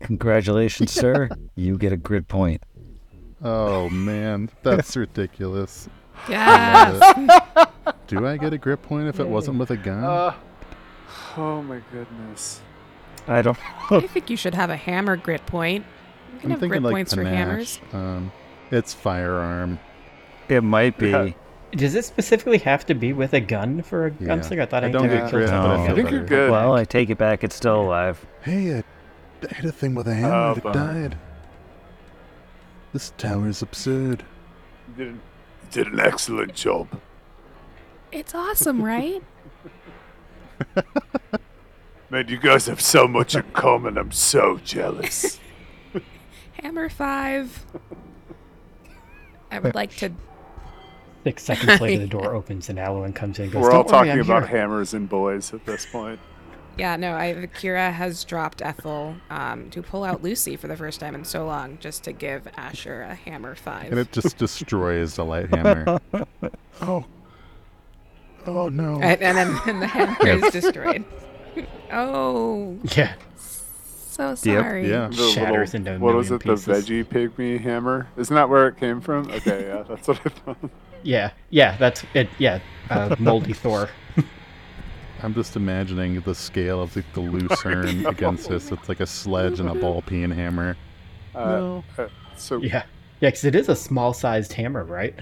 Congratulations, 0.00 0.92
sir. 0.92 1.28
You 1.56 1.76
get 1.76 1.92
a 1.92 1.96
grit 1.98 2.28
point. 2.28 2.62
Oh 3.42 3.90
man, 3.90 4.48
that's 4.62 4.96
ridiculous. 4.96 5.88
Yes. 6.28 7.00
Do 8.08 8.26
I 8.26 8.36
get 8.38 8.52
a 8.52 8.58
grit 8.58 8.80
point 8.82 9.08
if 9.08 9.20
it 9.20 9.28
wasn't 9.28 9.58
with 9.58 9.70
a 9.70 9.76
gun? 9.76 10.02
Uh, 10.04 10.34
oh 11.36 11.62
my 11.62 11.80
goodness. 11.92 12.60
I 13.26 13.42
don't. 13.42 13.58
I 13.90 14.00
think 14.00 14.30
you 14.30 14.36
should 14.36 14.54
have 14.54 14.70
a 14.70 14.76
hammer 14.76 15.16
grit 15.16 15.44
point. 15.46 15.84
You 16.34 16.40
can 16.40 16.46
I'm 16.46 16.50
have 16.52 16.60
thinking 16.60 16.68
grit 16.68 16.82
like 16.82 16.92
points 16.92 17.14
for 17.14 17.24
hammers. 17.24 17.80
Um, 17.92 18.32
it's 18.70 18.94
firearm. 18.94 19.78
It 20.48 20.62
might 20.62 20.96
be. 20.98 21.10
Yeah. 21.10 21.30
Does 21.72 21.94
it 21.94 22.06
specifically 22.06 22.56
have 22.58 22.86
to 22.86 22.94
be 22.94 23.12
with 23.12 23.34
a 23.34 23.40
gun 23.40 23.82
for 23.82 24.06
a 24.06 24.10
Yeah. 24.12 24.28
gunslinger? 24.28 24.62
I 24.62 24.66
thought 24.66 24.84
I 24.84 24.88
I, 24.88 24.90
don't 24.90 25.02
could 25.02 25.10
get 25.10 25.30
kill 25.30 25.38
crit, 25.40 25.50
but 25.50 25.54
I 25.80 25.86
I 25.88 25.94
think 25.94 26.10
you're 26.10 26.24
good. 26.24 26.50
Well, 26.50 26.72
I 26.74 26.84
take 26.84 27.10
it 27.10 27.18
back. 27.18 27.44
It's 27.44 27.54
still 27.54 27.82
alive. 27.82 28.24
Hey, 28.42 28.78
I 28.78 28.84
I 29.48 29.54
hit 29.54 29.64
a 29.66 29.72
thing 29.72 29.94
with 29.94 30.08
a 30.08 30.14
hammer 30.14 30.34
Oh, 30.34 30.54
that 30.54 30.62
bummer. 30.64 30.92
died. 31.08 31.18
This 32.92 33.12
tower 33.18 33.46
is 33.48 33.60
absurd. 33.60 34.24
You 34.88 34.94
did, 35.04 35.08
an, 35.08 35.20
you 35.62 35.68
did 35.70 35.92
an 35.92 36.00
excellent 36.00 36.54
job. 36.54 36.88
It's 38.10 38.34
awesome, 38.34 38.82
right? 38.82 39.22
Man, 42.10 42.28
you 42.28 42.38
guys 42.38 42.66
have 42.66 42.80
so 42.80 43.06
much 43.06 43.34
in 43.34 43.42
common. 43.52 43.98
I'm 43.98 44.12
so 44.12 44.58
jealous. 44.64 45.38
Hammer 46.62 46.88
five. 46.88 47.66
I 49.50 49.58
would 49.58 49.74
like 49.74 49.94
to. 49.96 50.12
Six 51.24 51.42
seconds 51.42 51.80
later, 51.80 52.00
the 52.02 52.06
door 52.06 52.34
opens 52.34 52.68
and 52.70 52.78
Alwyn 52.78 53.12
comes 53.12 53.38
in 53.38 53.44
and 53.44 53.52
goes, 53.52 53.62
We're 53.62 53.72
all 53.72 53.82
"Don't 53.82 53.92
worry, 53.92 54.08
talking 54.08 54.20
about 54.20 54.48
here." 54.48 54.58
hammers 54.58 54.94
and 54.94 55.08
boys 55.08 55.52
at 55.52 55.66
this 55.66 55.84
point. 55.84 56.18
Yeah, 56.78 56.94
no, 56.96 57.14
I 57.16 57.48
Kira 57.54 57.92
has 57.92 58.22
dropped 58.24 58.62
Ethel 58.62 59.16
um, 59.30 59.68
to 59.70 59.82
pull 59.82 60.04
out 60.04 60.22
Lucy 60.22 60.54
for 60.56 60.68
the 60.68 60.76
first 60.76 61.00
time 61.00 61.16
in 61.16 61.24
so 61.24 61.44
long, 61.44 61.76
just 61.80 62.04
to 62.04 62.12
give 62.12 62.46
Asher 62.56 63.02
a 63.02 63.16
hammer 63.16 63.56
five. 63.56 63.90
And 63.90 63.98
it 63.98 64.12
just 64.12 64.38
destroys 64.38 65.16
the 65.16 65.24
light 65.24 65.52
hammer. 65.52 65.98
oh. 66.80 67.04
Oh 68.48 68.68
no. 68.68 68.94
and, 69.00 69.20
and 69.22 69.36
then 69.36 69.58
and 69.66 69.82
the 69.82 69.86
hammer 69.86 70.16
is 70.46 70.52
destroyed. 70.52 71.04
oh, 71.92 72.78
Yeah, 72.96 73.14
so 73.36 74.34
sorry. 74.34 74.88
Yeah. 74.88 75.08
The 75.08 75.30
Shatters 75.34 75.74
into 75.74 75.94
a 75.96 75.98
what 75.98 76.14
was 76.14 76.30
million 76.30 76.50
it? 76.50 76.56
pieces. 76.56 76.86
The 76.86 77.04
vegepygmy 77.04 77.60
hammer? 77.60 78.06
Isn't 78.16 78.34
that 78.34 78.48
where 78.48 78.68
it 78.68 78.76
came 78.78 79.00
from? 79.00 79.30
Okay, 79.30 79.66
yeah, 79.68 79.82
that's 79.88 80.08
what 80.08 80.20
I 80.24 80.28
thought. 80.30 80.70
yeah, 81.02 81.30
yeah. 81.50 81.76
That's 81.76 82.04
it. 82.14 82.28
Yeah, 82.38 82.60
uh, 82.90 83.14
moldy 83.18 83.52
Thor. 83.52 83.88
I'm 85.22 85.34
just 85.34 85.56
imagining 85.56 86.20
the 86.20 86.34
scale 86.34 86.80
of 86.80 86.94
the, 86.94 87.02
the 87.12 87.20
lucerne 87.20 88.06
against 88.06 88.48
this. 88.48 88.70
It's 88.70 88.88
like 88.88 89.00
a 89.00 89.06
sledge 89.06 89.58
and 89.58 89.68
a 89.68 89.74
ball 89.74 90.00
peen 90.02 90.30
hammer. 90.30 90.76
Uh, 91.34 91.82
uh, 91.98 92.08
so 92.36 92.58
Yeah, 92.58 92.84
yeah, 93.20 93.28
because 93.30 93.44
it 93.44 93.56
is 93.56 93.68
a 93.68 93.74
small-sized 93.74 94.52
hammer, 94.52 94.84
right? 94.84 95.14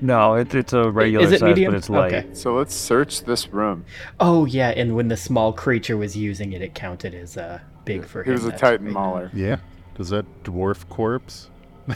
No, 0.00 0.34
it, 0.34 0.54
it's 0.54 0.72
a 0.72 0.90
regular 0.90 1.24
is 1.24 1.32
it 1.32 1.40
size, 1.40 1.48
medium? 1.48 1.72
but 1.72 1.78
it's 1.78 1.90
light. 1.90 2.12
Okay. 2.14 2.34
so 2.34 2.54
let's 2.54 2.74
search 2.74 3.24
this 3.24 3.48
room. 3.48 3.84
Oh 4.20 4.44
yeah, 4.46 4.70
and 4.70 4.94
when 4.94 5.08
the 5.08 5.16
small 5.16 5.52
creature 5.52 5.96
was 5.96 6.16
using 6.16 6.52
it, 6.52 6.62
it 6.62 6.74
counted 6.74 7.14
as 7.14 7.36
uh, 7.36 7.60
big 7.84 8.04
for 8.04 8.22
He 8.22 8.30
him. 8.30 8.34
was 8.34 8.44
a 8.44 8.48
that's 8.50 8.60
Titan 8.60 8.86
right. 8.86 8.94
Mauler. 8.94 9.30
Yeah. 9.34 9.56
Does 9.96 10.10
that 10.10 10.24
dwarf 10.44 10.88
corpse? 10.88 11.50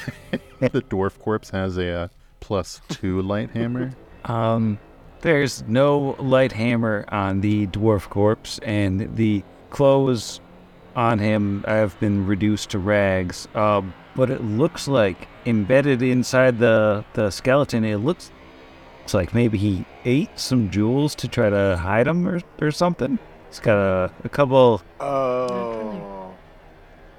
the 0.61 0.83
dwarf 0.83 1.19
corpse 1.19 1.51
has 1.51 1.79
a 1.79 1.89
uh, 1.93 2.09
plus 2.41 2.81
two 2.89 3.23
light 3.23 3.51
hammer. 3.51 3.93
Um, 4.25 4.79
there's 5.21 5.63
no 5.69 6.17
light 6.19 6.53
hammer 6.53 7.05
on 7.09 7.41
the 7.43 7.67
dwarf 7.69 8.09
corpse, 8.09 8.59
and 8.61 9.15
the 9.17 9.45
clothes 9.71 10.41
on 10.97 11.19
him 11.21 11.65
have 11.69 11.99
been 12.01 12.27
reduced 12.27 12.71
to 12.71 12.79
rags. 12.79 13.47
Um, 13.55 13.95
but 14.17 14.31
it 14.31 14.43
looks 14.43 14.89
like 14.89 15.29
embedded 15.47 16.03
inside 16.03 16.59
the 16.59 17.05
the 17.15 17.31
skeleton, 17.31 17.85
it 17.85 17.97
looks, 17.99 18.31
looks 19.01 19.15
like 19.15 19.35
maybe 19.35 19.59
he 19.59 19.85
ate 20.05 20.39
some 20.39 20.71
jewels 20.71 21.15
to 21.17 21.29
try 21.29 21.51
to 21.51 21.77
hide 21.77 22.07
them 22.07 22.27
or, 22.29 22.41
or 22.61 22.71
something. 22.71 23.19
It's 23.49 23.61
got 23.61 23.77
a, 23.77 24.13
a 24.25 24.29
couple. 24.29 24.83
Oh. 25.01 26.33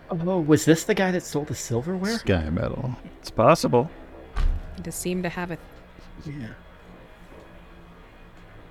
Oh, 0.10 0.40
was 0.40 0.66
this 0.66 0.84
the 0.84 0.94
guy 0.94 1.12
that 1.12 1.24
stole 1.24 1.46
the 1.46 1.56
silverware? 1.56 2.20
Sky 2.20 2.50
metal. 2.50 2.96
It's 3.20 3.32
possible. 3.32 3.90
He 4.76 4.84
does 4.84 4.96
seem 4.96 5.24
to 5.24 5.30
have 5.30 5.52
a. 5.52 5.58
Yeah. 6.26 6.50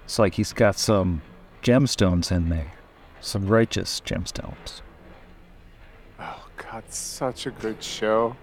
It's 0.04 0.18
like 0.18 0.34
he's 0.34 0.52
got 0.52 0.78
some 0.78 1.22
gemstones 1.62 2.30
in 2.30 2.48
there, 2.48 2.72
some 3.20 3.46
righteous 3.46 4.00
gemstones. 4.04 4.82
Oh 6.20 6.46
God, 6.56 6.84
such 6.88 7.46
a 7.46 7.50
good 7.50 7.82
show. 7.82 8.36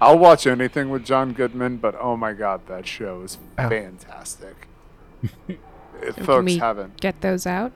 I'll 0.00 0.18
watch 0.18 0.46
anything 0.46 0.90
with 0.90 1.04
John 1.04 1.32
Goodman, 1.32 1.78
but 1.78 1.96
oh 2.00 2.16
my 2.16 2.32
God, 2.32 2.66
that 2.68 2.86
show 2.86 3.22
is 3.22 3.38
Oh. 3.58 3.68
fantastic. 3.68 4.68
if 5.48 6.14
can 6.14 6.24
folks 6.24 6.44
we- 6.46 6.58
haven't, 6.58 7.00
Get 7.00 7.20
those 7.20 7.46
out. 7.46 7.72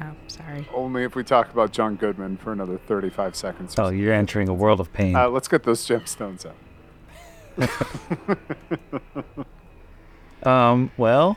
Oh, 0.00 0.12
sorry. 0.28 0.68
only 0.72 1.02
if 1.02 1.16
we 1.16 1.24
talk 1.24 1.52
about 1.52 1.72
John 1.72 1.96
Goodman 1.96 2.36
for 2.36 2.52
another 2.52 2.78
35 2.78 3.34
seconds. 3.34 3.76
or 3.78 3.82
Oh, 3.82 3.88
you're 3.88 4.12
entering 4.14 4.48
a 4.48 4.54
world 4.54 4.78
of 4.80 4.92
pain. 4.92 5.16
Uh, 5.16 5.28
let's 5.28 5.48
get 5.48 5.64
those 5.64 5.84
gemstones 5.86 6.46
out. 6.46 6.54
Um, 10.44 10.92
well, 10.96 11.36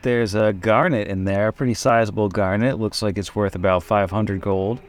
there's 0.00 0.34
a 0.34 0.54
garnet 0.54 1.08
in 1.08 1.24
there, 1.24 1.48
a 1.48 1.52
pretty 1.52 1.74
sizable 1.74 2.30
garnet. 2.30 2.78
Looks 2.78 3.02
like 3.02 3.18
it's 3.18 3.34
worth 3.34 3.54
about 3.54 3.82
500 3.82 4.40
gold. 4.40 4.80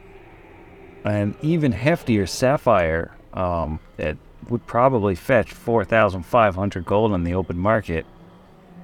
An 1.04 1.34
even 1.42 1.74
heftier 1.74 2.26
sapphire 2.26 3.14
um, 3.34 3.78
that 3.98 4.16
would 4.50 4.66
probably 4.66 5.14
fetch 5.14 5.52
4,500 5.52 6.84
gold 6.84 7.12
on 7.12 7.24
the 7.24 7.34
open 7.34 7.56
market. 7.58 8.04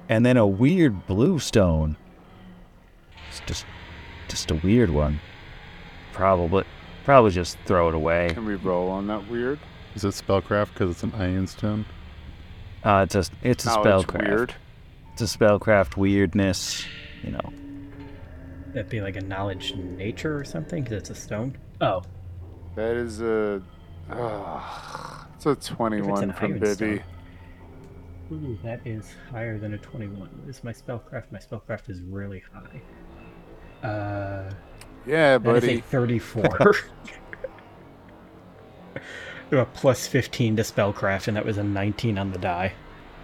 And 0.09 0.25
then 0.25 0.37
a 0.37 0.47
weird 0.47 1.05
blue 1.05 1.37
stone. 1.39 1.97
It's 3.29 3.41
just, 3.45 3.65
just 4.29 4.49
a 4.51 4.55
weird 4.55 4.89
one. 4.89 5.19
probably 6.13 6.63
probably 7.03 7.31
just 7.31 7.57
throw 7.65 7.87
it 7.89 7.95
away. 7.95 8.29
Can 8.33 8.45
we 8.45 8.55
roll 8.55 8.89
on 8.89 9.07
that 9.07 9.29
weird? 9.29 9.59
Is 9.95 10.03
it 10.03 10.09
spellcraft 10.09 10.73
because 10.73 10.91
it's 10.91 11.03
an 11.03 11.11
Ioun 11.11 11.47
stone? 11.47 11.85
Uh, 12.83 13.05
it's 13.05 13.15
a 13.15 13.25
it's 13.43 13.65
a 13.65 13.67
Knowledge 13.69 14.07
spellcraft. 14.07 14.27
weird. 14.27 14.55
It's 15.13 15.21
a 15.21 15.37
spellcraft 15.37 15.97
weirdness. 15.97 16.85
You 17.23 17.31
know. 17.31 17.53
That'd 18.73 18.89
be 18.89 19.01
like 19.01 19.15
a 19.15 19.21
knowledge 19.21 19.73
nature 19.75 20.37
or 20.37 20.43
something, 20.43 20.83
because 20.83 20.97
it's 20.99 21.09
a 21.09 21.15
stone. 21.15 21.57
Oh, 21.81 22.03
That 22.75 22.95
is 22.95 23.21
a. 23.21 23.61
Uh, 24.09 24.61
it's 25.37 25.45
a 25.45 25.55
21 25.55 26.23
an 26.23 26.33
from 26.33 26.51
iron 26.51 26.59
Bibby. 26.59 27.01
Ooh, 28.31 28.57
that 28.63 28.81
is 28.85 29.09
higher 29.31 29.57
than 29.57 29.73
a 29.73 29.77
21. 29.77 30.19
What 30.19 30.29
is 30.49 30.63
my 30.63 30.73
spellcraft? 30.73 31.31
My 31.31 31.39
spellcraft 31.39 31.89
is 31.89 32.01
really 32.01 32.43
high. 32.53 33.87
Uh, 33.87 34.51
Yeah, 35.05 35.37
that 35.37 35.55
is 35.55 35.63
a 35.63 35.67
buddy. 35.67 35.79
34. 35.81 36.75
a 39.51 39.65
plus 39.65 40.07
15 40.07 40.57
to 40.57 40.63
spellcraft, 40.63 41.27
and 41.27 41.37
that 41.37 41.45
was 41.45 41.57
a 41.57 41.63
19 41.63 42.17
on 42.17 42.31
the 42.31 42.39
die. 42.39 42.73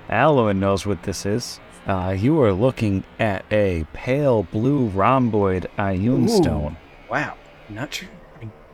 Alloy 0.10 0.54
knows 0.54 0.86
what 0.86 1.04
this 1.04 1.26
is. 1.26 1.60
Uh, 1.86 2.16
you 2.18 2.40
are 2.42 2.54
looking 2.54 3.04
at 3.20 3.44
a 3.52 3.86
pale 3.92 4.44
blue 4.44 4.88
rhomboid 4.88 5.70
Ioun 5.78 6.30
stone. 6.30 6.78
Wow. 7.10 7.36
Not 7.70 7.94
sure. 7.94 8.10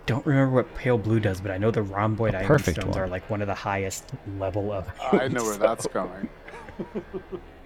I 0.09 0.11
don't 0.13 0.25
remember 0.25 0.55
what 0.55 0.73
pale 0.73 0.97
blue 0.97 1.19
does, 1.19 1.39
but 1.39 1.51
I 1.51 1.59
know 1.59 1.69
the 1.69 1.83
rhomboid 1.83 2.33
Ioun 2.33 2.43
perfect 2.45 2.79
stones 2.79 2.95
one. 2.95 3.03
are 3.03 3.07
like 3.07 3.29
one 3.29 3.41
of 3.41 3.47
the 3.47 3.53
highest 3.53 4.05
level 4.39 4.71
of. 4.71 4.89
I 5.13 5.27
know 5.27 5.43
where 5.43 5.55
that's 5.57 5.85
going. 5.93 6.27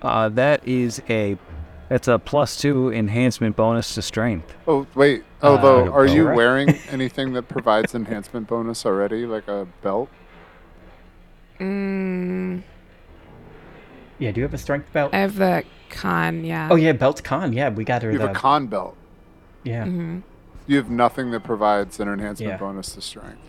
Uh, 0.02 0.28
that 0.28 0.68
is 0.68 1.02
a 1.10 1.38
that's 1.88 2.10
a 2.10 2.20
plus 2.20 2.58
two 2.58 2.92
enhancement 2.92 3.56
bonus 3.56 3.96
to 3.96 4.02
strength. 4.02 4.54
Oh, 4.68 4.86
wait. 4.94 5.24
Although, 5.42 5.88
Uh, 5.88 5.92
are 5.92 6.06
you 6.06 6.24
alright. 6.24 6.36
wearing 6.36 6.70
anything 6.92 7.32
that 7.34 7.44
provides 7.48 7.96
enhancement 7.96 8.48
bonus 8.48 8.86
already, 8.86 9.26
like 9.26 9.48
a 9.48 9.66
belt? 9.82 10.10
Mm, 11.62 12.62
Yeah, 14.20 14.32
do 14.32 14.42
you 14.42 14.44
have 14.44 14.54
a 14.54 14.58
strength 14.58 14.92
belt? 14.92 15.14
I 15.14 15.20
have 15.20 15.36
the 15.38 15.64
con, 15.90 16.44
yeah. 16.44 16.68
Oh 16.70 16.76
yeah, 16.76 16.92
belt 16.92 17.24
con. 17.24 17.54
Yeah, 17.54 17.70
we 17.70 17.86
got 17.86 18.02
her 18.04 18.12
You 18.12 18.18
the. 18.18 18.28
have 18.28 18.36
a 18.36 18.40
con 18.40 18.68
belt. 18.68 18.98
yeah. 19.64 19.86
hmm 19.86 20.20
You 20.68 20.78
have 20.78 20.90
nothing 20.90 21.32
that 21.32 21.44
provides 21.44 22.00
an 22.00 22.08
enhancement 22.08 22.52
Yeah. 22.54 22.58
bonus 22.58 22.94
to 22.94 23.02
strength. 23.02 23.40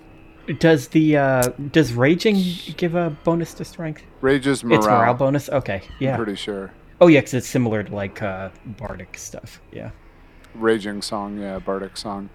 Does 0.58 0.88
the 0.88 1.16
uh 1.16 1.42
does 1.72 1.92
raging 1.94 2.36
give 2.76 2.94
a 2.94 3.10
bonus 3.24 3.54
to 3.54 3.64
strength? 3.64 4.02
Rage's 4.20 4.62
morale. 4.62 4.78
It's 4.78 4.86
morale 4.86 5.14
bonus. 5.14 5.48
Okay. 5.48 5.82
Yeah. 5.98 6.10
I'm 6.10 6.16
pretty 6.16 6.34
sure. 6.36 6.70
Oh 7.00 7.06
yeah, 7.06 7.20
'cause 7.22 7.34
it's 7.34 7.46
similar 7.46 7.82
to 7.82 7.94
like 7.94 8.20
uh 8.22 8.50
bardic 8.66 9.16
stuff. 9.16 9.60
Yeah. 9.72 9.90
Raging 10.54 11.00
song, 11.02 11.38
yeah, 11.38 11.58
bardic 11.58 11.96
song. 11.96 12.28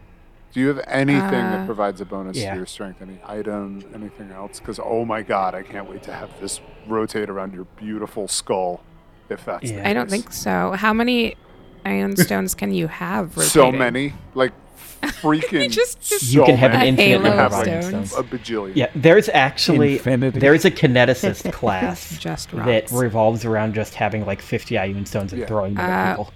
Do 0.52 0.60
you 0.60 0.68
have 0.70 0.82
anything 0.88 1.22
Uh, 1.46 1.52
that 1.58 1.66
provides 1.68 2.02
a 2.02 2.06
bonus 2.06 2.36
yeah. 2.38 2.52
to 2.52 2.58
your 2.58 2.66
strength? 2.66 3.02
Any 3.04 3.20
item, 3.26 3.84
anything 3.94 4.32
else? 4.32 4.60
Because 4.60 4.80
oh 4.84 5.06
my 5.06 5.22
god, 5.22 5.54
I 5.54 5.62
can't 5.62 5.88
wait 5.88 6.02
to 6.04 6.14
have 6.14 6.30
this 6.42 6.60
rotate 6.88 7.30
around 7.30 7.54
your 7.54 7.66
beautiful 7.78 8.28
skull. 8.28 8.82
If 9.30 9.46
that's 9.46 9.70
Yeah. 9.70 9.84
the 9.84 9.90
I 9.90 9.94
don't 9.94 10.10
think 10.10 10.34
so. 10.34 10.72
How 10.72 10.92
many 10.94 11.36
Ioun 11.86 12.18
stones 12.26 12.56
can 12.56 12.74
you 12.74 12.88
have? 12.88 13.34
so 13.38 13.72
many, 13.72 14.14
like 14.34 14.54
freaking. 15.02 15.70
just- 15.72 16.00
just- 16.02 16.24
You 16.34 16.42
so 16.42 16.46
can 16.46 16.58
have 16.58 16.72
an 16.74 16.82
infinite 16.88 17.08
halo 17.08 17.24
number 17.24 17.42
of 17.44 17.54
of 17.54 17.64
stones. 17.64 17.86
stones. 18.10 18.14
a 18.14 18.24
bajillion. 18.24 18.76
Yeah, 18.76 18.90
there's 18.96 19.30
actually 19.30 19.94
Infinity. 19.98 20.40
there's 20.40 20.66
a 20.66 20.72
kineticist 20.72 21.52
class 21.54 22.18
Just 22.18 22.52
that 22.52 22.92
revolves 22.92 23.46
around 23.46 23.74
just 23.76 23.96
having 23.96 24.26
like 24.26 24.42
50 24.42 24.76
Ioun 24.76 25.08
stones 25.08 25.32
and 25.34 25.42
Yeah. 25.42 25.48
throwing 25.48 25.76
them 25.76 25.86
at 25.90 26.20
Uh, 26.20 26.24
people. 26.24 26.34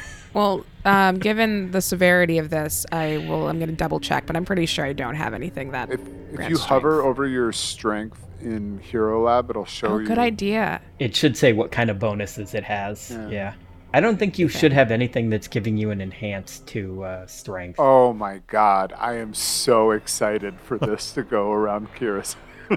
Well, 0.32 0.64
um, 0.84 1.18
given 1.18 1.72
the 1.72 1.80
severity 1.80 2.38
of 2.38 2.50
this, 2.50 2.86
I 2.92 3.16
will. 3.18 3.48
I'm 3.48 3.58
going 3.58 3.68
to 3.68 3.74
double 3.74 3.98
check, 3.98 4.26
but 4.26 4.36
I'm 4.36 4.44
pretty 4.44 4.64
sure 4.64 4.84
I 4.84 4.92
don't 4.92 5.16
have 5.16 5.34
anything 5.34 5.72
that. 5.72 5.90
If 5.90 5.98
if 6.00 6.36
grants 6.36 6.50
you 6.52 6.58
hover 6.58 7.02
over 7.02 7.26
your 7.26 7.50
strength 7.50 8.24
in 8.40 8.78
Hero 8.78 9.24
Lab, 9.24 9.50
it'll 9.50 9.64
show 9.64 9.88
Oh, 9.88 9.98
you. 9.98 10.06
good 10.06 10.18
idea. 10.20 10.80
It 11.00 11.16
should 11.16 11.36
say 11.36 11.52
what 11.52 11.72
kind 11.72 11.90
of 11.90 11.98
bonuses 11.98 12.54
it 12.54 12.62
has. 12.62 13.10
Yeah. 13.10 13.28
Yeah. 13.28 13.52
I 13.92 14.00
don't 14.00 14.18
think 14.18 14.38
you 14.38 14.46
Okay. 14.46 14.58
should 14.58 14.72
have 14.72 14.90
anything 14.90 15.30
that's 15.30 15.48
giving 15.48 15.76
you 15.76 15.90
an 15.90 16.00
enhance 16.00 16.60
to 16.66 17.02
uh, 17.04 17.26
strength. 17.26 17.80
Oh 17.80 18.12
my 18.12 18.40
god, 18.46 18.92
I 18.96 19.14
am 19.14 19.34
so 19.34 19.90
excited 19.90 20.60
for 20.60 20.78
this 20.86 21.12
to 21.12 21.22
go 21.22 21.50
around 21.52 21.88
Kira's. 21.94 22.36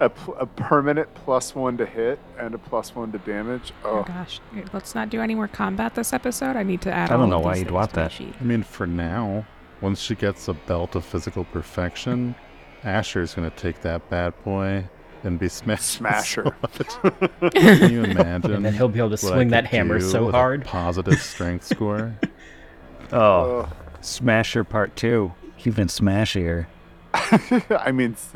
a, 0.00 0.08
pl- 0.08 0.36
a 0.38 0.46
permanent 0.46 1.12
plus 1.14 1.54
one 1.56 1.76
to 1.76 1.84
hit 1.86 2.20
and 2.38 2.54
a 2.54 2.58
plus 2.58 2.94
one 2.94 3.10
to 3.12 3.18
damage. 3.18 3.72
Oh 3.84 3.98
Oh, 3.98 4.02
gosh, 4.04 4.40
let's 4.72 4.94
not 4.94 5.10
do 5.10 5.20
any 5.20 5.34
more 5.34 5.48
combat 5.48 5.94
this 5.96 6.12
episode. 6.12 6.54
I 6.56 6.62
need 6.62 6.82
to 6.82 6.92
add. 6.92 7.10
I 7.10 7.14
don't 7.14 7.22
all 7.22 7.26
know 7.26 7.38
why 7.40 7.56
you'd 7.56 7.70
want 7.72 7.92
that. 7.94 8.12
sheet. 8.12 8.34
I 8.40 8.44
mean, 8.44 8.62
for 8.62 8.86
now, 8.86 9.44
once 9.80 10.00
she 10.00 10.14
gets 10.14 10.46
a 10.46 10.54
belt 10.54 10.94
of 10.94 11.04
physical 11.04 11.44
perfection, 11.44 12.36
Asher's 12.84 13.34
gonna 13.34 13.50
take 13.50 13.80
that 13.82 14.08
bad 14.08 14.34
boy 14.44 14.88
and 15.24 15.38
be 15.38 15.48
smashed. 15.48 15.84
Smasher. 15.84 16.44
Can 17.54 17.90
you 17.90 18.04
imagine? 18.04 18.52
and 18.52 18.64
then 18.64 18.74
he'll 18.74 18.88
be 18.88 18.98
able 18.98 19.10
to 19.10 19.16
swing 19.16 19.48
that 19.48 19.66
hammer 19.66 20.00
so 20.00 20.30
hard. 20.30 20.64
positive 20.64 21.20
strength 21.20 21.64
score. 21.66 22.14
Oh, 23.12 23.68
oh. 23.68 23.72
Smasher 24.00 24.64
Part 24.64 24.96
Two, 24.96 25.32
even 25.64 25.86
smashier. 25.86 26.66
I 27.14 27.92
mean, 27.92 28.12
it's 28.12 28.32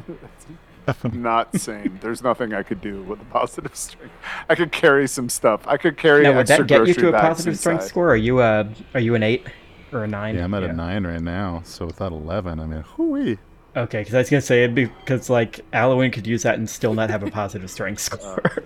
not 1.12 1.56
sane. 1.58 1.98
There's 2.00 2.22
nothing 2.22 2.54
I 2.54 2.62
could 2.62 2.80
do 2.80 3.02
with 3.02 3.20
a 3.20 3.24
positive 3.24 3.74
strength. 3.74 4.14
I 4.48 4.54
could 4.54 4.70
carry 4.70 5.08
some 5.08 5.28
stuff. 5.28 5.66
I 5.66 5.76
could 5.76 5.96
carry 5.96 6.22
Now, 6.22 6.34
would 6.36 6.48
extra 6.48 6.64
that 6.66 6.68
get 6.68 6.86
you 6.86 6.94
to 6.94 7.08
a 7.08 7.12
bags 7.12 7.22
positive 7.28 7.58
strength 7.58 7.80
inside. 7.82 7.88
score? 7.88 8.10
Are 8.10 8.16
you 8.16 8.40
a 8.40 8.68
are 8.94 9.00
you 9.00 9.16
an 9.16 9.24
eight 9.24 9.46
or 9.92 10.04
a 10.04 10.06
nine? 10.06 10.36
Yeah, 10.36 10.44
I'm 10.44 10.54
at 10.54 10.62
a 10.62 10.72
nine 10.72 11.04
right 11.04 11.20
now. 11.20 11.62
So 11.64 11.86
with 11.86 11.96
that 11.96 12.12
eleven, 12.12 12.60
I 12.60 12.66
mean, 12.66 12.82
hooey. 12.82 13.38
Okay, 13.76 14.00
because 14.00 14.14
I 14.14 14.18
was 14.18 14.30
gonna 14.30 14.40
say 14.40 14.64
it'd 14.64 14.74
because 14.74 15.30
like 15.30 15.60
Alwyn 15.72 16.10
could 16.10 16.26
use 16.26 16.42
that 16.42 16.56
and 16.56 16.68
still 16.68 16.92
not 16.94 17.08
have 17.10 17.22
a 17.22 17.30
positive 17.30 17.70
strength 17.70 18.00
score. 18.02 18.42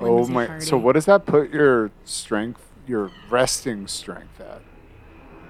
Oh 0.00 0.26
my! 0.26 0.46
hardy. 0.46 0.64
So 0.64 0.76
what 0.76 0.94
does 0.94 1.04
that 1.06 1.24
put 1.24 1.50
your 1.52 1.92
strength, 2.04 2.60
your 2.86 3.12
resting 3.30 3.86
strength 3.86 4.40
at? 4.40 4.60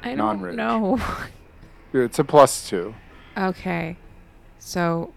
I 0.02 0.08
don't 0.08 0.18
non-rage? 0.18 0.56
know. 0.56 1.00
It's 1.94 2.18
a 2.18 2.24
plus 2.24 2.68
two. 2.68 2.94
okay, 3.36 3.96
so 4.58 5.12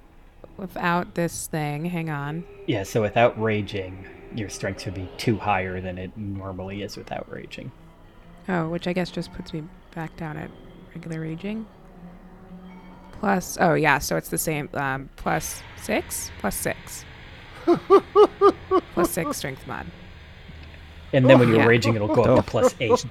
without 0.58 1.16
this 1.16 1.47
thing, 1.47 1.86
hang 1.86 2.10
on. 2.10 2.43
yeah, 2.68 2.84
so 2.84 3.01
without 3.01 3.39
raging, 3.41 4.06
your 4.34 4.49
strength 4.49 4.84
would 4.86 4.93
be 4.93 5.10
two 5.18 5.38
higher 5.38 5.80
than 5.80 5.97
it 5.97 6.18
normally 6.18 6.82
is 6.82 6.97
without 6.97 7.32
raging. 7.32 7.72
Oh, 8.49 8.68
which 8.70 8.88
I 8.88 8.93
guess 8.93 9.10
just 9.12 9.32
puts 9.34 9.53
me 9.53 9.64
back 9.93 10.18
down 10.18 10.36
at 10.38 10.49
regular 10.93 11.22
raging. 11.22 11.66
Plus, 13.20 13.57
oh 13.59 13.74
yeah, 13.74 13.97
so 13.99 14.18
it's 14.18 14.30
the 14.30 14.38
same. 14.38 14.70
Um, 14.74 15.09
plus 15.16 15.61
six, 15.78 16.32
plus 16.39 16.55
six, 16.55 17.05
plus 18.93 19.09
six 19.11 19.38
strength 19.38 19.66
mod. 19.68 19.86
And 21.13 21.28
then 21.30 21.39
when 21.39 21.47
you're 21.49 21.59
Yeah. 21.59 21.66
raging, 21.66 21.95
it'll 21.95 22.07
go 22.07 22.24
up 22.24 22.45
to 22.45 22.51
plus 22.51 22.76
eight. 22.80 23.05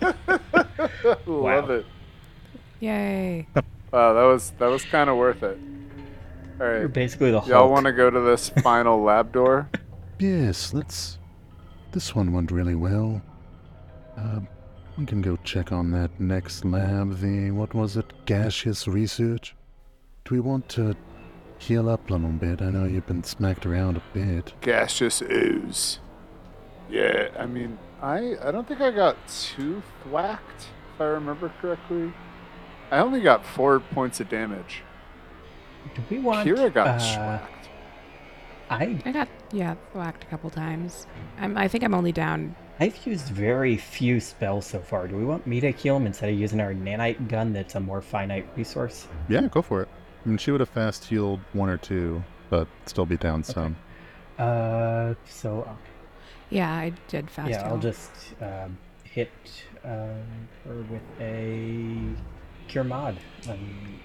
Love 1.26 1.70
it. 1.70 1.86
Yay! 2.80 3.46
Wow, 3.92 4.12
that 4.14 4.22
was 4.24 4.50
that 4.58 4.66
was 4.66 4.84
kind 4.84 5.08
of 5.08 5.16
worth 5.16 5.42
it. 5.42 5.58
All 6.60 6.66
right. 6.66 6.80
You're 6.80 6.88
basically 6.88 7.30
the 7.30 7.40
Hulk. 7.40 7.50
Y'all 7.50 7.70
want 7.70 7.86
to 7.86 7.92
go 7.92 8.10
to 8.10 8.20
this 8.20 8.48
final 8.48 9.02
lab 9.02 9.32
door? 9.32 9.68
Yes, 10.18 10.72
let's. 10.74 11.18
This 11.92 12.14
one 12.14 12.32
went 12.32 12.50
really 12.50 12.74
well. 12.74 13.22
Uh, 14.16 14.40
we 14.96 15.06
can 15.06 15.22
go 15.22 15.36
check 15.44 15.72
on 15.72 15.90
that 15.92 16.18
next 16.20 16.64
lab. 16.64 17.18
The 17.18 17.50
what 17.50 17.74
was 17.74 17.96
it? 17.96 18.12
Gaseous 18.26 18.86
research. 18.86 19.54
Do 20.24 20.34
we 20.34 20.40
want 20.40 20.68
to 20.70 20.96
heal 21.58 21.88
up 21.88 22.08
a 22.10 22.14
little 22.14 22.30
bit? 22.30 22.62
I 22.62 22.70
know 22.70 22.84
you've 22.84 23.06
been 23.06 23.24
smacked 23.24 23.66
around 23.66 23.96
a 23.96 24.02
bit. 24.12 24.52
Gaseous 24.60 25.22
ooze. 25.22 25.98
Yeah, 26.90 27.28
I 27.38 27.46
mean, 27.46 27.78
I 28.02 28.36
I 28.42 28.50
don't 28.50 28.66
think 28.66 28.80
I 28.80 28.90
got 28.90 29.16
too 29.28 29.82
thwacked, 30.02 30.66
if 30.94 31.00
I 31.00 31.04
remember 31.04 31.52
correctly. 31.60 32.12
I 32.90 32.98
only 32.98 33.20
got 33.20 33.44
four 33.44 33.80
points 33.80 34.20
of 34.20 34.28
damage. 34.28 34.82
Do 35.94 36.02
we 36.10 36.18
want? 36.18 36.48
Kira 36.48 36.72
got 36.72 36.86
uh, 36.86 36.98
swacked. 36.98 37.68
I 38.70 39.00
I 39.04 39.12
got 39.12 39.28
yeah 39.52 39.74
whacked 39.92 40.24
a 40.24 40.26
couple 40.26 40.50
times. 40.50 41.06
I'm 41.38 41.56
I 41.56 41.68
think 41.68 41.84
I'm 41.84 41.94
only 41.94 42.12
down. 42.12 42.54
I've 42.80 43.06
used 43.06 43.28
very 43.28 43.76
few 43.76 44.18
spells 44.20 44.66
so 44.66 44.80
far. 44.80 45.06
Do 45.06 45.16
we 45.16 45.24
want 45.24 45.46
me 45.46 45.60
to 45.60 45.70
heal 45.70 45.96
him 45.96 46.06
instead 46.06 46.28
of 46.30 46.38
using 46.38 46.60
our 46.60 46.74
nanite 46.74 47.28
gun? 47.28 47.52
That's 47.52 47.74
a 47.76 47.80
more 47.80 48.02
finite 48.02 48.46
resource. 48.56 49.06
Yeah, 49.28 49.42
go 49.42 49.62
for 49.62 49.82
it. 49.82 49.88
I 50.24 50.28
mean, 50.28 50.38
she 50.38 50.50
would 50.50 50.60
have 50.60 50.68
fast 50.70 51.04
healed 51.04 51.40
one 51.52 51.68
or 51.68 51.76
two, 51.76 52.24
but 52.50 52.66
still 52.86 53.06
be 53.06 53.16
down 53.16 53.44
some. 53.44 53.76
Uh, 54.38 55.14
so 55.24 55.68
Yeah, 56.50 56.72
I 56.72 56.92
did 57.08 57.30
fast. 57.30 57.50
yeah, 57.50 57.68
I'll 57.68 57.78
just 57.78 58.10
um, 58.40 58.76
hit 59.04 59.30
um, 59.84 60.48
her 60.64 60.74
with 60.90 61.02
a 61.20 61.96
cure 62.66 62.84
mod. 62.84 63.16
Um, 63.48 64.00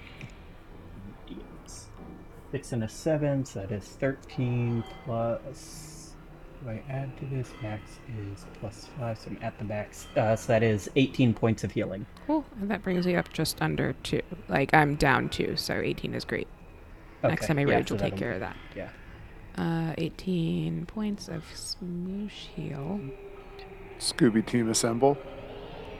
six 2.52 2.72
and 2.72 2.84
a 2.84 2.90
seven, 2.90 3.46
so 3.46 3.62
that 3.62 3.72
is 3.72 3.86
thirteen 3.86 4.84
plus 5.06 5.86
do 5.88 5.89
I 6.68 6.82
add 6.90 7.18
to 7.20 7.26
this? 7.26 7.52
Max 7.62 8.00
is 8.20 8.46
plus 8.60 8.88
five, 9.00 9.18
so 9.18 9.30
I'm 9.30 9.38
at 9.42 9.58
the 9.58 9.64
max. 9.66 10.08
Uh, 10.18 10.36
so 10.36 10.48
that 10.48 10.62
is 10.64 10.90
18 10.96 11.34
points 11.34 11.64
of 11.64 11.72
healing. 11.72 12.06
Cool. 12.28 12.44
And 12.60 12.70
that 12.70 12.84
brings 12.84 13.08
me 13.08 13.16
up 13.16 13.32
just 13.32 13.62
under 13.62 13.94
two. 14.04 14.22
Like 14.50 14.74
I'm 14.74 14.96
down 14.96 15.30
two, 15.30 15.56
so 15.56 15.76
18 15.76 16.14
is 16.14 16.26
great. 16.26 16.48
Next 17.24 17.48
time 17.48 17.58
I 17.60 17.62
yeah, 17.62 17.76
rage, 17.76 17.90
so 17.90 17.96
will 17.96 18.02
take 18.02 18.16
care 18.18 18.34
of 18.34 18.40
that. 18.42 18.56
Yeah. 18.76 18.90
Uh, 19.58 19.94
18 19.98 20.86
points 20.86 21.28
of 21.28 21.44
smoosh 21.54 22.30
heal. 22.56 23.00
Scooby 24.00 24.46
team 24.46 24.70
assemble. 24.70 25.18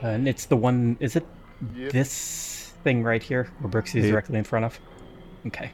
And 0.02 0.26
it's 0.28 0.46
the 0.46 0.56
one. 0.56 0.96
Is 1.00 1.16
it 1.16 1.26
Yep. 1.74 1.92
this 1.92 2.72
thing 2.84 3.02
right 3.02 3.22
here 3.22 3.50
where 3.58 3.68
Brooks 3.68 3.94
is 3.94 4.04
Yep. 4.06 4.12
directly 4.12 4.38
in 4.38 4.44
front 4.44 4.64
of? 4.64 4.80
Okay. 5.46 5.72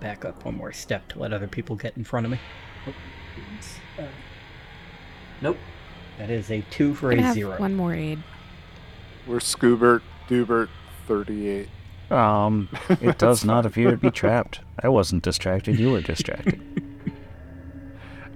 Back 0.00 0.24
up 0.24 0.44
one 0.46 0.56
more 0.56 0.72
step 0.72 1.08
to 1.08 1.18
let 1.18 1.32
other 1.34 1.46
people 1.48 1.76
get 1.76 1.96
in 1.96 2.04
front 2.04 2.24
of 2.24 2.32
me. 2.32 2.38
Goodness. 3.34 3.78
Uh, 3.98 4.02
nope. 5.40 5.56
That 6.18 6.30
is 6.30 6.50
a 6.50 6.62
two 6.70 6.94
for 6.94 7.10
Gonna 7.10 7.22
a 7.22 7.24
have 7.26 7.34
zero. 7.34 7.58
one 7.58 7.74
more 7.74 7.94
aid. 7.94 8.22
We're 9.26 9.38
Scoobert, 9.38 10.02
Dubert, 10.28 10.68
38. 11.06 11.68
Um, 12.10 12.68
it 13.00 13.18
does 13.18 13.44
not 13.44 13.66
appear 13.66 13.90
to 13.90 13.96
be 13.96 14.10
trapped. 14.10 14.60
I 14.82 14.88
wasn't 14.88 15.22
distracted. 15.22 15.78
You 15.78 15.92
were 15.92 16.00
distracted. 16.00 16.60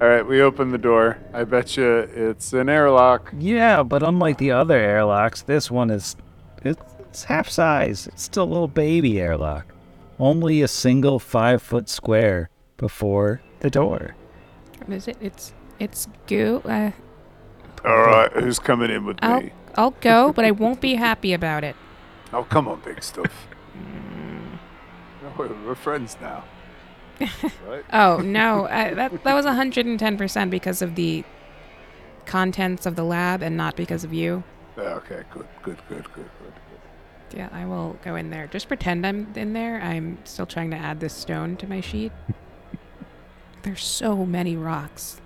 All 0.01 0.09
right, 0.09 0.27
we 0.27 0.43
open 0.43 0.71
the 0.73 0.79
door. 0.79 1.19
I 1.33 1.45
bet 1.45 1.77
you 1.77 1.87
it's 1.87 2.53
an 2.53 2.69
airlock. 2.69 3.33
yeah, 3.39 3.83
but 3.85 4.03
unlike 4.03 4.39
the 4.39 4.51
other 4.51 4.77
airlocks, 4.77 5.43
this 5.43 5.71
one 5.71 5.91
is 5.91 6.17
it's 6.65 7.25
half 7.25 7.49
size. 7.49 8.07
It's 8.09 8.23
still 8.23 8.45
a 8.45 8.53
little 8.53 8.69
baby 8.69 9.21
airlock. 9.21 9.67
Only 10.19 10.63
a 10.63 10.69
single 10.69 11.19
five 11.19 11.63
foot 11.63 11.89
square 11.89 12.51
before 12.77 13.41
the 13.61 13.71
door. 13.71 14.15
Is 14.89 15.09
it? 15.09 15.17
It's 15.21 15.53
it's 15.79 16.09
goo. 16.27 16.63
Uh, 16.65 16.93
All 17.85 18.03
right, 18.03 18.33
who's 18.33 18.59
coming 18.59 18.91
in 18.91 19.05
with 19.05 19.19
I'll 19.23 19.41
me? 19.41 19.53
I'll 19.77 19.91
go, 20.01 20.33
but 20.33 20.45
I 20.45 20.51
won't 20.51 20.81
be 20.81 20.95
happy 20.95 21.33
about 21.33 21.65
it. 21.65 21.77
Oh, 22.35 22.45
come 22.45 22.67
on, 22.67 22.81
big 22.81 23.03
stuff. 23.03 23.47
No, 25.23 25.33
we're, 25.37 25.67
we're 25.67 25.75
friends 25.75 26.17
now. 26.19 26.45
right? 27.21 27.85
Oh 27.93 28.23
no, 28.25 28.67
I, 28.67 28.95
that 28.95 29.23
that 29.25 29.35
was 29.35 29.45
110% 29.45 30.51
because 30.51 30.81
of 30.81 30.95
the 30.95 31.25
contents 32.25 32.87
of 32.87 32.97
the 32.97 33.05
lab 33.05 33.43
and 33.43 33.57
not 33.57 33.77
because 33.77 34.03
of 34.03 34.15
you. 34.15 34.45
Okay, 34.79 35.25
good, 35.31 35.47
good, 35.63 35.77
good, 35.89 36.05
good, 36.05 36.15
good, 36.15 36.31
good. 36.39 37.37
Yeah, 37.37 37.49
I 37.53 37.67
will 37.67 37.99
go 38.03 38.17
in 38.17 38.31
there. 38.31 38.47
Just 38.47 38.69
pretend 38.69 39.07
I'm 39.07 39.31
in 39.37 39.53
there. 39.53 39.81
I'm 39.81 40.19
still 40.25 40.47
trying 40.47 40.71
to 40.71 40.77
add 40.77 41.01
this 41.01 41.13
stone 41.13 41.57
to 41.59 41.67
my 41.67 41.81
sheet. 41.83 42.13
There's 43.63 43.85
so 43.85 44.27
many 44.27 44.57
rocks. 44.57 45.21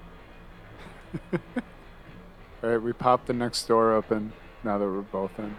All 1.33 2.71
right, 2.71 2.83
we 2.83 2.93
pop 2.93 3.27
the 3.27 3.33
next 3.33 3.67
door 3.67 3.93
open 3.93 4.33
now 4.63 4.79
that 4.79 4.85
we're 4.85 5.01
both 5.01 5.39
in. 5.39 5.57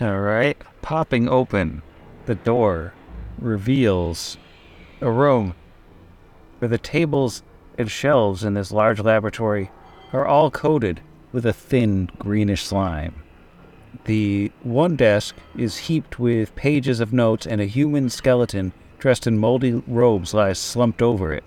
All 0.00 0.20
right. 0.20 0.56
Popping 0.80 1.28
open 1.28 1.82
the 2.24 2.34
door 2.34 2.94
reveals 3.38 4.38
a 5.00 5.10
room 5.10 5.54
where 6.58 6.68
the 6.68 6.78
tables 6.78 7.42
and 7.76 7.90
shelves 7.90 8.44
in 8.44 8.54
this 8.54 8.72
large 8.72 9.00
laboratory 9.00 9.70
are 10.12 10.26
all 10.26 10.50
coated 10.50 11.00
with 11.32 11.44
a 11.44 11.52
thin 11.52 12.08
greenish 12.18 12.64
slime. 12.64 13.22
The 14.04 14.50
one 14.62 14.96
desk 14.96 15.34
is 15.56 15.76
heaped 15.76 16.18
with 16.18 16.54
pages 16.54 17.00
of 17.00 17.12
notes, 17.12 17.46
and 17.46 17.60
a 17.60 17.66
human 17.66 18.08
skeleton 18.08 18.72
dressed 18.98 19.26
in 19.26 19.38
moldy 19.38 19.82
robes 19.86 20.32
lies 20.32 20.58
slumped 20.58 21.02
over 21.02 21.32
it. 21.32 21.44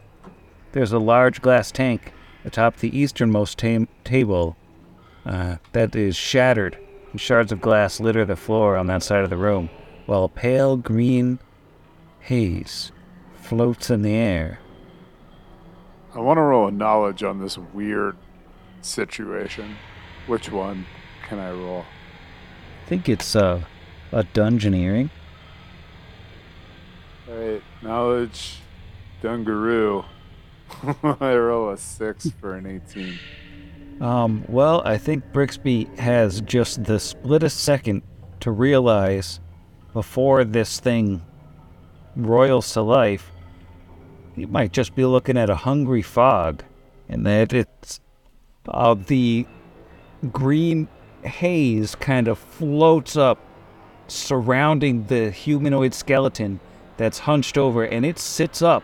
There's 0.73 0.91
a 0.91 0.99
large 0.99 1.39
glass 1.39 1.71
tank 1.71 2.13
atop 2.43 2.77
the 2.77 2.97
easternmost 2.97 3.59
tam- 3.59 3.87
table 4.03 4.57
uh, 5.23 5.57
that 5.71 5.95
is 5.95 6.15
shattered, 6.15 6.79
and 7.11 7.21
shards 7.21 7.51
of 7.51 7.61
glass 7.61 7.99
litter 7.99 8.25
the 8.25 8.35
floor 8.35 8.75
on 8.75 8.87
that 8.87 9.03
side 9.03 9.23
of 9.23 9.29
the 9.29 9.37
room, 9.37 9.69
while 10.07 10.23
a 10.23 10.29
pale 10.29 10.75
green 10.75 11.37
haze 12.21 12.91
floats 13.35 13.91
in 13.91 14.01
the 14.01 14.15
air. 14.15 14.59
I 16.15 16.19
want 16.19 16.37
to 16.37 16.41
roll 16.41 16.67
a 16.67 16.71
knowledge 16.71 17.21
on 17.21 17.39
this 17.39 17.55
weird 17.57 18.17
situation. 18.81 19.75
Which 20.25 20.51
one 20.51 20.87
can 21.27 21.37
I 21.37 21.51
roll? 21.51 21.85
I 22.83 22.89
think 22.89 23.07
it's 23.07 23.35
uh, 23.35 23.61
a 24.11 24.23
dungeoneering. 24.23 25.11
All 27.29 27.35
right, 27.35 27.63
knowledge, 27.83 28.59
Dungaroo. 29.21 30.05
I 31.03 31.35
roll 31.35 31.69
a 31.69 31.77
six 31.77 32.29
for 32.39 32.55
an 32.55 32.65
18. 32.65 33.19
Um, 34.01 34.43
well, 34.47 34.81
I 34.85 34.97
think 34.97 35.31
Brixby 35.31 35.97
has 35.97 36.41
just 36.41 36.83
the 36.83 36.99
split 36.99 37.43
a 37.43 37.49
second 37.49 38.01
to 38.39 38.51
realize 38.51 39.39
before 39.93 40.43
this 40.43 40.79
thing 40.79 41.23
roils 42.15 42.73
to 42.73 42.81
life, 42.81 43.31
you 44.35 44.47
might 44.47 44.73
just 44.73 44.95
be 44.95 45.05
looking 45.05 45.37
at 45.37 45.49
a 45.49 45.55
hungry 45.55 46.01
fog, 46.01 46.63
and 47.07 47.25
that 47.25 47.53
it's 47.53 47.99
uh, 48.67 48.95
the 48.95 49.45
green 50.31 50.87
haze 51.23 51.95
kind 51.95 52.27
of 52.27 52.37
floats 52.39 53.15
up 53.15 53.39
surrounding 54.07 55.05
the 55.05 55.29
humanoid 55.31 55.93
skeleton 55.93 56.59
that's 56.97 57.19
hunched 57.19 57.57
over, 57.57 57.83
and 57.83 58.05
it 58.05 58.17
sits 58.19 58.61
up 58.61 58.83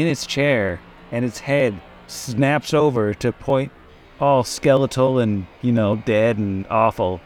in 0.00 0.06
its 0.08 0.26
chair, 0.26 0.80
and 1.10 1.24
its 1.24 1.40
head 1.40 1.80
snaps 2.06 2.72
over 2.72 3.14
to 3.14 3.32
point 3.32 3.72
all 4.20 4.42
skeletal 4.42 5.18
and, 5.18 5.46
you 5.62 5.72
know, 5.72 5.96
dead 5.96 6.38
and 6.38 6.66
awful 6.68 7.20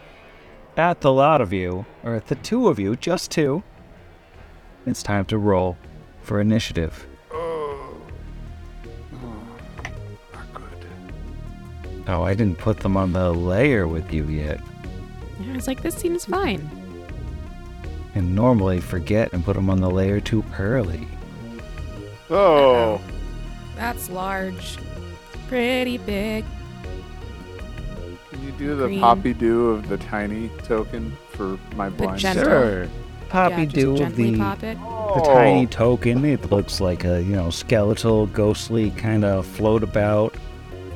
at 0.77 1.01
the 1.01 1.13
lot 1.13 1.41
of 1.41 1.53
you, 1.53 1.85
or 2.03 2.15
at 2.15 2.27
the 2.27 2.35
two 2.37 2.69
of 2.69 2.79
you, 2.79 2.97
just 2.97 3.31
two. 3.31 3.63
It's 4.87 5.03
time 5.03 5.25
to 5.27 5.39
roll 5.39 5.77
for 6.23 6.41
initiative. 6.41 7.07
Oh. 7.33 7.97
Not 10.33 10.55
good. 10.55 10.87
Oh, 12.09 12.23
I 12.23 12.35
didn't 12.35 12.59
put 12.59 12.79
them 12.79 12.97
on 12.97 13.13
the 13.13 13.33
layer 13.33 13.87
with 13.87 14.13
you 14.13 14.25
yet. 14.25 14.61
I 15.41 15.53
was 15.55 15.67
like, 15.67 15.83
this 15.83 15.97
seems 15.97 16.25
fine. 16.25 16.69
And 18.15 18.35
normally 18.35 18.81
forget 18.81 19.33
and 19.33 19.45
put 19.45 19.57
them 19.57 19.71
on 19.71 19.81
the 19.81 19.91
layer 19.91 20.21
too 20.21 20.45
early. 20.59 21.07
Oh, 22.33 23.01
That's 23.77 24.09
large. 24.11 24.79
Pretty 25.49 25.99
big. 25.99 26.45
can 28.31 28.43
you 28.45 28.53
do 28.53 28.77
the 28.77 28.87
Green. 28.87 29.01
poppy 29.01 29.35
do 29.35 29.71
of 29.71 29.89
the 29.89 29.99
tiny 29.99 30.49
token 30.65 31.17
for 31.31 31.59
my 31.77 31.89
blind? 31.91 32.19
gentle- 32.19 32.45
Sure. 32.45 32.89
Poppy 33.29 33.63
yeah, 33.63 33.69
do 33.69 34.03
of 34.03 34.15
the, 34.17 34.37
pop 34.37 34.63
it. 34.63 34.77
the 34.79 35.23
tiny 35.25 35.67
token. 35.67 36.23
It 36.25 36.51
looks 36.51 36.81
like 36.83 37.05
a, 37.05 37.23
you 37.23 37.35
know, 37.35 37.49
skeletal, 37.49 38.27
ghostly 38.27 38.91
kind 38.91 39.25
of 39.25 39.47
float 39.47 39.83
about 39.83 40.35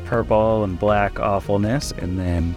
purple 0.05 0.63
and 0.65 0.79
black 0.79 1.19
awfulness. 1.19 1.93
And 1.93 2.19
then 2.19 2.55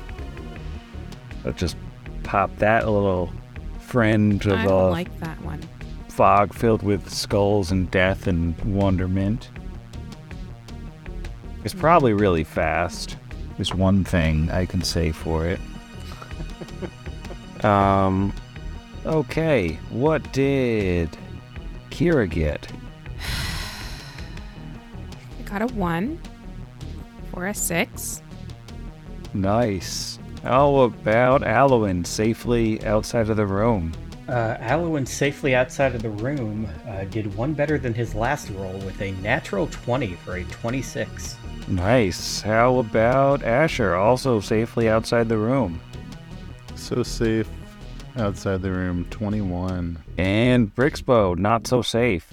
I'll 1.45 1.53
just 1.53 1.77
pop 2.23 2.53
that 2.57 2.85
little 2.89 3.31
friend 3.79 4.45
of 4.45 4.59
I 4.59 4.65
a 4.65 4.67
don't 4.67 4.91
like 4.91 5.19
that 5.21 5.41
one. 5.43 5.61
Fog 6.19 6.53
filled 6.53 6.83
with 6.83 7.09
skulls 7.09 7.71
and 7.71 7.89
death 7.91 8.27
and 8.27 8.53
wonderment. 8.65 9.49
It's 11.63 11.73
probably 11.73 12.11
really 12.11 12.43
fast. 12.43 13.15
There's 13.55 13.73
one 13.73 14.03
thing 14.03 14.51
I 14.51 14.65
can 14.65 14.81
say 14.81 15.13
for 15.13 15.45
it. 15.47 15.61
um, 17.63 18.33
okay, 19.05 19.79
what 19.91 20.33
did 20.33 21.09
Kira 21.89 22.29
get? 22.29 22.67
I 25.39 25.43
got 25.43 25.61
a 25.61 25.67
one 25.73 26.19
for 27.31 27.47
a 27.47 27.53
six. 27.53 28.21
Nice. 29.33 30.19
How 30.43 30.79
about 30.79 31.43
Alwyn 31.43 32.03
safely 32.03 32.85
outside 32.85 33.29
of 33.29 33.37
the 33.37 33.47
room? 33.47 33.93
Uh, 34.29 34.57
Alwyn 34.59 35.07
safely 35.07 35.55
outside 35.55 35.95
of 35.95 36.03
the 36.03 36.09
room 36.11 36.69
uh, 36.87 37.03
did 37.05 37.35
one 37.35 37.53
better 37.55 37.79
than 37.79 37.95
his 37.95 38.13
last 38.13 38.51
roll 38.51 38.77
with 38.85 39.01
a 39.01 39.11
natural 39.23 39.65
20 39.65 40.13
for 40.17 40.35
a 40.35 40.43
26. 40.43 41.35
Nice. 41.67 42.39
How 42.39 42.77
about 42.77 43.41
Asher 43.41 43.95
also 43.95 44.39
safely 44.39 44.87
outside 44.87 45.29
the 45.29 45.37
room? 45.37 45.81
So 46.75 47.01
safe 47.01 47.49
outside 48.17 48.61
the 48.61 48.71
room. 48.71 49.07
21. 49.09 49.97
And 50.19 50.75
Brixbo, 50.75 51.35
not 51.35 51.65
so 51.65 51.81
safe. 51.81 52.31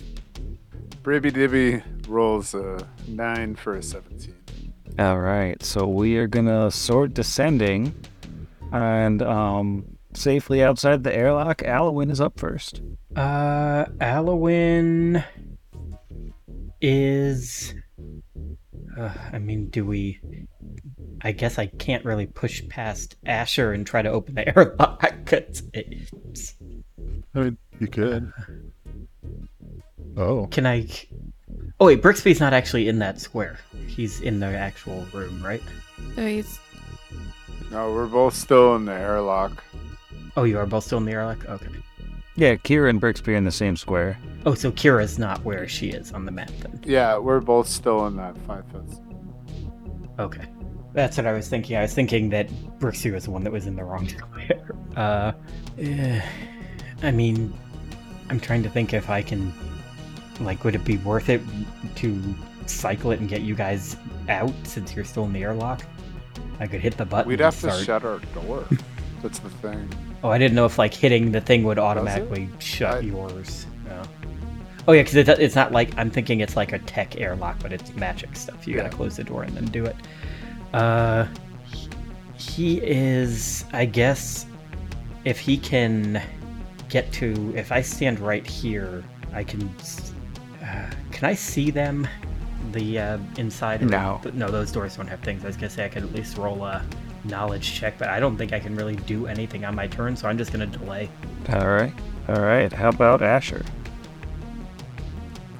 Bribby 1.03 1.33
Dibby 1.33 1.83
rolls 2.07 2.53
a 2.53 2.87
nine 3.09 3.55
for 3.55 3.77
a 3.77 3.83
17. 3.83 4.35
All 4.99 5.19
right, 5.19 5.63
so 5.63 5.87
we 5.87 6.19
are 6.19 6.27
gonna 6.27 6.71
sort 6.71 7.15
descending, 7.15 7.95
and 8.73 9.23
um, 9.23 9.96
safely 10.17 10.63
outside 10.63 11.05
the 11.05 11.15
airlock. 11.15 11.63
Alwyn 11.63 12.11
is 12.11 12.21
up 12.21 12.39
first. 12.39 12.83
Uh, 13.15 13.85
Alwyn 14.01 15.23
is 16.81 17.75
Uh, 18.99 19.13
I 19.33 19.39
mean, 19.39 19.69
do 19.69 19.85
we? 19.85 20.21
I 21.23 21.33
guess 21.33 21.59
I 21.59 21.67
can't 21.67 22.05
really 22.05 22.27
push 22.27 22.67
past 22.69 23.17
Asher 23.27 23.73
and 23.73 23.87
try 23.87 24.03
to 24.03 24.11
open 24.11 24.35
the 24.35 24.49
airlock. 24.57 25.05
it's- 25.33 26.53
I 27.35 27.39
mean, 27.41 27.59
you 27.79 27.87
could. 27.89 28.33
Oh, 30.17 30.47
Can 30.47 30.67
I? 30.67 30.87
Oh 31.79 31.87
wait, 31.87 32.03
Brixby's 32.03 32.41
not 32.41 32.55
actually 32.55 32.89
in 32.89 32.99
that 33.01 33.21
square. 33.21 33.59
He's 33.87 34.21
in 34.23 34.41
the 34.41 34.47
actual 34.47 35.05
room, 35.13 35.45
right? 35.45 35.63
So 36.15 36.27
he's 36.27 36.59
No, 37.71 37.93
we're 37.93 38.07
both 38.07 38.35
still 38.35 38.77
in 38.77 38.87
the 38.87 38.95
airlock. 38.95 39.63
Oh, 40.37 40.45
you 40.45 40.59
are 40.59 40.67
both 40.67 40.85
still 40.85 40.99
in 40.99 41.05
the 41.05 41.13
airlock. 41.13 41.45
Okay. 41.49 41.69
Yeah, 42.37 42.57
Kira 42.57 42.91
and 42.91 43.01
Brixby 43.01 43.33
are 43.33 43.37
in 43.37 43.45
the 43.45 43.51
same 43.51 43.77
square. 43.77 44.19
Oh, 44.45 44.55
so 44.55 44.71
Kira's 44.71 45.19
not 45.19 45.43
where 45.43 45.67
she 45.67 45.89
is 45.89 46.13
on 46.13 46.27
the 46.27 46.31
map 46.31 46.51
then. 46.61 46.81
Yeah, 46.85 47.17
we're 47.17 47.41
both 47.41 47.67
still 47.67 48.07
in 48.07 48.17
that 48.17 48.37
five 48.47 48.65
foot. 48.71 48.85
Okay. 50.19 50.45
That's 50.93 51.17
what 51.17 51.27
I 51.27 51.33
was 51.33 51.49
thinking. 51.49 51.77
I 51.77 51.83
was 51.83 51.95
thinking 51.95 52.29
that 52.31 52.49
Brixby 52.79 53.11
was 53.11 53.25
the 53.25 53.31
one 53.31 53.43
that 53.45 53.53
was 53.53 53.67
in 53.67 53.77
the 53.77 53.85
wrong 53.85 54.09
square. 54.09 54.75
Uh, 54.97 55.33
eh, 55.79 56.21
I 57.03 57.11
mean, 57.11 57.55
I'm 58.29 58.41
trying 58.41 58.63
to 58.63 58.71
think 58.71 58.93
if 58.93 59.09
I 59.09 59.23
can, 59.23 59.53
like, 60.41 60.65
would 60.65 60.75
it 60.75 60.85
be 60.85 60.99
worth 60.99 61.31
it 61.31 61.41
to 61.97 62.35
cycle 62.67 63.13
it 63.13 63.21
and 63.21 63.29
get 63.29 63.41
you 63.41 63.55
guys 63.55 63.97
out 64.29 64.55
since 64.65 64.95
you're 64.95 65.05
still 65.05 65.25
in 65.25 65.33
the 65.33 65.43
airlock? 65.43 65.83
I 66.61 66.67
could 66.67 66.81
hit 66.81 66.99
the 66.99 67.07
button. 67.07 67.29
We'd 67.29 67.41
and 67.41 67.55
have 67.55 67.61
to 67.61 67.85
shut 67.85 68.05
our 68.05 68.19
door. 68.35 68.67
That's 69.23 69.39
the 69.39 69.51
thing. 69.51 69.89
Oh, 70.27 70.31
I 70.31 70.39
didn't 70.39 70.57
know 70.57 70.65
if 70.67 70.77
like 70.77 70.93
hitting 70.93 71.31
the 71.31 71.41
thing 71.41 71.63
would 71.63 71.79
automatically 71.79 72.49
shut 72.59 72.97
I- 72.97 72.99
yours. 72.99 73.65
No. 73.85 74.03
Oh 74.89 74.93
yeah, 74.93 75.03
because 75.03 75.15
it, 75.15 75.29
it's 75.29 75.55
not 75.55 75.71
like 75.71 75.97
I'm 75.97 76.11
thinking 76.11 76.41
it's 76.41 76.57
like 76.57 76.73
a 76.73 76.81
tech 76.81 77.21
airlock, 77.21 77.61
but 77.61 77.73
it's 77.73 77.95
magic 77.95 78.35
stuff. 78.35 78.67
You 78.67 78.75
Yeah. 78.75 78.83
gotta 78.83 78.97
close 78.97 79.15
the 79.15 79.23
door 79.23 79.45
and 79.45 79.57
then 79.57 79.67
do 79.67 79.85
it. 79.85 79.95
Uh, 80.75 81.27
he- 82.35 82.81
is, 82.83 83.65
I 83.73 83.85
guess, 83.85 84.47
if 85.25 85.39
he 85.39 85.57
can 85.57 86.21
get 86.89 87.13
to. 87.13 87.53
If 87.57 87.71
I 87.71 87.81
stand 87.81 88.19
right 88.19 88.45
here, 88.45 89.05
I 89.33 89.45
can. 89.45 89.73
Uh, 90.61 90.91
can 91.13 91.29
I 91.29 91.35
see 91.35 91.71
them? 91.71 92.09
The 92.73 92.99
uh, 92.99 93.19
inside. 93.37 93.81
No. 93.89 94.19
the- 94.25 94.33
no, 94.33 94.51
those 94.51 94.73
doors 94.73 94.97
don't 94.97 95.07
have 95.07 95.21
things. 95.21 95.45
I 95.45 95.47
was 95.47 95.57
gonna 95.57 95.71
say 95.71 95.85
I 95.85 95.89
could 95.89 96.03
at 96.03 96.13
least 96.13 96.37
roll 96.37 96.65
a 96.65 96.85
knowledge 97.29 97.73
check, 97.75 97.99
but 97.99 98.09
I 98.09 98.21
don't 98.21 98.37
think 98.37 98.53
I 98.53 98.61
can 98.61 98.75
really 98.77 98.97
do 98.97 99.27
anything 99.27 99.65
on 99.65 99.75
my 99.75 99.87
turn, 99.87 100.17
so 100.17 100.29
I'm 100.29 100.39
just 100.39 100.53
gonna 100.53 100.67
delay. 100.67 101.09
All 101.53 101.69
right. 101.69 101.93
All 102.29 102.41
right. 102.41 102.73
How 102.73 102.89
about 102.89 103.23
Asher? 103.23 103.65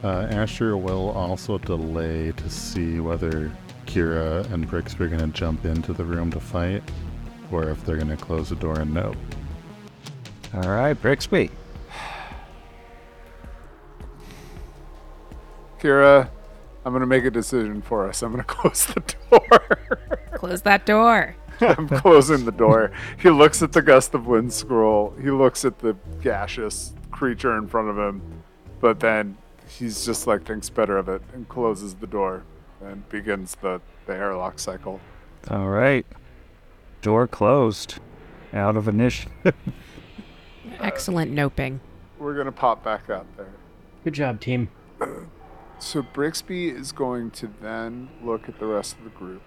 uh, 0.05 0.27
Asher 0.31 0.77
will 0.77 1.11
also 1.11 1.59
delay 1.59 2.31
to 2.33 2.51
see 2.51 3.01
whether 3.01 3.51
Kira 3.87 4.49
and 4.53 4.69
Brixby 4.69 5.05
are 5.05 5.09
going 5.09 5.21
to 5.21 5.27
jump 5.37 5.65
into 5.65 5.93
the 5.93 6.05
room 6.05 6.31
to 6.33 6.39
fight, 6.41 6.83
or 7.51 7.71
if 7.71 7.85
they're 7.85 7.97
going 7.97 8.09
to 8.09 8.17
close 8.17 8.49
the 8.51 8.57
door 8.57 8.79
and 8.81 8.93
no. 8.95 9.15
All 10.55 10.69
right, 10.69 10.95
Brixby. 10.95 11.51
Kira, 15.81 16.29
I'm 16.85 16.93
gonna 16.93 17.07
make 17.07 17.25
a 17.25 17.31
decision 17.31 17.83
for 17.83 18.09
us. 18.09 18.23
I'm 18.23 18.31
gonna 18.31 18.45
close 18.47 18.87
the 18.87 19.01
door. 19.31 19.79
close 20.35 20.63
that 20.63 20.87
door. 20.87 21.35
I'm 21.61 21.89
closing 21.89 22.45
the 22.45 22.53
door. 22.53 22.91
He 23.19 23.31
looks 23.31 23.63
at 23.63 23.73
the 23.73 23.83
gust 23.83 24.15
of 24.15 24.27
wind 24.27 24.53
scroll. 24.53 25.15
He 25.21 25.31
looks 25.31 25.65
at 25.65 25.79
the 25.79 25.97
gaseous 26.23 26.93
creature 27.11 27.57
in 27.57 27.67
front 27.69 27.89
of 27.89 27.99
him, 27.99 28.43
but 28.81 29.01
then 29.01 29.37
he's 29.69 30.05
just 30.05 30.27
like 30.27 30.45
thinks 30.45 30.69
better 30.69 30.99
of 30.99 31.09
it 31.09 31.23
and 31.33 31.49
closes 31.49 31.95
the 31.95 32.07
door 32.07 32.45
and 32.85 33.09
begins 33.09 33.57
the, 33.63 33.81
the 34.07 34.15
airlock 34.15 34.59
cycle. 34.59 35.01
All 35.51 35.69
right. 35.69 36.07
Door 37.03 37.29
closed. 37.29 37.99
Out 38.53 38.77
of 38.77 38.89
initiative. 38.89 39.55
Excellent 40.81 41.33
noping. 41.33 41.81
We're 42.19 42.37
gonna 42.37 42.53
pop 42.53 42.83
back 42.83 43.11
out 43.11 43.27
there. 43.37 43.53
Good 44.05 44.15
job, 44.15 44.41
team. 44.41 44.69
So 45.79 46.03
Brixby 46.03 46.69
is 46.69 46.93
going 46.93 47.33
to 47.33 47.51
then 47.61 48.09
look 48.23 48.49
at 48.49 48.59
the 48.59 48.67
rest 48.67 48.97
of 48.97 49.05
the 49.05 49.11
group, 49.11 49.43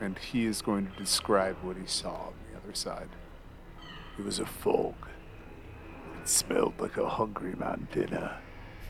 and 0.00 0.18
he 0.18 0.44
is 0.44 0.62
going 0.62 0.86
to 0.86 0.96
describe 0.96 1.56
what 1.62 1.76
he 1.76 1.86
saw 1.86 2.28
on 2.28 2.32
the 2.50 2.58
other 2.58 2.74
side. 2.74 3.08
It 4.18 4.24
was 4.24 4.38
a 4.38 4.46
fog. 4.46 4.94
It 6.20 6.28
smelled 6.28 6.74
like 6.78 6.96
a 6.96 7.08
hungry 7.08 7.54
man 7.54 7.88
dinner. 7.92 8.36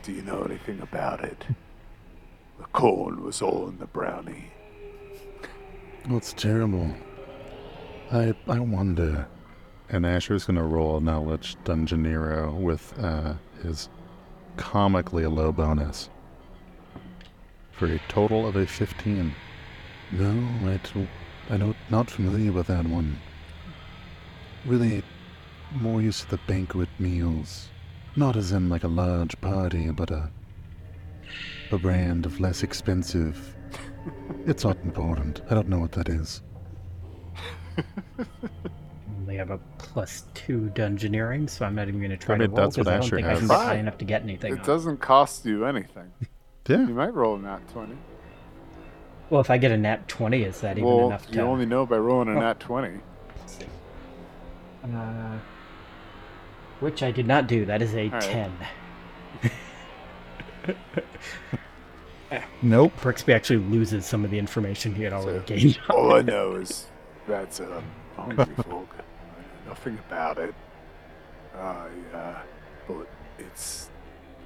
Do 0.03 0.11
you 0.11 0.21
know 0.21 0.43
anything 0.43 0.81
about 0.81 1.23
it? 1.23 1.45
The 2.57 2.65
corn 2.65 3.23
was 3.23 3.41
all 3.41 3.67
in 3.69 3.77
the 3.79 3.85
brownie. 3.85 4.51
Oh, 6.09 6.17
it's 6.17 6.33
terrible. 6.33 6.93
I 8.11 8.33
I 8.47 8.59
wonder. 8.59 9.27
And 9.89 10.05
Asher's 10.05 10.45
gonna 10.45 10.63
roll 10.63 10.97
a 10.97 11.01
knowledge 11.01 11.55
Dungeonero 11.63 12.53
with 12.53 12.93
uh, 12.99 13.33
his 13.63 13.89
comically 14.57 15.25
low 15.25 15.51
bonus 15.51 16.09
for 17.71 17.87
a 17.87 17.99
total 18.09 18.45
of 18.45 18.55
a 18.55 18.67
15. 18.67 19.33
No, 20.11 20.29
I 20.69 20.79
don't, 20.93 21.09
I 21.49 21.57
don't, 21.57 21.75
not 21.89 22.09
familiar 22.09 22.51
with 22.51 22.67
that 22.67 22.85
one. 22.85 23.17
Really, 24.65 25.03
more 25.73 26.01
used 26.01 26.21
to 26.23 26.29
the 26.31 26.39
banquet 26.47 26.89
meals. 26.99 27.69
Not 28.15 28.35
as 28.35 28.51
in 28.51 28.69
like 28.69 28.83
a 28.83 28.87
large 28.87 29.39
party, 29.39 29.89
but 29.91 30.11
a 30.11 30.29
a 31.71 31.77
brand 31.77 32.25
of 32.25 32.39
less 32.39 32.63
expensive. 32.63 33.55
It's 34.47 34.63
not 34.63 34.77
important. 34.83 35.41
I 35.49 35.53
don't 35.53 35.69
know 35.69 35.79
what 35.79 35.91
that 35.93 36.09
is. 36.09 36.41
They 39.27 39.35
have 39.35 39.51
a 39.51 39.59
plus 39.77 40.23
two 40.33 40.71
dungeoneering, 40.73 41.47
so 41.51 41.63
I'm 41.63 41.75
not 41.75 41.87
even 41.87 41.99
going 41.99 42.09
to 42.09 42.17
try 42.17 42.33
I 42.33 42.37
mean, 42.39 42.49
to 42.49 42.55
roll 42.55 42.65
that's 42.65 42.77
what 42.77 42.85
because 42.85 42.87
I 42.87 42.93
don't 42.97 43.03
Asher 43.05 43.15
think 43.17 43.27
I 43.27 43.29
has. 43.29 43.39
can 43.39 43.47
get 43.47 43.57
high 43.57 43.75
enough 43.75 43.97
to 43.99 44.05
get 44.05 44.23
anything. 44.23 44.53
It 44.53 44.59
on. 44.61 44.65
doesn't 44.65 44.97
cost 44.97 45.45
you 45.45 45.65
anything. 45.65 46.11
Yeah. 46.67 46.87
You 46.87 46.95
might 46.95 47.13
roll 47.13 47.35
a 47.35 47.39
nat 47.39 47.59
20. 47.71 47.95
Well, 49.29 49.41
if 49.41 49.49
I 49.49 49.57
get 49.57 49.71
a 49.71 49.77
nat 49.77 50.07
20, 50.07 50.43
is 50.43 50.61
that 50.61 50.77
even 50.77 50.89
Well, 50.89 51.07
enough 51.07 51.27
to... 51.27 51.37
Well, 51.37 51.45
you 51.45 51.51
only 51.51 51.65
know 51.65 51.85
by 51.85 51.97
rolling 51.97 52.29
a 52.29 52.37
Oh. 52.37 52.39
nat 52.39 52.59
20. 52.59 52.99
Uh, 54.83 55.37
which 56.79 57.03
I 57.03 57.11
did 57.11 57.27
not 57.27 57.45
do. 57.47 57.65
That 57.65 57.81
is 57.81 57.93
a 57.93 58.05
All 58.05 58.09
right. 58.11 58.21
10. 58.21 58.51
Nope. 62.61 62.93
Brixby 63.01 63.33
actually 63.33 63.57
loses 63.57 64.05
some 64.05 64.23
of 64.23 64.29
the 64.29 64.37
information 64.37 64.93
he 64.93 65.01
had 65.03 65.13
already 65.13 65.39
So, 65.39 65.45
gained. 65.45 65.79
All 65.89 66.13
I 66.13 66.21
know 66.23 66.55
is 66.55 66.85
that's 67.27 67.59
a 67.59 67.81
hungry 68.15 68.45
folk. 68.69 68.95
Nothing 69.67 69.97
about 70.07 70.37
it. 70.37 70.53
I, 71.55 71.87
uh, 72.13 72.39
but 72.87 73.07
it's 73.39 73.89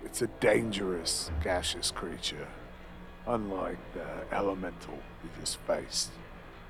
it's 0.06 0.22
a 0.22 0.28
dangerous 0.40 1.30
gaseous 1.44 1.92
creature, 1.92 2.48
unlike 3.28 3.78
the 3.94 4.36
elemental 4.36 4.98
we 5.24 5.30
just 5.40 5.58
faced. 5.60 6.10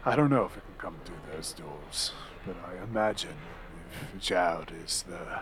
I 0.06 0.16
don't 0.16 0.30
know 0.30 0.46
if 0.46 0.58
it 0.58 0.64
can 0.66 0.76
come 0.78 0.96
through 1.06 1.16
those 1.34 1.54
doors, 1.54 2.12
but 2.46 2.56
I 2.68 2.84
imagine 2.84 3.36
if 3.92 4.22
Jowd 4.22 4.72
is 4.84 5.04
the 5.08 5.40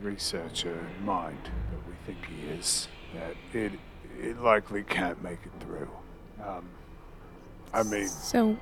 researcher 0.00 0.72
in 0.98 1.04
mind 1.04 1.38
that 1.44 1.88
we 1.88 1.94
think 2.06 2.18
he 2.26 2.48
is, 2.58 2.88
that 3.14 3.34
it 3.52 3.72
it 4.20 4.40
likely 4.40 4.82
can't 4.82 5.22
make 5.22 5.40
it 5.44 5.52
through. 5.60 5.90
Um, 6.42 6.68
I 7.74 7.82
mean, 7.82 8.08
So, 8.08 8.56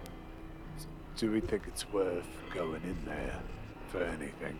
do 1.16 1.30
we 1.30 1.40
think 1.40 1.62
it's 1.68 1.88
worth 1.92 2.26
going 2.52 2.82
in 2.82 2.96
there 3.04 3.40
for 3.88 4.02
anything? 4.02 4.58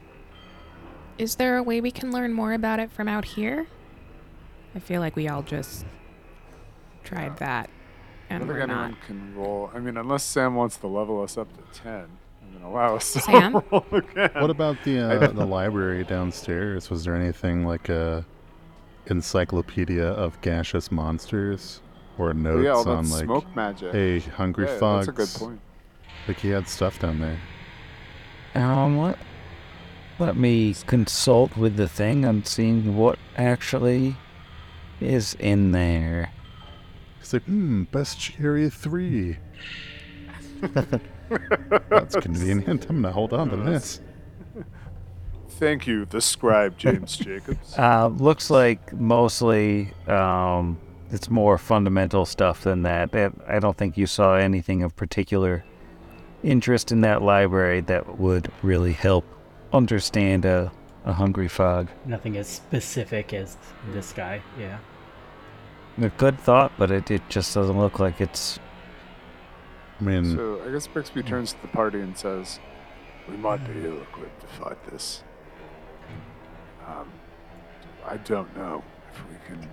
is 1.16 1.37
there 1.37 1.57
a 1.57 1.62
way 1.62 1.80
we 1.80 1.93
can 1.93 2.11
learn 2.11 2.32
more 2.32 2.53
about 2.53 2.80
it 2.80 2.91
from 2.91 3.07
out 3.07 3.24
here? 3.24 3.68
I 4.74 4.80
feel 4.80 5.01
like 5.01 5.14
we 5.14 5.28
all 5.28 5.43
just 5.43 5.85
tried 7.05 7.36
that, 7.38 7.68
I 8.30 8.34
and 8.34 8.40
don't 8.40 8.48
think 8.48 8.59
we're 8.59 8.74
anyone 8.74 8.90
not. 8.92 9.02
can 9.02 9.34
roll. 9.36 9.70
I 9.74 9.78
mean, 9.78 9.96
unless 9.96 10.24
Sam 10.24 10.55
wants 10.55 10.76
to 10.78 10.86
level 10.86 11.22
us 11.22 11.36
up 11.38 11.48
to 11.55 11.80
10 11.80 11.92
and 11.92 12.09
then 12.55 12.62
allow 12.62 12.96
us 12.96 13.12
to 13.12 13.20
Sam? 13.20 13.62
roll 13.70 13.86
again. 13.92 14.30
What 14.34 14.50
about 14.50 14.76
the 14.84 15.00
uh, 15.00 15.26
the 15.28 15.46
library 15.46 16.05
downstairs? 16.05 16.90
Was 16.90 17.05
there 17.05 17.14
anything 17.14 17.66
like 17.66 17.88
a 17.88 18.24
encyclopedia 19.07 20.07
of 20.07 20.40
gaseous 20.40 20.90
monsters 20.90 21.82
or 22.18 22.32
notes 22.32 22.64
yeah, 22.64 22.70
all 22.72 22.88
on 22.88 23.11
like 23.11 23.24
smoke 23.24 23.57
magic. 23.57 23.92
hey 23.92 24.18
hungry 24.20 24.66
yeah, 24.66 24.78
fogs? 24.78 25.07
that's 25.07 25.30
a 25.30 25.38
good 25.38 25.46
point. 25.46 25.61
Like 26.28 26.38
he 26.38 26.48
had 26.48 26.68
stuff 26.68 26.98
down 26.98 27.20
there. 27.20 27.38
Um, 28.55 28.98
let, 28.98 29.18
let 30.18 30.36
me 30.36 30.74
consult 30.86 31.57
with 31.57 31.76
the 31.76 31.88
thing 31.88 32.24
on 32.24 32.44
seeing 32.44 32.96
what 32.96 33.18
actually 33.36 34.16
is 35.00 35.34
in 35.34 35.72
there. 35.72 36.30
He's 37.25 37.33
like, 37.33 37.45
hmm, 37.45 37.85
Bestiary 37.85 38.70
three. 38.70 39.39
That's 41.89 42.16
convenient. 42.16 42.85
I'm 42.91 43.01
gonna 43.01 43.12
hold 43.12 43.33
on 43.33 43.49
to 43.49 43.57
this. 43.57 44.03
Thank 45.49 45.87
you, 45.87 46.05
the 46.05 46.20
scribe 46.20 46.77
James 46.77 47.16
Jacobs. 47.16 47.75
Uh, 47.79 48.09
looks 48.09 48.51
like 48.51 48.93
mostly 48.93 49.95
um, 50.07 50.79
it's 51.11 51.31
more 51.31 51.57
fundamental 51.57 52.27
stuff 52.27 52.62
than 52.62 52.83
that. 52.83 53.12
That 53.12 53.33
I 53.49 53.59
don't 53.59 53.77
think 53.77 53.97
you 53.97 54.07
saw 54.07 54.35
anything 54.35 54.83
of 54.83 54.95
particular 54.95 55.64
interest 56.43 56.93
in 56.93 57.01
that 57.01 57.22
library 57.22 57.81
that 57.83 58.18
would 58.18 58.53
really 58.62 58.93
help 58.93 59.25
understand 59.72 60.45
a, 60.45 60.70
a 61.07 61.14
hungry 61.14 61.49
fog. 61.49 61.89
Nothing 62.05 62.37
as 62.37 62.49
specific 62.49 63.33
as 63.33 63.57
this 63.93 64.12
guy. 64.12 64.43
Yeah. 64.61 64.77
A 65.97 66.09
good 66.09 66.40
thought, 66.40 66.72
but 66.76 66.90
it, 66.90 67.11
it 67.11 67.22
just 67.28 67.55
doesn't 67.55 67.78
look 67.78 68.01
like 68.01 68.20
it's. 68.20 68.59
I 70.01 70.05
mean, 70.05 70.36
So 70.36 70.61
I 70.66 70.72
guess 70.72 70.88
Brixby 70.88 71.22
turns 71.22 71.53
to 71.53 71.62
the 71.62 71.68
party 71.68 72.01
and 72.01 72.18
says, 72.18 72.59
"We 73.28 73.36
might 73.36 73.64
be 73.64 73.86
ill-equipped 73.86 74.40
to 74.40 74.47
fight 74.49 74.90
this. 74.90 75.22
Um, 76.86 77.09
I 78.05 78.16
don't 78.18 78.55
know 78.57 78.82
if 79.12 79.22
we 79.28 79.36
can 79.47 79.70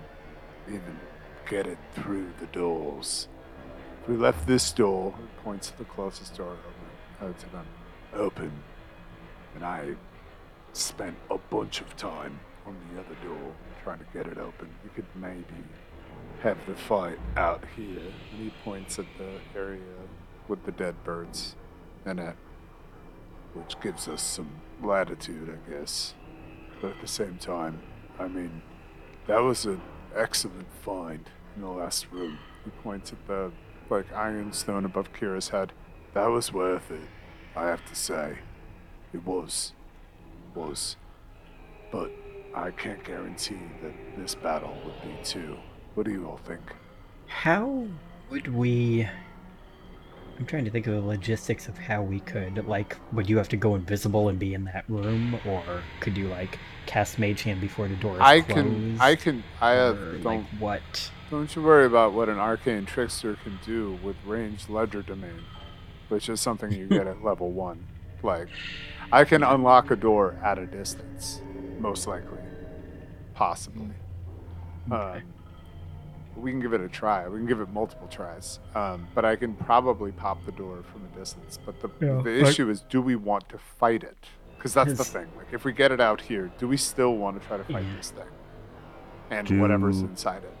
even 0.68 0.98
get 1.48 1.66
it 1.66 1.78
through 1.92 2.32
the 2.38 2.46
doors. 2.46 3.28
If 4.02 4.08
we 4.08 4.16
left 4.16 4.46
this 4.46 4.70
door, 4.72 5.14
he 5.18 5.42
points 5.42 5.70
to 5.70 5.78
the 5.78 5.84
closest 5.84 6.36
door 6.36 6.56
open, 7.20 7.34
to 7.34 7.50
them, 7.50 7.66
open, 8.14 8.52
and 9.54 9.64
I 9.64 9.94
spent 10.72 11.16
a 11.30 11.38
bunch 11.38 11.80
of 11.80 11.96
time 11.96 12.38
on 12.64 12.76
the 12.94 13.00
other 13.00 13.14
door 13.24 13.52
trying 13.82 13.98
to 13.98 14.06
get 14.12 14.26
it 14.26 14.38
open. 14.38 14.68
We 14.84 14.90
could 14.90 15.06
maybe 15.14 15.44
have 16.42 16.58
the 16.66 16.74
fight 16.74 17.18
out 17.36 17.62
here. 17.76 18.00
And 18.32 18.42
he 18.42 18.52
points 18.64 18.98
at 18.98 19.06
the 19.18 19.58
area 19.58 19.80
with 20.48 20.64
the 20.64 20.72
dead 20.72 21.02
birds 21.04 21.54
in 22.04 22.18
it, 22.18 22.36
which 23.54 23.80
gives 23.80 24.08
us 24.08 24.22
some 24.22 24.50
latitude, 24.82 25.48
I 25.50 25.70
guess. 25.70 26.14
But 26.80 26.92
at 26.92 27.00
the 27.00 27.06
same 27.06 27.38
time, 27.38 27.80
I 28.18 28.28
mean, 28.28 28.62
that 29.26 29.38
was 29.38 29.64
an 29.64 29.80
excellent 30.16 30.66
find 30.82 31.30
in 31.54 31.62
the 31.62 31.68
last 31.68 32.06
room. 32.10 32.38
He 32.64 32.70
points 32.82 33.12
at 33.12 33.26
the 33.26 33.52
like 33.90 34.10
Ioun 34.12 34.54
stone 34.54 34.84
above 34.84 35.12
Kira's 35.12 35.50
head. 35.50 35.72
That 36.14 36.26
was 36.26 36.52
worth 36.52 36.90
it, 36.90 37.08
I 37.54 37.66
have 37.66 37.84
to 37.86 37.94
say. 37.94 38.38
It 39.12 39.24
was. 39.24 39.72
Was. 40.54 40.96
But 41.90 42.10
I 42.54 42.70
can't 42.70 43.04
guarantee 43.04 43.60
that 43.82 43.92
this 44.16 44.34
battle 44.34 44.76
would 44.84 45.02
be 45.02 45.22
too. 45.22 45.56
What 45.94 46.06
do 46.06 46.12
you 46.12 46.26
all 46.26 46.38
think? 46.38 46.60
How 47.26 47.86
would 48.30 48.52
we? 48.52 49.08
I'm 50.38 50.46
trying 50.46 50.64
to 50.64 50.70
think 50.70 50.86
of 50.86 50.94
the 50.94 51.00
logistics 51.00 51.68
of 51.68 51.76
how 51.78 52.02
we 52.02 52.20
could. 52.20 52.66
Like, 52.66 52.96
would 53.12 53.28
you 53.28 53.36
have 53.36 53.48
to 53.50 53.56
go 53.56 53.74
invisible 53.74 54.28
and 54.28 54.38
be 54.38 54.54
in 54.54 54.64
that 54.64 54.84
room, 54.88 55.38
or 55.46 55.62
could 56.00 56.16
you 56.16 56.28
like 56.28 56.58
cast 56.86 57.18
Mage 57.18 57.42
Hand 57.42 57.60
before 57.60 57.86
the 57.86 57.96
door 57.96 58.14
is 58.14 58.20
I 58.20 58.40
closed? 58.40 58.54
can, 58.56 58.96
I 59.00 59.14
can, 59.16 59.44
I 59.60 59.70
have, 59.72 60.00
Or, 60.00 60.12
don't, 60.18 60.24
like 60.24 60.44
what? 60.58 61.10
don't 61.30 61.54
you 61.54 61.62
worry 61.62 61.86
about 61.86 62.12
what 62.14 62.28
an 62.28 62.38
arcane 62.38 62.86
trickster 62.86 63.36
can 63.44 63.58
do 63.64 63.98
with 64.02 64.16
ranged 64.26 64.68
legerdemain, 64.68 65.42
which 66.08 66.28
is 66.28 66.40
something 66.40 66.72
you 66.72 66.86
get 66.86 67.06
at 67.06 67.22
level 67.24 67.50
one. 67.52 67.86
Like, 68.22 68.48
I 69.12 69.24
can 69.24 69.42
unlock 69.42 69.90
a 69.90 69.96
door 69.96 70.38
at 70.42 70.58
a 70.58 70.66
distance, 70.66 71.42
most 71.78 72.06
likely, 72.06 72.38
possibly. 73.34 73.90
Um, 74.90 75.22
we 76.36 76.50
can 76.50 76.60
give 76.60 76.72
it 76.72 76.80
a 76.80 76.88
try. 76.88 77.28
We 77.28 77.38
can 77.38 77.46
give 77.46 77.60
it 77.60 77.68
multiple 77.72 78.08
tries. 78.08 78.58
Um, 78.74 79.06
but 79.14 79.24
I 79.24 79.36
can 79.36 79.54
probably 79.54 80.12
pop 80.12 80.44
the 80.46 80.52
door 80.52 80.82
from 80.90 81.02
a 81.04 81.18
distance. 81.18 81.58
But 81.64 81.80
the, 81.80 81.88
Yeah, 82.00 82.20
the 82.22 82.40
like- 82.40 82.50
issue 82.50 82.70
is, 82.70 82.80
do 82.88 83.00
we 83.02 83.16
want 83.16 83.48
to 83.50 83.58
fight 83.58 84.02
it? 84.02 84.16
Because 84.56 84.74
that's 84.74 84.96
the 84.96 85.04
thing. 85.04 85.26
Like, 85.36 85.48
if 85.52 85.64
we 85.64 85.72
get 85.72 85.90
it 85.90 86.00
out 86.00 86.20
here, 86.20 86.50
do 86.58 86.68
we 86.68 86.76
still 86.76 87.16
want 87.16 87.40
to 87.40 87.46
try 87.48 87.56
to 87.56 87.64
fight 87.64 87.84
Yeah. 87.84 87.96
this 87.96 88.10
thing? 88.10 88.26
And 89.30 89.60
whatever's 89.60 90.00
inside 90.00 90.44
it. 90.44 90.52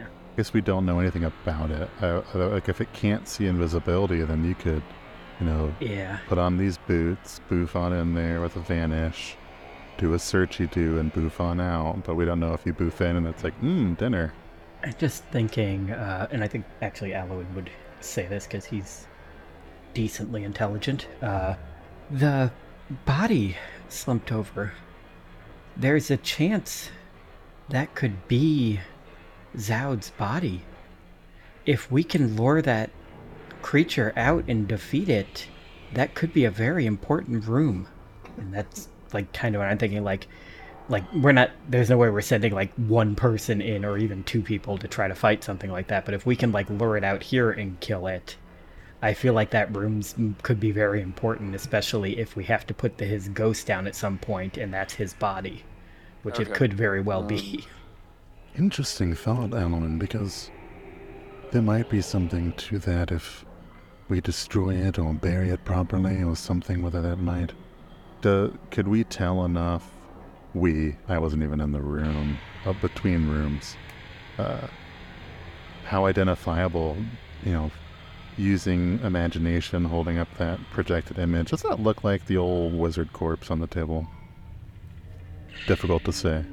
I 0.00 0.40
guess 0.40 0.52
we 0.52 0.60
don't 0.60 0.86
know 0.86 1.00
anything 1.00 1.24
about 1.24 1.70
it. 1.72 1.90
Uh, 2.00 2.22
uh, 2.34 2.48
like, 2.50 2.68
if 2.68 2.80
it 2.80 2.92
can't 2.92 3.26
see 3.26 3.46
invisibility, 3.46 4.22
then 4.22 4.44
you 4.44 4.54
could, 4.54 4.82
you 5.40 5.46
know, 5.46 5.74
Yeah. 5.80 6.18
put 6.28 6.38
on 6.38 6.56
these 6.58 6.78
boots, 6.78 7.40
boof 7.48 7.74
on 7.74 7.92
in 7.92 8.14
there 8.14 8.40
with 8.40 8.54
a 8.54 8.60
vanish, 8.60 9.36
do 9.96 10.14
a 10.14 10.16
searchy 10.16 10.70
do, 10.70 10.98
and 10.98 11.12
boof 11.12 11.40
on 11.40 11.60
out. 11.60 12.04
But 12.04 12.14
we 12.14 12.24
don't 12.24 12.38
know 12.38 12.52
if 12.54 12.64
you 12.64 12.72
boof 12.72 13.00
in 13.00 13.16
and 13.16 13.26
it's 13.26 13.42
like, 13.42 13.60
mmm, 13.60 13.96
dinner. 13.98 14.32
I'm 14.88 14.94
just 14.96 15.22
thinking, 15.24 15.90
uh, 15.90 16.28
and 16.30 16.42
I 16.42 16.48
think 16.48 16.64
actually 16.80 17.12
Alwyn 17.12 17.54
would 17.54 17.68
say 18.00 18.26
this 18.26 18.46
because 18.46 18.64
he's 18.64 19.06
decently 19.92 20.44
intelligent. 20.44 21.06
Uh, 21.20 21.56
the 22.10 22.50
body 23.04 23.58
slumped 23.90 24.32
over. 24.32 24.72
There's 25.76 26.10
a 26.10 26.16
chance 26.16 26.88
that 27.68 27.94
could 27.94 28.26
be 28.28 28.80
Zoud's 29.58 30.08
body. 30.08 30.62
If 31.66 31.92
we 31.92 32.02
can 32.02 32.34
lure 32.34 32.62
that 32.62 32.88
creature 33.60 34.14
out 34.16 34.44
and 34.48 34.66
defeat 34.66 35.10
it, 35.10 35.48
that 35.92 36.14
could 36.14 36.32
be 36.32 36.46
a 36.46 36.50
very 36.50 36.86
important 36.86 37.44
room. 37.44 37.88
And 38.38 38.54
that's 38.54 38.88
like 39.12 39.34
kind 39.34 39.54
of 39.54 39.58
what 39.58 39.68
I'm 39.68 39.76
thinking. 39.76 40.02
Like, 40.02 40.28
like 40.88 41.04
we're 41.12 41.32
not. 41.32 41.50
There's 41.68 41.90
no 41.90 41.98
way 41.98 42.10
we're 42.10 42.20
sending 42.20 42.54
like 42.54 42.72
one 42.74 43.14
person 43.14 43.60
in 43.60 43.84
or 43.84 43.98
even 43.98 44.24
two 44.24 44.42
people 44.42 44.78
to 44.78 44.88
try 44.88 45.08
to 45.08 45.14
fight 45.14 45.44
something 45.44 45.70
like 45.70 45.88
that. 45.88 46.04
But 46.04 46.14
if 46.14 46.24
we 46.26 46.36
can 46.36 46.52
like 46.52 46.68
lure 46.70 46.96
it 46.96 47.04
out 47.04 47.22
here 47.22 47.50
and 47.50 47.78
kill 47.80 48.06
it, 48.06 48.36
I 49.02 49.14
feel 49.14 49.34
like 49.34 49.50
that 49.50 49.74
room's 49.76 50.14
could 50.42 50.58
be 50.58 50.70
very 50.70 51.00
important, 51.02 51.54
especially 51.54 52.18
if 52.18 52.36
we 52.36 52.44
have 52.44 52.66
to 52.66 52.74
put 52.74 52.98
the, 52.98 53.04
his 53.04 53.28
ghost 53.28 53.66
down 53.66 53.86
at 53.86 53.94
some 53.94 54.18
point, 54.18 54.56
and 54.56 54.72
that's 54.72 54.94
his 54.94 55.14
body, 55.14 55.62
which 56.22 56.40
it 56.40 56.54
could 56.54 56.72
very 56.72 57.00
well 57.00 57.22
be. 57.22 57.64
Um, 57.64 57.70
interesting 58.64 59.14
thought, 59.14 59.54
Alan, 59.54 59.98
because 59.98 60.50
there 61.52 61.62
might 61.62 61.90
be 61.90 62.00
something 62.00 62.52
to 62.52 62.78
that 62.80 63.12
if 63.12 63.44
we 64.08 64.20
destroy 64.20 64.74
it 64.74 64.98
or 64.98 65.12
bury 65.12 65.50
it 65.50 65.64
properly 65.64 66.22
or 66.22 66.34
something, 66.34 66.82
whether 66.82 67.02
that 67.02 67.18
might. 67.18 67.52
Do, 68.20 68.58
could 68.70 68.88
we 68.88 69.04
tell 69.04 69.44
enough? 69.44 69.92
We, 70.54 70.96
I 71.08 71.18
wasn't 71.18 71.42
even 71.42 71.60
in 71.60 71.72
the 71.72 71.80
room, 71.80 72.38
up 72.64 72.80
between 72.80 73.28
rooms, 73.28 73.76
uh, 74.38 74.66
how 75.84 76.06
identifiable, 76.06 76.96
you 77.44 77.52
know, 77.52 77.70
using 78.36 79.00
imagination, 79.00 79.84
holding 79.84 80.18
up 80.18 80.28
that 80.38 80.58
projected 80.70 81.18
image, 81.18 81.50
does 81.50 81.62
that 81.62 81.80
look 81.80 82.04
like 82.04 82.26
the 82.26 82.36
old 82.36 82.72
wizard 82.74 83.12
corpse 83.12 83.50
on 83.50 83.60
the 83.60 83.66
table? 83.66 84.06
Difficult 85.66 86.04
to 86.04 86.12
say. 86.12 86.44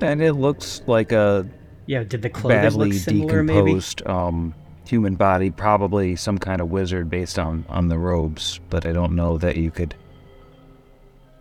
And 0.00 0.22
it 0.22 0.34
looks 0.34 0.82
like 0.86 1.10
a 1.10 1.48
yeah, 1.86 2.04
did 2.04 2.22
the 2.22 2.28
clothing 2.28 2.62
badly 2.62 2.90
look 2.90 2.98
similar? 2.98 3.42
Maybe. 3.42 3.58
decomposed 3.58 4.06
um, 4.06 4.54
human 4.86 5.16
body, 5.16 5.50
probably 5.50 6.16
some 6.16 6.38
kind 6.38 6.60
of 6.60 6.70
wizard 6.70 7.08
based 7.08 7.38
on, 7.38 7.64
on 7.68 7.88
the 7.88 7.98
robes, 7.98 8.60
but 8.68 8.86
I 8.86 8.92
don't 8.92 9.14
know 9.16 9.38
that 9.38 9.56
you 9.56 9.70
could 9.70 9.94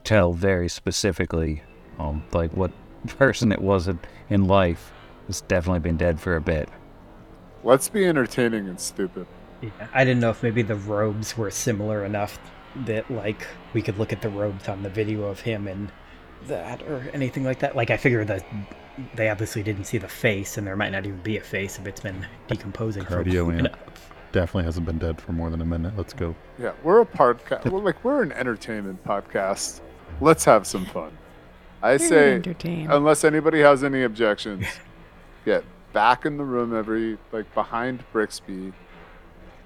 tell 0.07 0.31
very 0.31 0.69
specifically 0.69 1.61
um, 1.99 2.23
like 2.31 2.51
what 2.53 2.71
person 3.17 3.51
it 3.51 3.61
was 3.61 3.87
in, 3.87 3.99
in 4.29 4.45
life. 4.47 4.93
It's 5.27 5.41
definitely 5.41 5.81
been 5.81 5.97
dead 5.97 6.19
for 6.19 6.37
a 6.37 6.41
bit. 6.41 6.69
Let's 7.63 7.89
be 7.89 8.05
entertaining 8.05 8.69
and 8.69 8.79
stupid. 8.79 9.27
Yeah, 9.61 9.69
I 9.93 10.05
didn't 10.05 10.21
know 10.21 10.29
if 10.29 10.41
maybe 10.41 10.61
the 10.61 10.75
robes 10.75 11.37
were 11.37 11.51
similar 11.51 12.05
enough 12.05 12.39
that 12.85 13.09
like 13.11 13.45
we 13.73 13.81
could 13.81 13.97
look 13.97 14.13
at 14.13 14.21
the 14.21 14.29
robes 14.29 14.69
on 14.69 14.83
the 14.83 14.89
video 14.89 15.23
of 15.23 15.41
him 15.41 15.67
and 15.67 15.91
that 16.45 16.81
or 16.83 17.09
anything 17.13 17.43
like 17.43 17.59
that. 17.59 17.75
Like 17.75 17.89
I 17.89 17.97
figure 17.97 18.23
that 18.23 18.45
they 19.15 19.29
obviously 19.29 19.63
didn't 19.63 19.85
see 19.85 19.97
the 19.97 20.07
face, 20.07 20.57
and 20.57 20.65
there 20.65 20.75
might 20.77 20.91
not 20.91 21.05
even 21.05 21.19
be 21.21 21.37
a 21.37 21.41
face 21.41 21.77
if 21.77 21.85
it's 21.85 22.01
been 22.01 22.25
decomposing 22.47 23.03
for 23.03 23.23
Cardio 23.23 23.43
long 23.43 23.53
in. 23.53 23.59
enough. 23.65 24.11
Definitely 24.31 24.63
hasn't 24.65 24.85
been 24.85 24.99
dead 24.99 25.19
for 25.19 25.33
more 25.33 25.49
than 25.49 25.61
a 25.61 25.65
minute. 25.65 25.97
Let's 25.97 26.13
go. 26.13 26.35
Yeah, 26.59 26.73
we're 26.83 27.01
a 27.01 27.05
podcast. 27.05 27.69
We're 27.69 27.81
like 27.81 28.03
we're 28.03 28.21
an 28.23 28.31
entertainment 28.31 29.03
podcast. 29.03 29.81
Let's 30.19 30.45
have 30.45 30.65
some 30.65 30.85
fun. 30.85 31.17
I 31.81 31.97
say, 31.97 32.41
unless 32.89 33.23
anybody 33.23 33.59
has 33.59 33.83
any 33.83 34.03
objections, 34.03 34.65
get 35.45 35.63
back 35.93 36.25
in 36.25 36.37
the 36.37 36.43
room 36.43 36.75
every 36.75 37.17
like 37.31 37.53
behind 37.53 38.03
Brixby. 38.11 38.73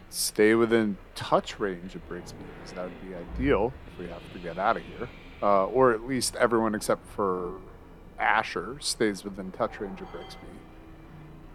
Stay 0.09 0.55
within 0.55 0.97
touch 1.15 1.57
range 1.57 1.95
of 1.95 2.07
Brixby 2.09 2.43
because 2.59 2.75
that 2.75 2.83
would 2.83 3.09
be 3.09 3.15
ideal 3.15 3.71
if 3.93 3.97
we 3.97 4.07
have 4.09 4.21
to 4.33 4.39
get 4.39 4.57
out 4.57 4.75
of 4.75 4.83
here, 4.83 5.07
uh, 5.41 5.67
or 5.67 5.93
at 5.93 6.05
least 6.05 6.35
everyone 6.35 6.75
except 6.75 7.07
for 7.07 7.53
Asher 8.19 8.75
stays 8.81 9.23
within 9.23 9.51
touch 9.51 9.79
range 9.79 10.01
of 10.01 10.07
Brixby. 10.11 10.47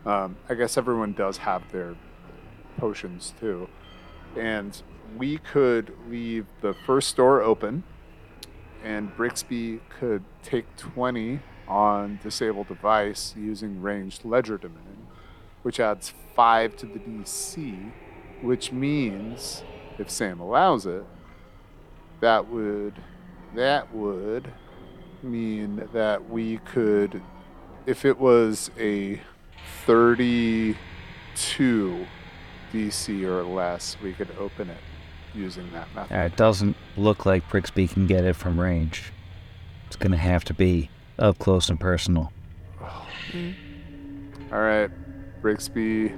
Um, 0.06 0.36
I 0.48 0.54
guess 0.54 0.78
everyone 0.78 1.12
does 1.12 1.38
have 1.38 1.70
their 1.70 1.96
potions 2.78 3.34
too. 3.38 3.68
And 4.36 4.80
we 5.16 5.38
could 5.38 5.92
leave 6.08 6.46
the 6.60 6.74
first 6.86 7.16
door 7.16 7.42
open, 7.42 7.84
and 8.86 9.14
Brixby 9.16 9.80
could 9.88 10.22
take 10.44 10.76
20 10.76 11.40
on 11.66 12.20
disable 12.22 12.62
device 12.62 13.34
using 13.36 13.82
ranged 13.82 14.22
legerdemain, 14.22 15.08
which 15.62 15.80
adds 15.80 16.14
5 16.36 16.76
to 16.76 16.86
the 16.86 17.00
DC, 17.00 17.90
which 18.42 18.70
means, 18.70 19.64
if 19.98 20.08
Sam 20.08 20.38
allows 20.38 20.86
it, 20.86 21.04
that 22.20 22.48
would 22.48 22.94
that 23.56 23.92
would 23.92 24.52
mean 25.22 25.88
that 25.92 26.30
we 26.30 26.58
could 26.58 27.20
if 27.86 28.04
it 28.04 28.18
was 28.18 28.70
a 28.78 29.20
32 29.84 30.76
DC 32.72 33.22
or 33.24 33.42
less, 33.42 33.96
we 34.02 34.12
could 34.12 34.30
open 34.38 34.70
it 34.70 34.78
using 35.36 35.70
that 35.72 35.92
method. 35.94 36.16
Uh, 36.16 36.20
it 36.22 36.36
doesn't 36.36 36.76
look 36.96 37.26
like 37.26 37.48
Brixby 37.48 37.88
can 37.92 38.06
get 38.06 38.24
it 38.24 38.34
from 38.34 38.58
range. 38.58 39.12
It's 39.86 39.96
gonna 39.96 40.16
have 40.16 40.44
to 40.44 40.54
be 40.54 40.90
up 41.18 41.38
close 41.38 41.68
and 41.68 41.78
personal. 41.78 42.32
All 44.52 44.60
right, 44.60 44.90
Brixby 45.42 46.16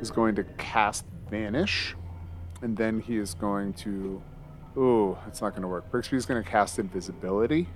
is 0.00 0.10
going 0.10 0.34
to 0.34 0.44
cast 0.58 1.04
Vanish, 1.30 1.94
and 2.62 2.76
then 2.76 3.00
he 3.00 3.16
is 3.16 3.34
going 3.34 3.72
to. 3.74 4.22
Ooh, 4.76 5.16
it's 5.26 5.40
not 5.40 5.50
going 5.50 5.62
to 5.62 5.68
work. 5.68 5.90
Brixby 5.90 6.16
is 6.16 6.26
going 6.26 6.42
to 6.42 6.48
cast 6.48 6.78
Invisibility, 6.78 7.68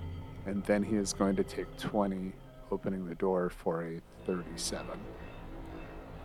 and 0.45 0.63
then 0.63 0.83
he 0.83 0.95
is 0.95 1.11
going 1.11 1.35
to 1.35 1.43
take 1.43 1.65
20, 1.77 2.31
opening 2.71 3.05
the 3.07 3.15
door 3.15 3.49
for 3.49 3.83
a 3.83 4.01
37. 4.25 4.87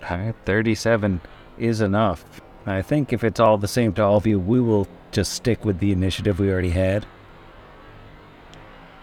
Alright, 0.03 0.35
37 0.45 1.21
is 1.59 1.81
enough. 1.81 2.41
I 2.71 2.83
think 2.83 3.13
if 3.13 3.25
it's 3.25 3.41
all 3.41 3.59
the 3.59 3.69
same 3.69 3.93
to 3.95 4.03
all 4.05 4.17
of 4.17 4.27
you, 4.27 4.39
we 4.39 4.61
will 4.61 4.87
just 5.11 5.33
stick 5.33 5.65
with 5.65 5.79
the 5.79 5.93
initiative 5.93 6.39
we 6.39 6.51
already 6.51 6.71
had. 6.71 7.07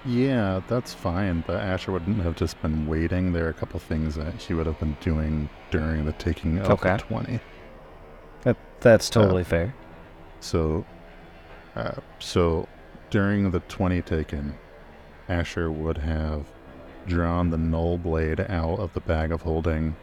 Yeah, 0.05 0.61
that's 0.67 0.93
fine, 0.93 1.43
but 1.47 1.55
Asher 1.57 1.91
wouldn't 1.91 2.21
have 2.21 2.35
just 2.35 2.61
been 2.61 2.85
waiting. 2.85 3.33
There 3.33 3.45
are 3.45 3.49
a 3.49 3.53
couple 3.53 3.79
things 3.79 4.15
that 4.15 4.33
he 4.35 4.53
would 4.53 4.67
have 4.67 4.79
been 4.79 4.95
doing 5.01 5.49
during 5.71 6.05
the 6.05 6.11
taking 6.13 6.59
of 6.59 6.69
Okay. 6.69 6.91
the 6.91 6.97
20. 7.03 7.39
That, 8.43 8.57
that's 8.81 9.09
totally 9.09 9.43
fair. 9.43 9.73
So, 10.41 10.85
uh, 11.75 11.93
so 12.19 12.67
during 13.09 13.49
the 13.49 13.61
20 13.61 14.03
taken, 14.03 14.55
Asher 15.27 15.71
would 15.71 15.97
have 15.97 16.45
drawn 17.07 17.49
the 17.49 17.57
null 17.57 17.97
blade 17.97 18.39
out 18.41 18.79
of 18.79 18.93
the 18.93 18.99
bag 19.01 19.31
of 19.31 19.41
holding 19.41 19.95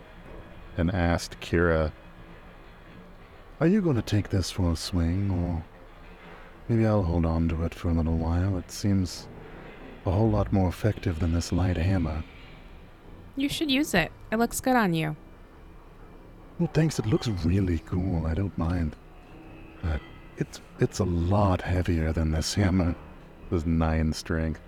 and 0.77 0.91
asked 0.93 1.39
Kira, 1.41 1.93
Are 3.63 3.69
you 3.69 3.81
going 3.81 3.95
to 3.95 4.03
take 4.03 4.31
this 4.31 4.51
for 4.51 4.73
a 4.73 4.75
swing, 4.75 5.31
or 5.31 5.63
maybe 6.69 6.85
I'll 6.85 7.05
hold 7.05 7.25
on 7.25 7.49
to 7.51 7.63
it 7.63 7.73
for 7.73 7.91
a 7.91 7.93
little 7.93 8.17
while? 8.17 8.59
It 8.59 8.73
seems 8.73 9.29
a 10.05 10.11
whole 10.11 10.29
lot 10.29 10.53
more 10.53 10.69
effective 10.69 11.21
than 11.21 11.33
this 11.33 11.53
light 11.53 11.77
hammer. 11.77 12.25
You 13.37 13.49
should 13.49 13.71
use 13.71 13.95
it. 13.95 14.11
It 14.33 14.41
looks 14.41 14.61
good 14.61 14.75
on 14.75 14.95
you. 14.95 15.15
Well, 16.59 16.71
thanks. 16.75 16.99
It 16.99 17.07
looks 17.07 17.29
really 17.29 17.79
cool. 17.87 18.27
I 18.27 18.35
don't 18.35 18.59
mind. 18.59 18.97
But 19.81 20.01
it's 20.39 20.61
it's 20.81 20.99
a 20.99 21.05
lot 21.05 21.63
heavier 21.63 22.13
than 22.13 22.33
this 22.33 22.55
hammer. 22.55 22.97
This 23.49 23.65
nine 23.65 24.13
strength. 24.13 24.61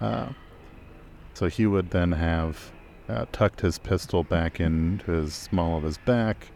Uh, 0.00 0.30
so 1.34 1.46
he 1.46 1.64
would 1.64 1.90
then 1.90 2.10
have 2.10 2.72
uh, 3.08 3.26
tucked 3.30 3.60
his 3.60 3.78
pistol 3.78 4.24
back 4.24 4.58
into 4.58 5.12
his 5.12 5.32
small 5.32 5.76
of 5.76 5.84
his 5.84 5.98
back. 5.98 6.48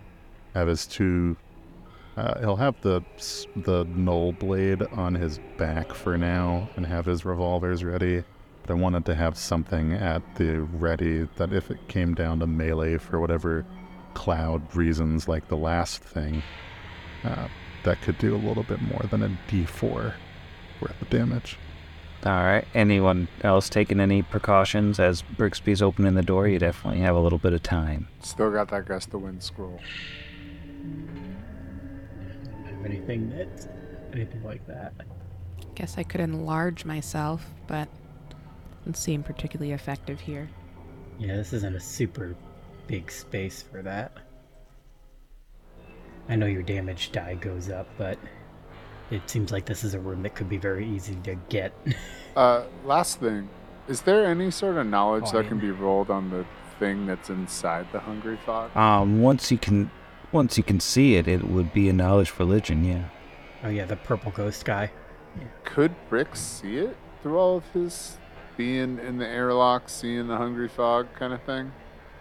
Have 0.53 0.67
his 0.67 0.85
two. 0.85 1.37
Uh, 2.17 2.39
he'll 2.41 2.57
have 2.57 2.81
the 2.81 3.03
the 3.57 3.85
null 3.85 4.33
blade 4.33 4.83
on 4.93 5.15
his 5.15 5.39
back 5.59 5.93
for 5.93 6.17
now, 6.17 6.69
and 6.77 6.87
have 6.87 7.05
his 7.05 7.25
revolvers 7.25 7.85
ready. 7.85 8.25
But 8.63 8.71
I 8.71 8.75
wanted 8.75 9.05
to 9.07 9.15
have 9.15 9.37
something 9.37 9.93
at 9.93 10.23
the 10.37 10.61
ready 10.61 11.29
that 11.37 11.53
if 11.53 11.71
it 11.71 11.89
came 11.89 12.15
down 12.15 12.41
to 12.41 12.47
melee 12.47 12.97
for 12.99 13.21
whatever 13.21 13.65
cloud 14.15 14.75
reasons 14.75 15.29
like 15.29 15.49
the 15.49 15.57
last 15.57 16.03
thing, 16.03 16.43
uh, 17.23 17.49
that 17.85 18.01
could 18.01 18.19
do 18.19 18.35
a 18.35 18.39
little 18.39 18.65
bit 18.65 18.81
more 18.81 19.03
than 19.11 19.23
a 19.23 19.39
d4 19.49 20.15
worth 20.81 21.03
of 21.03 21.11
damage. 21.11 21.59
Alright, 22.25 22.67
anyone 22.75 23.29
else 23.43 23.69
taking 23.69 24.01
any 24.01 24.23
precautions 24.23 24.99
as 24.99 25.23
Brixby's 25.23 25.83
opening 25.83 26.15
the 26.15 26.23
door? 26.23 26.49
You 26.49 26.59
definitely 26.59 27.01
have 27.01 27.15
a 27.15 27.21
little 27.21 27.39
bit 27.39 27.53
of 27.53 27.63
time. 27.63 28.09
Still 28.21 28.51
got 28.51 28.69
that 28.71 28.87
gust 28.87 29.15
of 29.15 29.23
wind 29.23 29.43
scroll. 29.43 29.79
Don't 32.89 33.01
have 33.01 33.11
anything 33.11 33.31
that 33.37 33.69
anything 34.13 34.43
like 34.45 34.67
that. 34.67 34.93
Guess 35.75 35.99
I 35.99 36.03
could 36.03 36.21
enlarge 36.21 36.85
myself, 36.85 37.47
but 37.67 37.89
doesn't 38.81 38.97
seem 38.97 39.23
particularly 39.23 39.73
effective 39.73 40.21
here. 40.21 40.49
Yeah, 41.19 41.37
this 41.37 41.53
isn't 41.53 41.75
a 41.75 41.81
super 41.81 42.37
big 42.87 43.11
space 43.11 43.63
for 43.63 43.83
that. 43.83 44.13
I 46.29 46.37
know 46.37 46.47
your 46.47 46.63
damage 46.63 47.13
die 47.13 47.35
goes 47.35 47.71
up, 47.71 47.89
but 47.99 48.19
it 49.11 49.29
seems 49.29 49.53
like 49.53 49.65
this 49.65 49.85
is 49.85 49.95
a 49.95 49.99
room 50.01 50.23
that 50.23 50.35
could 50.35 50.49
be 50.49 50.57
very 50.57 50.89
easy 50.89 51.17
to 51.25 51.35
get. 51.49 51.73
Uh, 52.37 52.67
last 52.85 53.19
thing, 53.19 53.49
is 53.89 54.03
there 54.03 54.27
any 54.27 54.51
sort 54.51 54.77
of 54.77 54.87
knowledge 54.87 55.25
Oh, 55.29 55.39
I 55.39 55.43
that 55.43 55.49
can 55.49 55.59
be 55.59 55.71
rolled 55.71 56.11
on 56.11 56.29
the 56.29 56.45
thing 56.79 57.07
that's 57.07 57.31
inside 57.31 57.87
the 57.93 57.99
hungry 57.99 58.39
fog? 58.45 58.77
Um, 58.77 59.23
once 59.23 59.51
you 59.51 59.57
can, 59.57 59.91
once 60.33 60.57
you 60.57 60.65
can 60.65 60.81
see 60.81 61.17
it, 61.17 61.29
it 61.29 61.45
would 61.45 61.73
be 61.73 61.89
a 61.89 61.93
knowledge 61.93 62.33
religion. 62.39 62.85
Yeah. 62.85 63.05
oh 63.65 63.69
yeah, 63.69 63.85
the 63.85 63.97
purple 63.97 64.33
ghost 64.33 64.65
guy. 64.65 64.91
Could 65.65 65.95
Brick 66.09 66.35
see 66.35 66.79
it 66.79 66.97
through 67.23 67.39
all 67.39 67.57
of 67.59 67.65
his 67.71 68.19
being 68.57 68.99
in 68.99 69.19
the 69.19 69.27
airlock, 69.27 69.89
seeing 69.89 70.29
the 70.29 70.37
hungry 70.37 70.69
fog 70.69 71.09
kind 71.15 71.33
of 71.33 71.43
thing? 71.43 71.73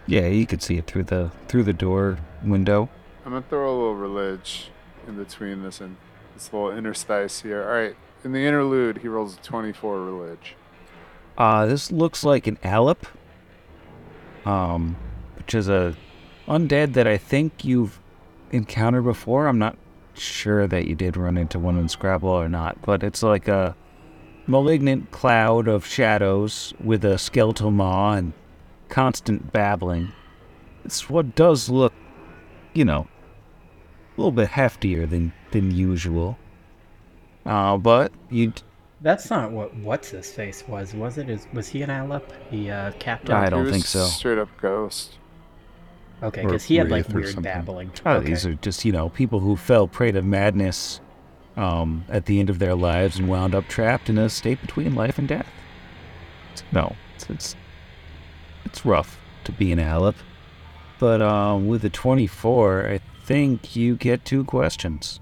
Yeah, 0.06 0.26
you 0.26 0.46
could 0.46 0.62
see 0.62 0.76
it 0.76 0.86
through 0.86 1.04
the 1.04 1.30
through 1.48 1.64
the 1.64 1.72
door 1.72 2.18
window. 2.44 2.88
I'm 3.24 3.32
gonna 3.32 3.44
throw 3.48 3.68
a 3.68 3.76
little 3.76 3.94
relig 3.94 4.40
in 5.06 5.16
between 5.16 5.62
this 5.62 5.80
and 5.80 5.96
this 6.34 6.52
little 6.52 6.70
interstice 6.70 7.40
here. 7.40 7.62
All 7.62 7.74
right, 7.74 7.96
in 8.22 8.32
the 8.32 8.44
interlude, 8.44 8.98
he 8.98 9.08
rolls 9.08 9.36
a 9.36 9.40
24 9.40 10.04
relig. 10.04 10.38
Uh, 11.36 11.66
this 11.66 11.90
looks 11.90 12.24
like 12.24 12.46
an 12.46 12.56
Allip, 12.62 13.04
um, 14.44 14.96
which 15.36 15.54
is 15.54 15.68
a 15.68 15.96
undead 16.46 16.94
that 16.94 17.06
I 17.06 17.16
think 17.16 17.64
you've 17.64 18.00
encountered 18.50 19.02
before. 19.02 19.46
I'm 19.46 19.58
not 19.58 19.76
sure 20.14 20.66
that 20.66 20.86
you 20.86 20.94
did 20.94 21.16
run 21.16 21.36
into 21.36 21.58
one 21.58 21.76
in 21.76 21.86
Scrapwall 21.86 22.44
or 22.44 22.48
not, 22.48 22.80
but 22.82 23.02
it's 23.02 23.22
like 23.22 23.48
a 23.48 23.76
malignant 24.46 25.10
cloud 25.10 25.68
of 25.68 25.84
shadows 25.84 26.72
with 26.82 27.04
a 27.04 27.18
skeletal 27.18 27.70
maw 27.70 28.12
and 28.14 28.32
constant 28.88 29.52
babbling. 29.52 30.12
It's 30.84 31.10
what 31.10 31.34
does 31.34 31.68
look, 31.68 31.92
you 32.72 32.84
know, 32.84 33.08
a 34.16 34.20
little 34.20 34.32
bit 34.32 34.50
heftier 34.50 35.08
than 35.08 35.32
than 35.50 35.70
usual. 35.70 36.38
Uh, 37.44 37.76
but 37.76 38.12
you 38.30 38.52
That's 39.00 39.28
not 39.30 39.50
what 39.52 39.74
what's 39.76 40.10
his 40.10 40.30
face 40.30 40.66
was, 40.66 40.94
was 40.94 41.18
it? 41.18 41.28
Is 41.28 41.46
was 41.52 41.68
he 41.68 41.82
an 41.82 41.90
Allip? 41.90 42.22
The 42.50 42.70
uh, 42.70 42.92
captain? 42.98 43.34
I 43.34 43.48
don't 43.50 43.64
was 43.64 43.72
think 43.72 43.84
so. 43.84 44.04
Straight 44.04 44.38
up 44.38 44.48
ghost. 44.60 45.18
Okay, 46.22 46.42
because 46.42 46.64
he 46.64 46.76
had 46.76 46.90
like 46.90 47.04
Wraith 47.04 47.14
or 47.14 47.18
weird 47.18 47.34
something. 47.34 47.42
babbling. 47.42 47.92
Oh, 48.06 48.14
okay. 48.14 48.26
these 48.28 48.46
are 48.46 48.54
just, 48.54 48.84
you 48.84 48.92
know, 48.92 49.10
people 49.10 49.40
who 49.40 49.54
fell 49.56 49.86
prey 49.86 50.12
to 50.12 50.22
madness 50.22 51.00
um, 51.56 52.04
at 52.08 52.26
the 52.26 52.40
end 52.40 52.48
of 52.48 52.58
their 52.58 52.74
lives 52.74 53.18
and 53.18 53.28
wound 53.28 53.54
up 53.54 53.68
trapped 53.68 54.08
in 54.08 54.16
a 54.18 54.28
state 54.28 54.60
between 54.60 54.94
life 54.94 55.18
and 55.18 55.28
death. 55.28 55.48
No, 56.72 56.96
it's 57.14 57.28
it's, 57.28 57.56
it's 58.64 58.84
rough 58.86 59.18
to 59.44 59.52
be 59.52 59.72
an 59.72 59.78
Allip. 59.78 60.14
But 60.98 61.20
um, 61.20 61.68
with 61.68 61.84
a 61.84 61.90
24, 61.90 62.86
I 62.88 63.00
think 63.24 63.76
you 63.76 63.96
get 63.96 64.24
two 64.24 64.44
questions. 64.44 65.20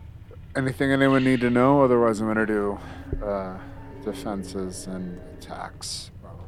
Anything 0.56 0.92
anyone 0.92 1.24
need 1.24 1.40
to 1.40 1.50
know? 1.50 1.82
Otherwise, 1.82 2.20
I'm 2.20 2.28
gonna 2.28 2.46
do 2.46 2.78
uh, 3.20 3.58
defenses 4.04 4.86
and 4.86 5.20
attacks 5.36 6.12
probably. 6.22 6.44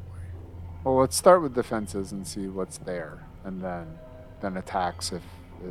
Well, 0.84 0.96
let's 0.96 1.16
start 1.16 1.42
with 1.42 1.54
defenses 1.54 2.12
and 2.12 2.24
see 2.24 2.46
what's 2.46 2.78
there, 2.78 3.26
and 3.44 3.60
then 3.60 3.98
then 4.46 4.56
attacks 4.56 5.12
if 5.12 5.22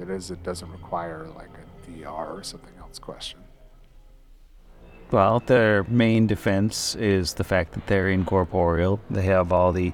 it 0.02 0.10
is 0.10 0.31
it 0.31 0.43
doesn't 0.43 0.69
require 0.72 1.27
like 1.38 1.49
a 1.49 1.91
DR 1.91 2.38
or 2.38 2.43
something 2.43 2.73
else 2.80 2.99
question. 2.99 3.39
Well, 5.11 5.39
their 5.39 5.84
main 5.84 6.27
defense 6.27 6.95
is 6.95 7.35
the 7.35 7.43
fact 7.43 7.73
that 7.73 7.88
they're 7.88 8.10
incorporeal. 8.10 8.99
They 9.10 9.22
have 9.23 9.53
all 9.53 9.72
the 9.72 9.93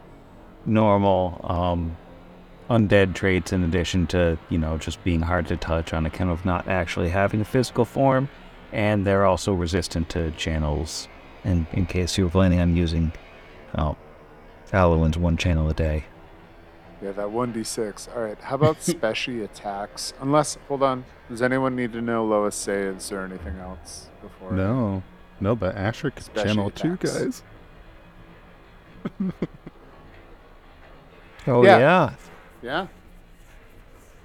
normal 0.65 1.39
um, 1.43 1.97
undead 2.69 3.13
traits 3.13 3.51
in 3.53 3.63
addition 3.63 4.07
to, 4.07 4.39
you 4.49 4.57
know, 4.57 4.77
just 4.77 5.03
being 5.03 5.21
hard 5.21 5.47
to 5.47 5.57
touch 5.57 5.93
on 5.93 6.05
account 6.05 6.31
of 6.31 6.45
not 6.45 6.67
actually 6.67 7.09
having 7.09 7.41
a 7.41 7.45
physical 7.45 7.85
form. 7.85 8.29
And 8.71 9.05
they're 9.05 9.25
also 9.25 9.53
resistant 9.53 10.07
to 10.09 10.31
channels, 10.31 11.09
in, 11.43 11.67
in 11.73 11.85
case 11.85 12.17
you 12.17 12.23
were 12.23 12.31
planning 12.31 12.61
on 12.61 12.77
using 12.77 13.11
oh, 13.77 13.97
Alwyn's 14.71 15.17
one 15.17 15.35
channel 15.35 15.69
a 15.69 15.73
day. 15.73 16.05
Yeah, 17.01 17.11
that 17.13 17.27
1d6. 17.27 18.15
All 18.15 18.23
right, 18.23 18.39
how 18.39 18.55
about 18.55 18.81
special 18.81 19.43
attacks? 19.43 20.13
Unless, 20.21 20.57
hold 20.67 20.83
on, 20.83 21.03
does 21.29 21.41
anyone 21.41 21.75
need 21.75 21.93
to 21.93 22.01
know 22.01 22.23
lowest 22.25 22.61
saves 22.61 23.11
or 23.11 23.21
anything 23.21 23.57
else 23.57 24.09
before? 24.21 24.51
No, 24.51 25.01
no, 25.39 25.55
but 25.55 25.75
Asher 25.75 26.11
could 26.11 26.23
Special 26.23 26.45
channel 26.45 26.69
two 26.69 26.97
guys. 26.97 27.43
Oh, 31.47 31.63
Yeah. 31.63 31.79
yeah. 31.79 32.13
Yeah. 32.61 32.87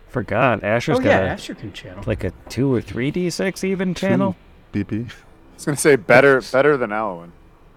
Forgot. 0.09 0.62
Asher's 0.62 0.98
oh 0.98 1.01
got 1.01 1.09
yeah, 1.09 1.20
a, 1.20 1.28
Asher 1.28 1.55
can 1.55 1.73
channel. 1.73 2.05
like 2.07 2.24
a 2.24 2.32
2 2.51 2.74
or 2.74 2.82
3d6 2.82 3.65
even 3.65 3.94
channel. 3.94 4.36
BP. 4.73 5.11
I 5.11 5.15
was 5.55 5.65
gonna 5.65 5.77
say 5.78 5.97
better 5.97 6.40
better 6.53 6.77
than 6.77 6.93
Alwyn. 6.93 7.32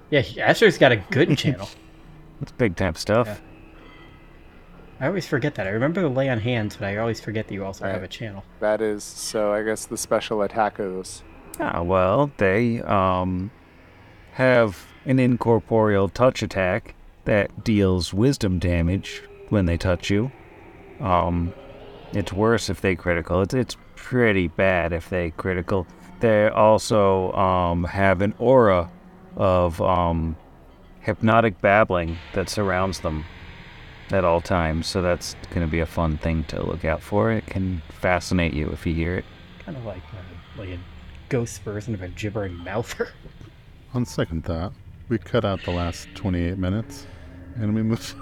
Yeah, 0.10 0.20
he- 0.22 0.42
Asher's 0.42 0.78
got 0.78 0.92
a 0.92 0.98
good 0.98 1.38
channel. 1.38 1.70
That's 2.42 2.52
big 2.54 2.76
time 2.76 2.96
stuff. 2.96 3.28
Yeah. 3.28 3.38
I 5.00 5.08
always 5.08 5.26
forget 5.26 5.56
that. 5.56 5.66
I 5.66 5.70
remember 5.70 6.02
the 6.02 6.10
lay 6.10 6.28
on 6.30 6.40
hands, 6.40 6.76
but 6.76 6.88
I 6.88 6.98
always 6.98 7.22
forget 7.22 7.48
that 7.48 7.54
you 7.54 7.64
also 7.64 7.86
have 7.86 8.04
a 8.04 8.08
channel. 8.08 8.44
That 8.60 8.82
is 8.82 9.04
so. 9.04 9.54
I 9.54 9.64
guess 9.64 9.86
the 9.86 9.98
special 9.98 10.40
attackos. 10.40 11.22
Ah, 11.60 11.82
well, 11.82 12.32
they 12.38 12.82
um 12.82 13.52
have 14.34 14.86
an 15.06 15.20
incorporeal 15.20 16.10
touch 16.10 16.44
attack 16.44 16.96
that 17.26 17.64
deals 17.64 18.14
wisdom 18.14 18.60
damage 18.60 19.24
when 19.50 19.66
they 19.66 19.78
touch 19.78 20.10
you. 20.10 20.32
Um, 21.00 21.54
it's 22.12 22.34
worse 22.34 22.70
if 22.70 22.82
they 22.82 22.96
critical. 22.96 23.42
It's 23.42 23.54
it's 23.54 23.78
pretty 23.96 24.50
bad 24.50 24.92
if 24.92 25.10
they 25.10 25.32
critical. 25.32 25.88
They 26.20 26.50
also 26.50 27.32
um 27.34 27.86
have 27.86 28.22
an 28.22 28.34
aura 28.38 28.92
of 29.38 29.82
um 29.82 30.36
hypnotic 31.00 31.62
babbling 31.62 32.18
that 32.34 32.50
surrounds 32.50 33.00
them 33.00 33.24
at 34.12 34.26
all 34.26 34.42
times. 34.42 34.88
So 34.88 35.02
that's 35.02 35.36
going 35.52 35.66
to 35.66 35.72
be 35.72 35.80
a 35.80 35.86
fun 35.86 36.18
thing 36.18 36.44
to 36.46 36.62
look 36.64 36.86
out 36.86 37.02
for. 37.02 37.32
It 37.32 37.46
can 37.46 37.82
fascinate 38.00 38.54
you 38.54 38.70
if 38.70 38.86
you 38.86 38.94
hear 38.94 39.16
it. 39.16 39.26
Kind 39.60 39.78
of 39.78 39.86
like 39.86 40.04
uh, 40.14 40.60
like 40.60 40.70
a 40.70 40.80
ghost 41.30 41.62
version 41.64 41.94
of 41.94 42.02
a 42.02 42.10
gibbering 42.10 42.56
mouther. 42.56 43.10
On 43.94 44.06
second 44.06 44.46
thought, 44.46 44.74
we 45.08 45.18
cut 45.18 45.46
out 45.46 45.64
the 45.64 45.72
last 45.72 46.08
28 46.16 46.58
minutes 46.58 47.08
and 47.56 47.74
we 47.74 47.84
move. 47.84 48.16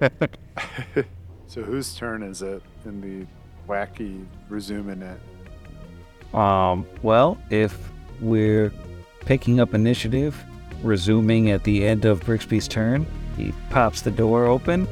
So 1.48 1.62
whose 1.62 1.94
turn 1.94 2.22
is 2.22 2.42
it 2.42 2.62
in 2.84 3.00
the 3.00 3.26
wacky 3.66 4.26
resuming 4.48 5.02
it? 5.02 6.36
Um, 6.36 6.86
well, 7.02 7.38
if 7.50 7.90
we're 8.20 8.72
picking 9.20 9.60
up 9.60 9.72
initiative, 9.72 10.36
resuming 10.82 11.50
at 11.50 11.64
the 11.64 11.86
end 11.86 12.04
of 12.04 12.20
Brixby's 12.24 12.68
turn, 12.68 13.06
he 13.36 13.52
pops 13.70 14.02
the 14.02 14.10
door 14.10 14.46
open, 14.46 14.88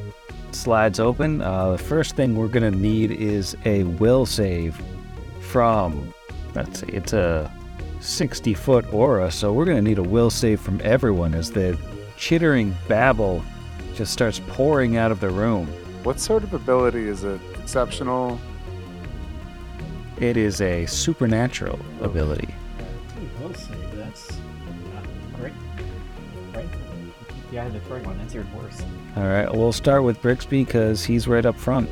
slides 0.52 1.00
open. 1.00 1.40
Uh, 1.40 1.72
the 1.72 1.78
first 1.78 2.16
thing 2.16 2.36
we're 2.36 2.48
gonna 2.48 2.70
need 2.70 3.10
is 3.10 3.56
a 3.64 3.84
will 3.84 4.26
save 4.26 4.80
from. 5.40 6.12
Let's 6.54 6.80
see, 6.80 6.86
it's 6.88 7.12
a 7.12 7.50
60 8.00 8.54
foot 8.54 8.92
aura, 8.92 9.30
so 9.30 9.52
we're 9.52 9.64
gonna 9.64 9.82
need 9.82 9.98
a 9.98 10.02
will 10.02 10.30
save 10.30 10.60
from 10.60 10.80
everyone 10.84 11.34
as 11.34 11.50
the 11.50 11.78
chittering 12.16 12.74
babble 12.86 13.42
just 13.94 14.12
starts 14.12 14.40
pouring 14.48 14.96
out 14.96 15.10
of 15.10 15.20
the 15.20 15.30
room. 15.30 15.66
What 16.02 16.20
sort 16.20 16.42
of 16.42 16.52
ability 16.52 17.08
is 17.08 17.24
it? 17.24 17.40
Exceptional. 17.58 18.38
It 20.18 20.36
is 20.36 20.60
a 20.60 20.86
supernatural 20.86 21.78
ability. 22.00 22.54
We'll 23.40 23.54
see. 23.54 23.74
That's 23.94 24.38
Yeah, 27.54 27.68
the 27.68 27.78
third 27.80 28.04
one. 28.04 28.18
That's 28.18 28.34
even 28.34 28.52
worse. 28.56 28.82
All 29.16 29.22
right, 29.28 29.48
we'll 29.54 29.70
start 29.72 30.02
with 30.02 30.20
Brixby 30.20 30.64
because 30.66 31.04
he's 31.04 31.28
right 31.28 31.46
up 31.46 31.54
front. 31.56 31.88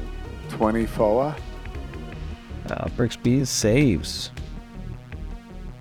20 0.48 0.86
FOA. 0.86 1.36
Uh, 2.68 2.88
Brixby 2.96 3.46
saves. 3.46 4.32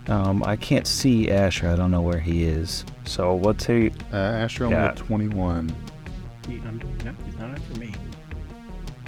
Um, 0.07 0.43
I 0.43 0.55
can't 0.55 0.85
see 0.85 1.31
Asher. 1.31 1.67
I 1.67 1.75
don't 1.75 1.89
know 1.89 2.01
where 2.03 2.19
he 2.19 2.43
is. 2.43 2.85
So 3.05 3.33
what's 3.33 3.65
he? 3.65 3.91
Uh, 4.13 4.17
Asher 4.17 4.65
only 4.65 4.75
Yeah. 4.75 4.89
at 4.89 4.97
21. 4.97 5.75
He, 6.47 6.59
um, 6.59 6.79
no, 7.03 7.15
he's 7.25 7.37
not 7.39 7.49
up 7.49 7.59
for 7.63 7.79
me. 7.79 7.91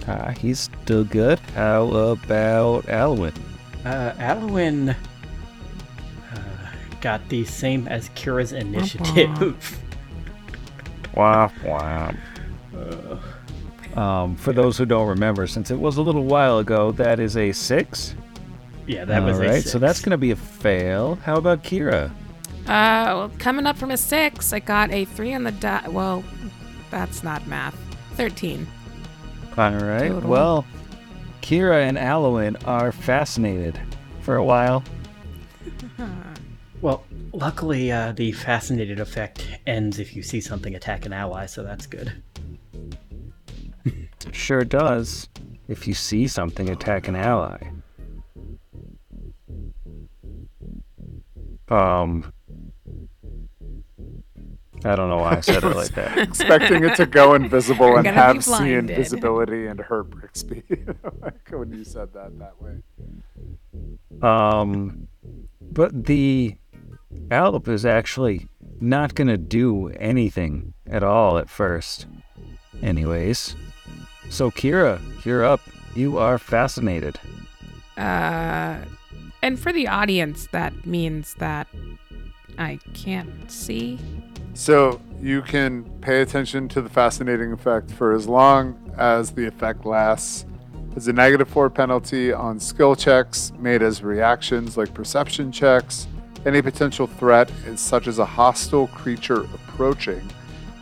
Ah, 0.07 0.31
he's 0.31 0.59
still 0.59 1.03
good. 1.03 1.37
How 1.55 1.85
about 1.85 2.89
Alwyn? 2.89 3.33
Uh, 3.85 4.13
Alwyn 4.17 4.89
uh, 4.89 4.95
got 6.99 7.29
the 7.29 7.45
same 7.45 7.87
as 7.87 8.09
Kira's 8.09 8.53
initiative. 8.53 9.79
Wow, 11.15 11.51
wow. 11.63 12.13
Um, 13.95 14.35
for 14.35 14.53
those 14.53 14.77
who 14.77 14.85
don't 14.85 15.07
remember, 15.07 15.45
since 15.45 15.69
it 15.69 15.79
was 15.79 15.97
a 15.97 16.01
little 16.01 16.23
while 16.23 16.57
ago, 16.59 16.91
that 16.93 17.19
is 17.19 17.37
a 17.37 17.51
six. 17.51 18.15
yeah, 18.87 19.05
that 19.05 19.21
was 19.23 19.37
All 19.37 19.45
a 19.45 19.49
right, 19.49 19.63
so 19.63 19.77
that's 19.77 20.01
gonna 20.01 20.17
be 20.17 20.31
a 20.31 20.35
fail. 20.35 21.15
How 21.23 21.35
about 21.37 21.63
Kira? 21.63 22.09
Uh, 22.63 22.65
well, 22.65 23.31
coming 23.37 23.65
up 23.67 23.77
from 23.77 23.91
a 23.91 23.97
six, 23.97 24.51
I 24.53 24.59
got 24.59 24.89
a 24.91 25.05
three 25.05 25.33
on 25.35 25.43
the 25.43 25.51
die. 25.51 25.87
Well, 25.89 26.23
that's 26.89 27.23
not 27.23 27.45
math. 27.47 27.75
Thirteen. 28.13 28.65
All 29.57 29.71
right. 29.75 30.09
Total. 30.09 30.29
Well, 30.29 30.65
Kira 31.43 31.87
and 31.87 31.97
Alwyn 31.99 32.55
are 32.65 32.91
fascinated 32.91 33.79
for 34.21 34.35
a 34.37 34.43
while. 34.43 34.83
Well, 36.81 37.05
luckily, 37.33 37.91
uh, 37.91 38.13
the 38.13 38.31
fascinated 38.31 38.99
effect 38.99 39.47
ends 39.67 39.99
if 39.99 40.15
you 40.15 40.23
see 40.23 40.39
something 40.39 40.75
attack 40.75 41.05
an 41.05 41.13
ally, 41.13 41.45
so 41.45 41.63
that's 41.63 41.85
good. 41.85 42.13
Sure 44.31 44.63
does. 44.63 45.27
If 45.67 45.87
you 45.87 45.93
see 45.93 46.27
something 46.27 46.69
attack 46.69 47.07
an 47.07 47.15
ally. 47.15 47.57
Um. 51.69 52.31
I 54.85 54.97
don't 54.97 55.09
know 55.09 55.17
why 55.17 55.37
I 55.37 55.39
said 55.39 55.63
it 55.63 55.75
like 55.75 55.95
that. 55.95 56.17
Expecting 56.27 56.83
it 56.83 56.95
to 56.97 57.05
go 57.05 57.35
invisible 57.35 57.95
and 57.95 58.05
have 58.05 58.43
see 58.43 58.49
blinded. 58.49 58.89
invisibility 58.89 59.67
and 59.67 59.79
hurt 59.79 60.09
Brixby. 60.09 60.61
like 61.21 61.49
when 61.51 61.71
you 61.71 61.85
said 61.85 62.13
that 62.13 62.37
that 62.39 62.61
way. 62.61 62.81
Um, 64.21 65.07
but 65.61 66.05
the 66.05 66.57
Allip 67.29 67.67
is 67.67 67.85
actually 67.85 68.47
not 68.79 69.15
gonna 69.15 69.37
do 69.37 69.89
anything 69.89 70.73
at 70.87 71.03
all 71.03 71.37
at 71.37 71.49
first. 71.49 72.05
Anyways, 72.81 73.55
so 74.29 74.51
Kira, 74.51 74.99
you're 75.25 75.43
up. 75.43 75.61
You 75.95 76.17
are 76.17 76.37
fascinated. 76.37 77.19
Uh, 77.97 78.77
and 79.41 79.59
for 79.59 79.71
the 79.71 79.87
audience, 79.87 80.47
that 80.51 80.85
means 80.85 81.35
that 81.35 81.67
I 82.57 82.79
can't 82.93 83.51
see. 83.51 83.99
So 84.53 85.01
you 85.19 85.41
can 85.41 85.83
pay 86.01 86.21
attention 86.21 86.67
to 86.69 86.81
the 86.81 86.89
fascinating 86.89 87.51
effect 87.51 87.91
for 87.91 88.13
as 88.13 88.27
long 88.27 88.93
as 88.97 89.31
the 89.31 89.45
effect 89.47 89.85
lasts. 89.85 90.45
There's 90.89 91.07
a 91.07 91.13
negative 91.13 91.49
four 91.49 91.69
penalty 91.69 92.31
on 92.31 92.59
skill 92.59 92.95
checks 92.95 93.51
made 93.57 93.81
as 93.81 94.03
reactions 94.03 94.77
like 94.77 94.93
perception 94.93 95.51
checks. 95.51 96.07
Any 96.45 96.61
potential 96.61 97.07
threat 97.07 97.49
such 97.75 98.07
as 98.07 98.19
a 98.19 98.25
hostile 98.25 98.87
creature 98.87 99.43
approaching 99.43 100.21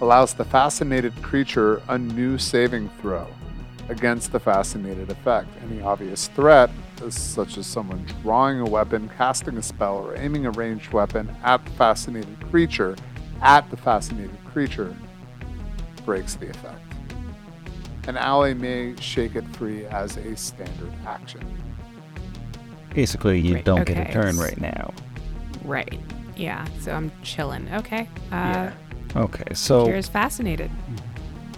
allows 0.02 0.34
the 0.34 0.44
fascinated 0.44 1.14
creature 1.22 1.84
a 1.88 1.98
new 1.98 2.40
saving 2.40 2.90
throw 3.00 3.28
against 3.88 4.32
the 4.32 4.40
fascinated 4.40 5.12
effect. 5.12 5.50
Any 5.70 5.82
obvious 5.82 6.30
threat, 6.30 6.72
such 7.10 7.58
as 7.58 7.68
someone 7.68 8.04
drawing 8.24 8.60
a 8.60 8.66
weapon, 8.66 9.10
casting 9.18 9.58
a 9.58 9.62
spell, 9.62 9.98
or 9.98 10.18
aiming 10.18 10.48
a 10.48 10.52
ranged 10.52 10.92
weapon 10.94 11.30
at 11.44 11.64
the 11.64 11.72
fascinated 11.72 12.38
creature, 12.50 12.96
at 13.42 13.70
the 13.70 13.78
fascinated 13.78 14.38
creature, 14.46 14.96
breaks 16.06 16.36
the 16.36 16.50
effect. 16.50 16.82
An 18.08 18.18
ally 18.18 18.54
may 18.54 18.96
shake 19.00 19.36
it 19.36 19.46
free 19.56 19.86
as 19.86 20.18
a 20.18 20.36
standard 20.36 20.92
action. 21.06 21.42
Basically, 22.96 23.40
you 23.40 23.56
Right, 23.56 23.66
don't 23.66 23.86
get 23.86 24.10
a 24.10 24.12
turn 24.12 24.38
right 24.38 24.60
now. 24.60 24.92
Right. 25.64 26.00
Yeah. 26.36 26.66
So 26.80 26.92
I'm 26.94 27.12
chilling. 27.24 27.68
Okay. 27.74 28.08
Uh, 28.32 28.36
Yeah. 28.36 28.74
Okay, 29.14 29.54
so 29.54 29.86
Kira's 29.88 30.08
fascinated. 30.08 30.72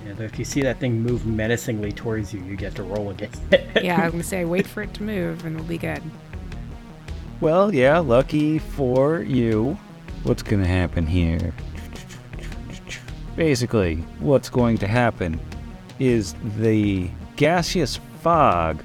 Yeah, 0.06 0.24
if 0.26 0.40
you 0.40 0.44
see 0.46 0.62
that 0.64 0.80
thing 0.80 1.00
move 1.02 1.26
menacingly 1.28 1.92
towards 1.92 2.34
you, 2.34 2.42
you 2.44 2.56
get 2.56 2.74
to 2.76 2.84
roll 2.84 3.12
against 3.12 3.42
Yeah, 3.82 4.02
I'm 4.02 4.10
gonna 4.12 4.24
say 4.24 4.44
wait 4.44 4.66
for 4.66 4.82
it 4.82 4.94
to 4.96 5.04
move, 5.04 5.46
and 5.46 5.56
we'll 5.56 5.66
be 5.66 5.78
good. 5.78 6.02
well, 7.42 7.72
yeah, 7.74 8.00
lucky 8.00 8.58
for 8.58 9.20
you. 9.22 9.78
What's 10.24 10.42
gonna 10.42 10.66
happen 10.66 11.06
here? 11.06 11.54
Basically, 13.36 13.98
what's 14.20 14.50
going 14.50 14.78
to 14.80 14.88
happen 14.88 15.40
is 16.00 16.36
the 16.58 17.10
gaseous 17.36 18.00
fog 18.22 18.84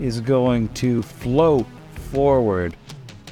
is 0.00 0.20
going 0.20 0.68
to 0.74 1.02
float 1.02 1.66
forward, 2.12 2.76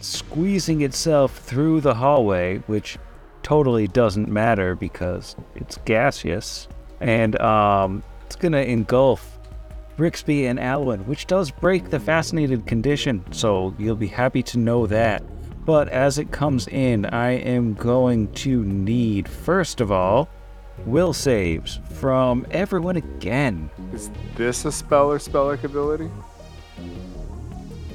squeezing 0.04 0.82
itself 0.82 1.38
through 1.38 1.80
the 1.80 1.94
hallway, 1.94 2.58
which 2.66 2.98
totally 3.42 3.86
doesn't 3.88 4.28
matter 4.28 4.74
because 4.74 5.36
it's 5.54 5.78
gaseous, 5.84 6.68
and 7.00 7.40
um, 7.40 8.02
it's 8.26 8.36
gonna 8.36 8.58
engulf 8.58 9.38
Brixby 9.96 10.46
and 10.46 10.58
Alwyn, 10.58 11.06
which 11.06 11.26
does 11.26 11.50
break 11.50 11.90
the 11.90 12.00
fascinated 12.00 12.66
condition, 12.66 13.24
so 13.32 13.74
you'll 13.78 13.94
be 13.96 14.08
happy 14.08 14.42
to 14.44 14.58
know 14.58 14.86
that. 14.86 15.22
But 15.64 15.88
as 15.88 16.18
it 16.18 16.30
comes 16.30 16.68
in, 16.68 17.06
I 17.06 17.30
am 17.30 17.74
going 17.74 18.32
to 18.32 18.62
need, 18.64 19.28
first 19.28 19.80
of 19.80 19.90
all, 19.90 20.28
will 20.84 21.12
saves 21.12 21.80
from 21.92 22.46
everyone 22.50 22.96
again. 22.96 23.70
Is 23.92 24.10
this 24.34 24.64
a 24.64 24.72
spell 24.72 25.10
or 25.10 25.18
spell-like 25.18 25.64
ability? 25.64 26.10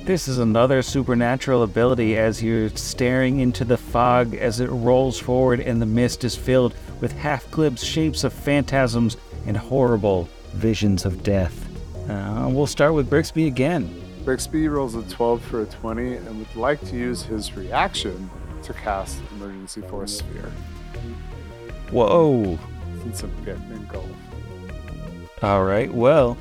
This 0.04 0.28
is 0.28 0.40
another 0.40 0.82
supernatural 0.82 1.62
ability 1.64 2.18
as 2.18 2.42
you're 2.42 2.70
staring 2.70 3.40
into 3.42 3.64
the 3.64 3.78
fog 3.78 4.34
as 4.34 4.60
it 4.60 4.68
rolls 4.68 5.20
forward 5.20 5.60
and 5.60 5.80
the 5.82 5.86
mist 5.86 6.24
is 6.24 6.36
filled 6.36 6.74
with 7.00 7.12
half 7.12 7.50
glimpsed 7.52 7.86
shapes 7.86 8.24
of 8.24 8.34
phantasms 8.34 9.18
and 9.46 9.56
horrible 9.56 10.28
visions 10.54 11.06
of 11.06 11.22
death. 11.22 11.68
Uh, 12.10 12.50
we'll 12.52 12.66
start 12.66 12.96
with 12.96 13.10
Brixby 13.10 13.46
again. 13.46 14.04
Brixby 14.26 14.68
rolls 14.68 14.96
a 14.96 15.04
12 15.04 15.44
for 15.44 15.62
a 15.62 15.66
20 15.66 16.16
and 16.16 16.40
would 16.40 16.56
like 16.56 16.82
to 16.88 16.96
use 16.96 17.22
his 17.22 17.56
reaction 17.56 18.30
to 18.64 18.74
cast 18.74 19.22
Emergency 19.36 19.82
Force 19.82 20.18
Sphere 20.20 20.52
Whoa. 21.92 22.58
since 23.04 23.24
I'm 23.24 23.46
getting 23.46 23.72
engulfed. 23.72 24.10
All 25.44 25.64
right, 25.64 25.94
well. 25.94 26.36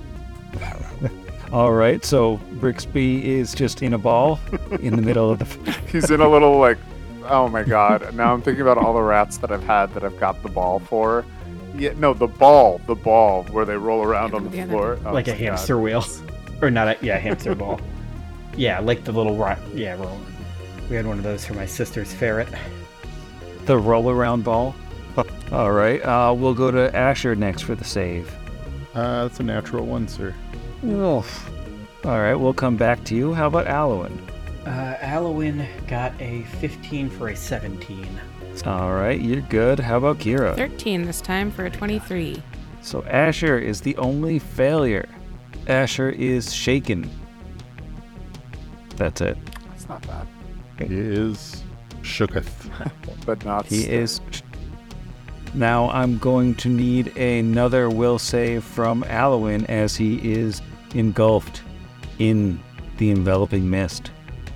All 1.52 1.72
right, 1.72 2.04
so 2.04 2.36
Brixby 2.60 3.24
is 3.24 3.54
just 3.54 3.82
in 3.82 3.94
a 3.94 3.98
ball 3.98 4.38
in 4.80 4.96
the 4.96 5.02
middle 5.02 5.30
of 5.30 5.38
the. 5.38 5.72
He's 5.90 6.10
in 6.10 6.20
a 6.20 6.28
little 6.28 6.58
like, 6.58 6.76
oh 7.24 7.48
my 7.48 7.62
god. 7.62 8.14
Now 8.14 8.34
I'm 8.34 8.42
thinking 8.42 8.60
about 8.62 8.76
all 8.76 8.92
the 8.92 9.00
rats 9.02 9.38
that 9.38 9.50
I've 9.50 9.62
had 9.62 9.92
that 9.94 10.04
I've 10.04 10.18
got 10.20 10.42
the 10.42 10.50
ball 10.50 10.78
for. 10.78 11.24
Yeah, 11.74 11.92
no, 11.96 12.12
the 12.12 12.26
ball, 12.26 12.80
the 12.86 12.94
ball 12.94 13.44
where 13.44 13.64
they 13.64 13.76
roll 13.76 14.02
around 14.04 14.34
on 14.34 14.44
the 14.50 14.62
floor. 14.66 14.98
Oh 15.06 15.12
like 15.12 15.26
a 15.28 15.30
my 15.30 15.36
God. 15.36 15.42
hamster 15.44 15.78
wheel, 15.78 16.04
or 16.62 16.70
not 16.70 16.88
a 16.88 16.96
yeah 17.00 17.16
hamster 17.18 17.54
ball. 17.54 17.80
Yeah, 18.56 18.80
like 18.80 19.04
the 19.04 19.12
little 19.12 19.36
rock. 19.36 19.58
Yeah, 19.72 19.94
roll. 19.94 20.20
We 20.90 20.96
had 20.96 21.06
one 21.06 21.16
of 21.18 21.24
those 21.24 21.46
for 21.46 21.54
my 21.54 21.66
sister's 21.66 22.12
ferret. 22.12 22.48
the 23.64 23.78
roll 23.78 24.10
around 24.10 24.44
ball. 24.44 24.74
All 25.50 25.72
right, 25.72 26.02
uh, 26.04 26.34
we'll 26.36 26.54
go 26.54 26.70
to 26.70 26.94
Asher 26.94 27.34
next 27.34 27.62
for 27.62 27.74
the 27.74 27.84
save. 27.84 28.34
Uh, 28.94 29.22
that's 29.28 29.40
a 29.40 29.42
natural 29.42 29.86
one, 29.86 30.08
sir. 30.08 30.34
Oof. 30.84 31.50
All 32.04 32.20
right, 32.20 32.34
we'll 32.34 32.54
come 32.54 32.76
back 32.76 33.04
to 33.04 33.14
you. 33.14 33.34
How 33.34 33.46
about 33.48 33.66
Alwyn? 33.66 34.16
Uh, 34.64 34.96
Alwyn 35.00 35.66
got 35.86 36.12
a 36.20 36.42
15 36.60 37.10
for 37.10 37.28
a 37.28 37.36
17. 37.36 38.06
All 38.66 38.92
right, 38.92 39.20
you're 39.20 39.40
good. 39.42 39.78
How 39.80 39.98
about 39.98 40.18
Kira? 40.18 40.54
13 40.56 41.04
this 41.04 41.20
time 41.20 41.50
for 41.50 41.64
a 41.64 41.70
23. 41.70 42.42
So 42.80 43.02
Asher 43.04 43.58
is 43.58 43.80
the 43.80 43.96
only 43.96 44.38
failure. 44.38 45.08
Asher 45.66 46.10
is 46.10 46.52
shaken. 46.52 47.10
That's 48.96 49.20
it. 49.20 49.36
It's 49.74 49.88
not 49.88 50.04
bad, 50.06 50.26
He 50.78 50.86
is 50.94 51.62
shooketh. 52.02 52.70
but 53.26 53.44
not. 53.44 53.66
He 53.66 53.82
still. 53.82 54.00
is. 54.00 54.20
Now 55.54 55.88
I'm 55.90 56.18
going 56.18 56.54
to 56.56 56.68
need 56.68 57.16
another 57.16 57.88
will 57.90 58.18
save 58.18 58.64
from 58.64 59.04
Alwyn 59.04 59.64
as 59.66 59.96
he 59.96 60.16
is 60.32 60.60
engulfed 60.94 61.62
in 62.18 62.60
the 62.98 63.10
enveloping 63.10 63.68
mist. 63.68 64.10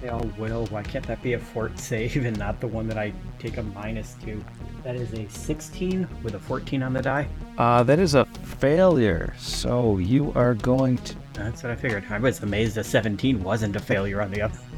Oh, 0.09 0.19
will. 0.37 0.67
Why 0.67 0.83
can't 0.83 1.07
that 1.07 1.23
be 1.23 1.35
a 1.35 1.39
fort 1.39 1.79
save 1.79 2.25
and 2.25 2.37
not 2.37 2.61
the 2.61 2.67
one 2.67 2.89
that 2.89 2.99
I 2.99 3.13
take 3.39 3.57
a 3.57 3.63
minus 3.63 4.15
to? 4.25 4.43
That 4.83 4.97
is 4.97 5.13
a 5.13 5.29
16 5.29 6.09
with 6.25 6.35
a 6.35 6.39
14 6.41 6.83
on 6.83 6.93
the 6.93 7.03
die. 7.03 7.29
Uh, 7.57 7.85
that 7.85 8.01
is 8.01 8.15
a 8.15 8.25
failure. 8.25 9.33
So 9.39 9.99
you 9.99 10.33
are 10.35 10.55
going 10.55 10.99
to. 10.99 11.15
That's 11.35 11.63
what 11.63 11.71
I 11.71 11.77
figured. 11.77 12.05
I 12.11 12.19
was 12.19 12.43
amazed 12.43 12.77
a 12.79 12.85
17 12.85 13.43
wasn't 13.43 13.77
a 13.77 13.81
failure 13.81 14.21
on 14.21 14.31
the 14.31 14.43
other. 14.43 14.59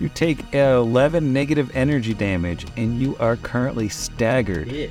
You 0.00 0.08
take 0.08 0.54
11 0.54 1.32
negative 1.32 1.74
energy 1.74 2.14
damage 2.14 2.64
and 2.76 3.00
you 3.00 3.16
are 3.16 3.36
currently 3.36 3.88
staggered. 3.88 4.68
Yeah. 4.68 4.86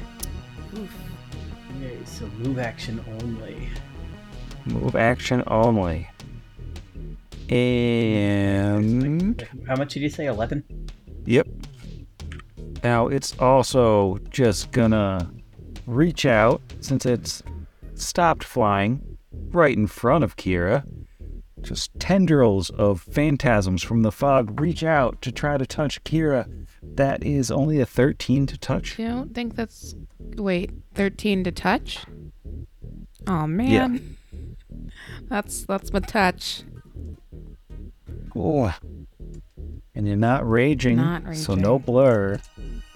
Okay, 0.73 1.97
so 2.03 2.25
move 2.39 2.59
action 2.59 3.03
only. 3.21 3.69
Move 4.67 4.95
action 4.95 5.43
only. 5.47 6.09
And. 7.49 9.47
How 9.67 9.75
much 9.75 9.93
did 9.93 10.03
you 10.03 10.09
say? 10.09 10.25
11? 10.25 10.63
Yep. 11.25 11.47
Now 12.83 13.07
it's 13.07 13.37
also 13.39 14.19
just 14.29 14.71
gonna 14.71 15.31
reach 15.85 16.25
out 16.25 16.61
since 16.81 17.05
it's 17.05 17.43
stopped 17.95 18.43
flying 18.43 19.17
right 19.31 19.75
in 19.75 19.87
front 19.87 20.23
of 20.23 20.35
Kira. 20.35 20.83
Just 21.61 21.91
tendrils 21.99 22.69
of 22.71 23.01
phantasms 23.01 23.81
from 23.81 24.03
the 24.03 24.11
fog 24.11 24.59
reach 24.59 24.83
out 24.83 25.21
to 25.23 25.31
try 25.31 25.57
to 25.57 25.65
touch 25.65 26.03
Kira. 26.03 26.47
That 26.83 27.23
is 27.23 27.49
only 27.49 27.79
a 27.79 27.85
13 27.85 28.45
to 28.47 28.57
touch. 28.57 28.99
You 28.99 29.07
don't 29.07 29.33
think 29.33 29.55
that's. 29.55 29.95
Wait, 30.35 30.71
13 30.93 31.43
to 31.45 31.51
touch? 31.51 32.05
Oh, 33.25 33.47
man. 33.47 34.17
That's 35.29 35.65
that's 35.65 35.91
my 35.91 35.99
touch. 35.99 36.63
Oh. 38.35 38.73
And 39.95 40.07
you're 40.07 40.15
not 40.15 40.47
raging, 40.47 40.97
Not 40.97 41.35
so 41.35 41.55
no 41.55 41.79
blur. 41.79 42.39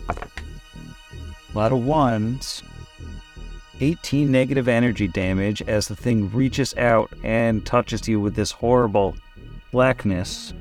A 0.09 1.57
lot 1.57 1.71
of 1.71 1.83
ones. 1.83 2.61
18 3.79 4.31
negative 4.31 4.67
energy 4.67 5.07
damage 5.07 5.63
as 5.63 5.87
the 5.87 5.95
thing 5.95 6.31
reaches 6.31 6.75
out 6.77 7.11
and 7.23 7.65
touches 7.65 8.07
you 8.07 8.19
with 8.19 8.35
this 8.35 8.51
horrible 8.51 9.15
blackness. 9.71 10.53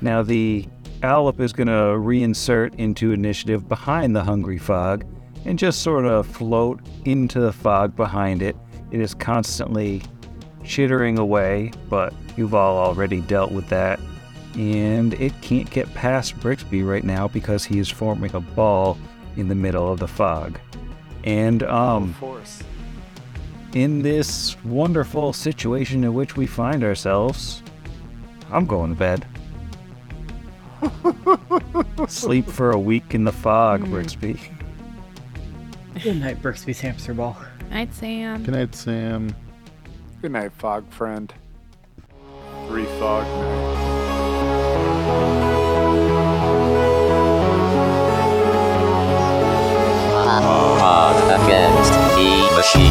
Now 0.00 0.22
the 0.22 0.68
Allip 1.02 1.40
is 1.40 1.52
going 1.52 1.66
to 1.66 1.72
reinsert 1.72 2.74
into 2.76 3.12
initiative 3.12 3.68
behind 3.68 4.14
the 4.14 4.22
Hungry 4.22 4.58
Fog 4.58 5.04
and 5.44 5.58
just 5.58 5.82
sort 5.82 6.04
of 6.04 6.26
float 6.26 6.80
into 7.04 7.40
the 7.40 7.52
fog 7.52 7.96
behind 7.96 8.42
it. 8.42 8.54
It 8.90 9.00
is 9.00 9.14
constantly 9.14 10.02
chittering 10.64 11.18
away, 11.18 11.72
but 11.88 12.12
you've 12.36 12.54
all 12.54 12.78
already 12.78 13.20
dealt 13.22 13.52
with 13.52 13.68
that. 13.68 14.00
And 14.54 15.14
it 15.14 15.32
can't 15.40 15.70
get 15.70 15.92
past 15.94 16.38
Brixby 16.40 16.82
right 16.86 17.04
now 17.04 17.28
because 17.28 17.64
he 17.64 17.78
is 17.78 17.88
forming 17.88 18.34
a 18.34 18.40
ball 18.40 18.98
in 19.36 19.48
the 19.48 19.54
middle 19.54 19.90
of 19.92 20.00
the 20.00 20.08
fog. 20.08 20.58
And 21.24 21.62
um 21.64 22.14
Force. 22.14 22.62
in 23.74 24.02
this 24.02 24.56
wonderful 24.64 25.32
situation 25.32 26.02
in 26.02 26.14
which 26.14 26.36
we 26.36 26.46
find 26.46 26.82
ourselves, 26.82 27.62
I'm 28.50 28.66
going 28.66 28.90
to 28.90 28.96
bed. 28.98 29.26
Sleep 32.08 32.46
for 32.46 32.70
a 32.72 32.78
week 32.78 33.14
in 33.14 33.24
the 33.24 33.32
fog, 33.32 33.84
Brixby. 33.84 34.40
Good 36.02 36.16
night, 36.20 36.40
Brixby's 36.42 36.80
hamster 36.80 37.12
ball. 37.14 37.36
Night, 37.70 37.92
Sam. 37.94 38.42
Good 38.42 38.54
night, 38.54 38.74
Sam. 38.74 39.34
Good 40.20 40.32
night, 40.32 40.52
fog 40.52 40.90
friend. 40.90 41.32
Three 42.68 42.84
fog 42.84 43.26
night. 43.26 43.70
Against 51.30 51.92
the 51.92 52.50
machine. 52.56 52.89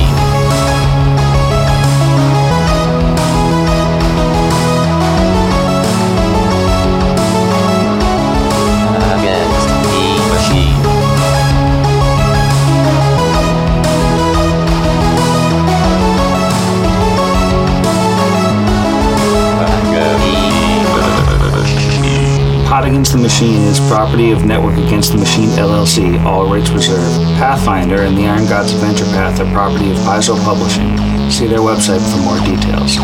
Against 22.99 23.15
the 23.15 23.23
Machine 23.23 23.61
is 23.63 23.79
property 23.87 24.31
of 24.31 24.43
Network 24.43 24.75
Against 24.75 25.13
the 25.13 25.17
Machine 25.17 25.47
LLC, 25.55 26.19
all 26.25 26.51
rights 26.51 26.69
reserved. 26.69 27.15
Pathfinder 27.39 28.03
and 28.03 28.17
the 28.17 28.27
Iron 28.27 28.43
Gods 28.43 28.73
Adventure 28.73 29.07
Path 29.15 29.39
are 29.39 29.49
property 29.53 29.89
of 29.89 29.95
Paizo 30.03 30.35
Publishing. 30.43 30.99
See 31.31 31.47
their 31.47 31.63
website 31.63 32.03
for 32.11 32.19
more 32.19 32.35
details. 32.43 32.99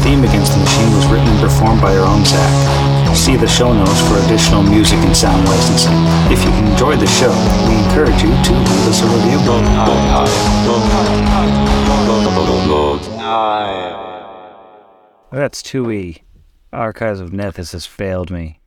Theme 0.00 0.24
Against 0.24 0.56
the 0.56 0.64
Machine 0.64 0.88
was 0.96 1.04
written 1.12 1.28
and 1.28 1.36
performed 1.36 1.82
by 1.82 1.98
our 1.98 2.08
own 2.08 2.24
Zach. 2.24 2.48
See 3.14 3.36
the 3.36 3.46
show 3.46 3.74
notes 3.74 4.00
for 4.08 4.16
additional 4.24 4.62
music 4.62 4.96
and 5.04 5.14
sound 5.14 5.44
licensing. 5.44 5.92
If 6.32 6.40
you 6.40 6.50
enjoyed 6.72 7.00
the 7.04 7.12
show, 7.12 7.36
we 7.68 7.76
encourage 7.84 8.24
you 8.24 8.32
to 8.32 8.52
leave 8.56 8.88
us 8.88 9.04
a 9.04 9.08
review. 9.12 9.36
That's 15.30 15.60
2E. 15.60 16.22
Archives 16.72 17.20
of 17.20 17.32
Nethys 17.32 17.72
has 17.72 17.84
failed 17.84 18.30
me. 18.30 18.57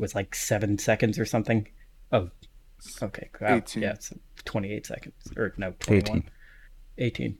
Was 0.00 0.14
like 0.14 0.34
seven 0.34 0.78
seconds 0.78 1.18
or 1.18 1.24
something. 1.24 1.68
Oh, 2.12 2.30
okay. 3.02 3.28
Wow. 3.40 3.56
18. 3.56 3.82
Yeah, 3.82 3.92
it's 3.92 4.12
28 4.44 4.86
seconds. 4.86 5.14
Or 5.36 5.52
no, 5.56 5.74
21. 5.80 6.24
18. 6.98 7.38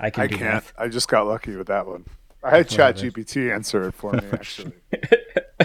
I 0.00 0.10
can 0.10 0.22
I 0.22 0.26
do 0.26 0.36
can't. 0.36 0.50
math. 0.54 0.72
I 0.78 0.88
just 0.88 1.08
got 1.08 1.26
lucky 1.26 1.56
with 1.56 1.66
that 1.68 1.86
one. 1.86 2.04
I 2.44 2.58
had 2.58 2.68
ChatGPT 2.68 3.52
answer 3.54 3.88
it 3.88 3.92
for 3.94 4.12
me, 4.12 4.20
actually. 4.32 4.72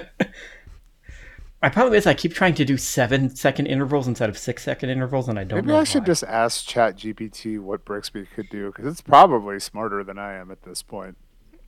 My 1.62 1.70
problem 1.70 1.94
is 1.94 2.08
I 2.08 2.16
keep 2.16 2.34
trying 2.34 2.56
to 2.56 2.66
do 2.66 2.76
seven 2.76 3.36
second 3.36 3.68
intervals 3.68 4.08
instead 4.08 4.30
of 4.30 4.38
six 4.38 4.64
second 4.64 4.90
intervals, 4.90 5.30
and 5.30 5.38
I 5.38 5.44
don't 5.44 5.58
Maybe 5.58 5.68
know 5.68 5.78
I 5.78 5.84
should 5.84 6.02
why. 6.02 6.08
just 6.08 6.24
ask 6.24 6.66
ChatGPT 6.68 7.60
what 7.60 7.86
Brixby 7.86 8.26
could 8.34 8.50
do, 8.50 8.68
because 8.68 8.88
it's 8.92 9.02
probably 9.02 9.60
smarter 9.60 10.04
than 10.04 10.18
I 10.18 10.34
am 10.34 10.50
at 10.50 10.64
this 10.64 10.82
point. 10.82 11.18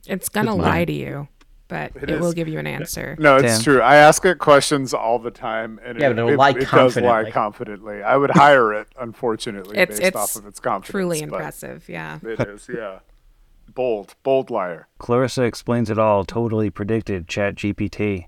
It's 0.08 0.28
gonna 0.28 0.56
It's 0.56 0.62
lie 0.62 0.84
to 0.84 0.92
you. 0.92 1.28
But 1.92 2.02
It 2.04 2.10
it, 2.10 2.20
will 2.20 2.32
give 2.32 2.48
you 2.48 2.58
an 2.58 2.66
answer. 2.66 3.16
No, 3.18 3.36
it's 3.36 3.54
Damn. 3.56 3.62
true. 3.62 3.80
I 3.80 3.96
ask 3.96 4.24
it 4.24 4.38
questions 4.38 4.94
all 4.94 5.18
the 5.18 5.30
time, 5.30 5.80
and 5.84 6.00
Yeah, 6.00 6.10
it, 6.10 6.18
it'll 6.18 6.36
lie 6.36 6.50
it 6.50 6.54
does 6.54 6.62
lie 6.96 7.24
confidently. 7.24 7.32
confidently. 7.32 8.02
I 8.02 8.16
would 8.16 8.30
hire 8.30 8.72
it, 8.72 8.88
unfortunately, 8.98 9.76
It's- 9.78 9.98
based 9.98 10.08
it's 10.08 10.16
off 10.16 10.36
of 10.36 10.46
its 10.46 10.60
confidence. 10.60 10.90
Truly 10.90 11.20
impressive. 11.20 11.88
Yeah. 11.88 12.18
It 12.22 12.40
is, 12.40 12.68
yeah. 12.72 13.00
Bold, 13.74 14.14
bold 14.22 14.50
liar. 14.50 14.86
Clarissa 14.98 15.42
explains 15.42 15.90
it 15.90 15.98
all, 15.98 16.24
totally 16.24 16.70
predicted 16.70 17.26
ChatGPT. 17.26 18.26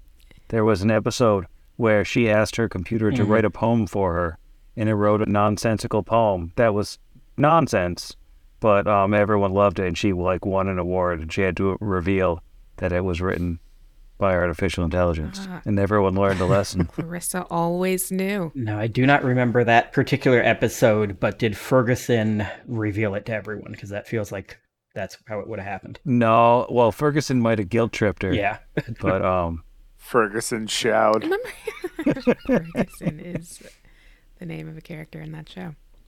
There 0.49 0.65
was 0.65 0.83
an 0.83 0.91
episode 0.91 1.47
where 1.77 2.05
she 2.05 2.29
asked 2.31 2.57
her 2.57 2.69
computer 2.69 3.11
to 3.13 3.25
write 3.25 3.45
a 3.45 3.51
poem 3.51 3.87
for 3.87 4.15
her, 4.15 4.39
and 4.77 4.89
it 4.89 4.95
wrote 4.95 5.21
a 5.23 5.27
nonsensical 5.31 6.03
poem 6.03 6.53
that 6.57 6.73
was 6.75 6.99
nonsense, 7.37 8.17
but 8.61 8.87
um, 8.87 9.13
everyone 9.15 9.53
loved 9.53 9.79
it, 9.79 9.87
and 9.87 9.99
she 9.99 10.13
like 10.13 10.45
won 10.47 10.69
an 10.69 10.79
award, 10.79 11.21
and 11.21 11.33
she 11.33 11.43
had 11.43 11.57
to 11.59 11.77
reveal 11.81 12.43
that 12.79 12.93
it 12.93 13.05
was 13.05 13.21
written 13.21 13.59
by 14.19 14.35
artificial 14.35 14.83
intelligence, 14.83 15.47
Ah. 15.51 15.61
and 15.67 15.79
everyone 15.79 16.15
learned 16.15 16.41
a 16.41 16.47
lesson. 16.47 16.85
Clarissa 16.93 17.43
always 17.51 18.11
knew. 18.11 18.51
No, 18.55 18.79
I 18.79 18.87
do 18.87 19.05
not 19.07 19.23
remember 19.23 19.63
that 19.65 19.93
particular 19.93 20.41
episode, 20.43 21.21
but 21.21 21.39
did 21.39 21.55
Ferguson 21.57 22.47
reveal 22.67 23.15
it 23.15 23.27
to 23.27 23.35
everyone? 23.35 23.73
Because 23.73 23.91
that 23.91 24.09
feels 24.09 24.33
like 24.33 24.59
that's 24.95 25.19
how 25.29 25.41
it 25.41 25.49
would 25.49 25.59
have 25.59 25.69
happened. 25.69 26.01
no, 26.07 26.67
well, 26.71 26.91
Ferguson 26.93 27.41
might 27.41 27.59
have 27.59 27.69
guilt 27.69 27.93
tripped 27.93 28.23
her, 28.23 28.33
Yeah. 28.33 28.59
but 29.01 29.23
um, 29.23 29.63
Ferguson 29.97 30.67
Shoud. 30.67 31.23
Remember, 31.23 32.33
Ferguson 32.47 33.21
is 33.21 33.63
the 34.39 34.47
name 34.47 34.67
of 34.69 34.79
a 34.79 34.81
character 34.81 35.21
in 35.21 35.33
that 35.33 35.49
show. 35.49 35.75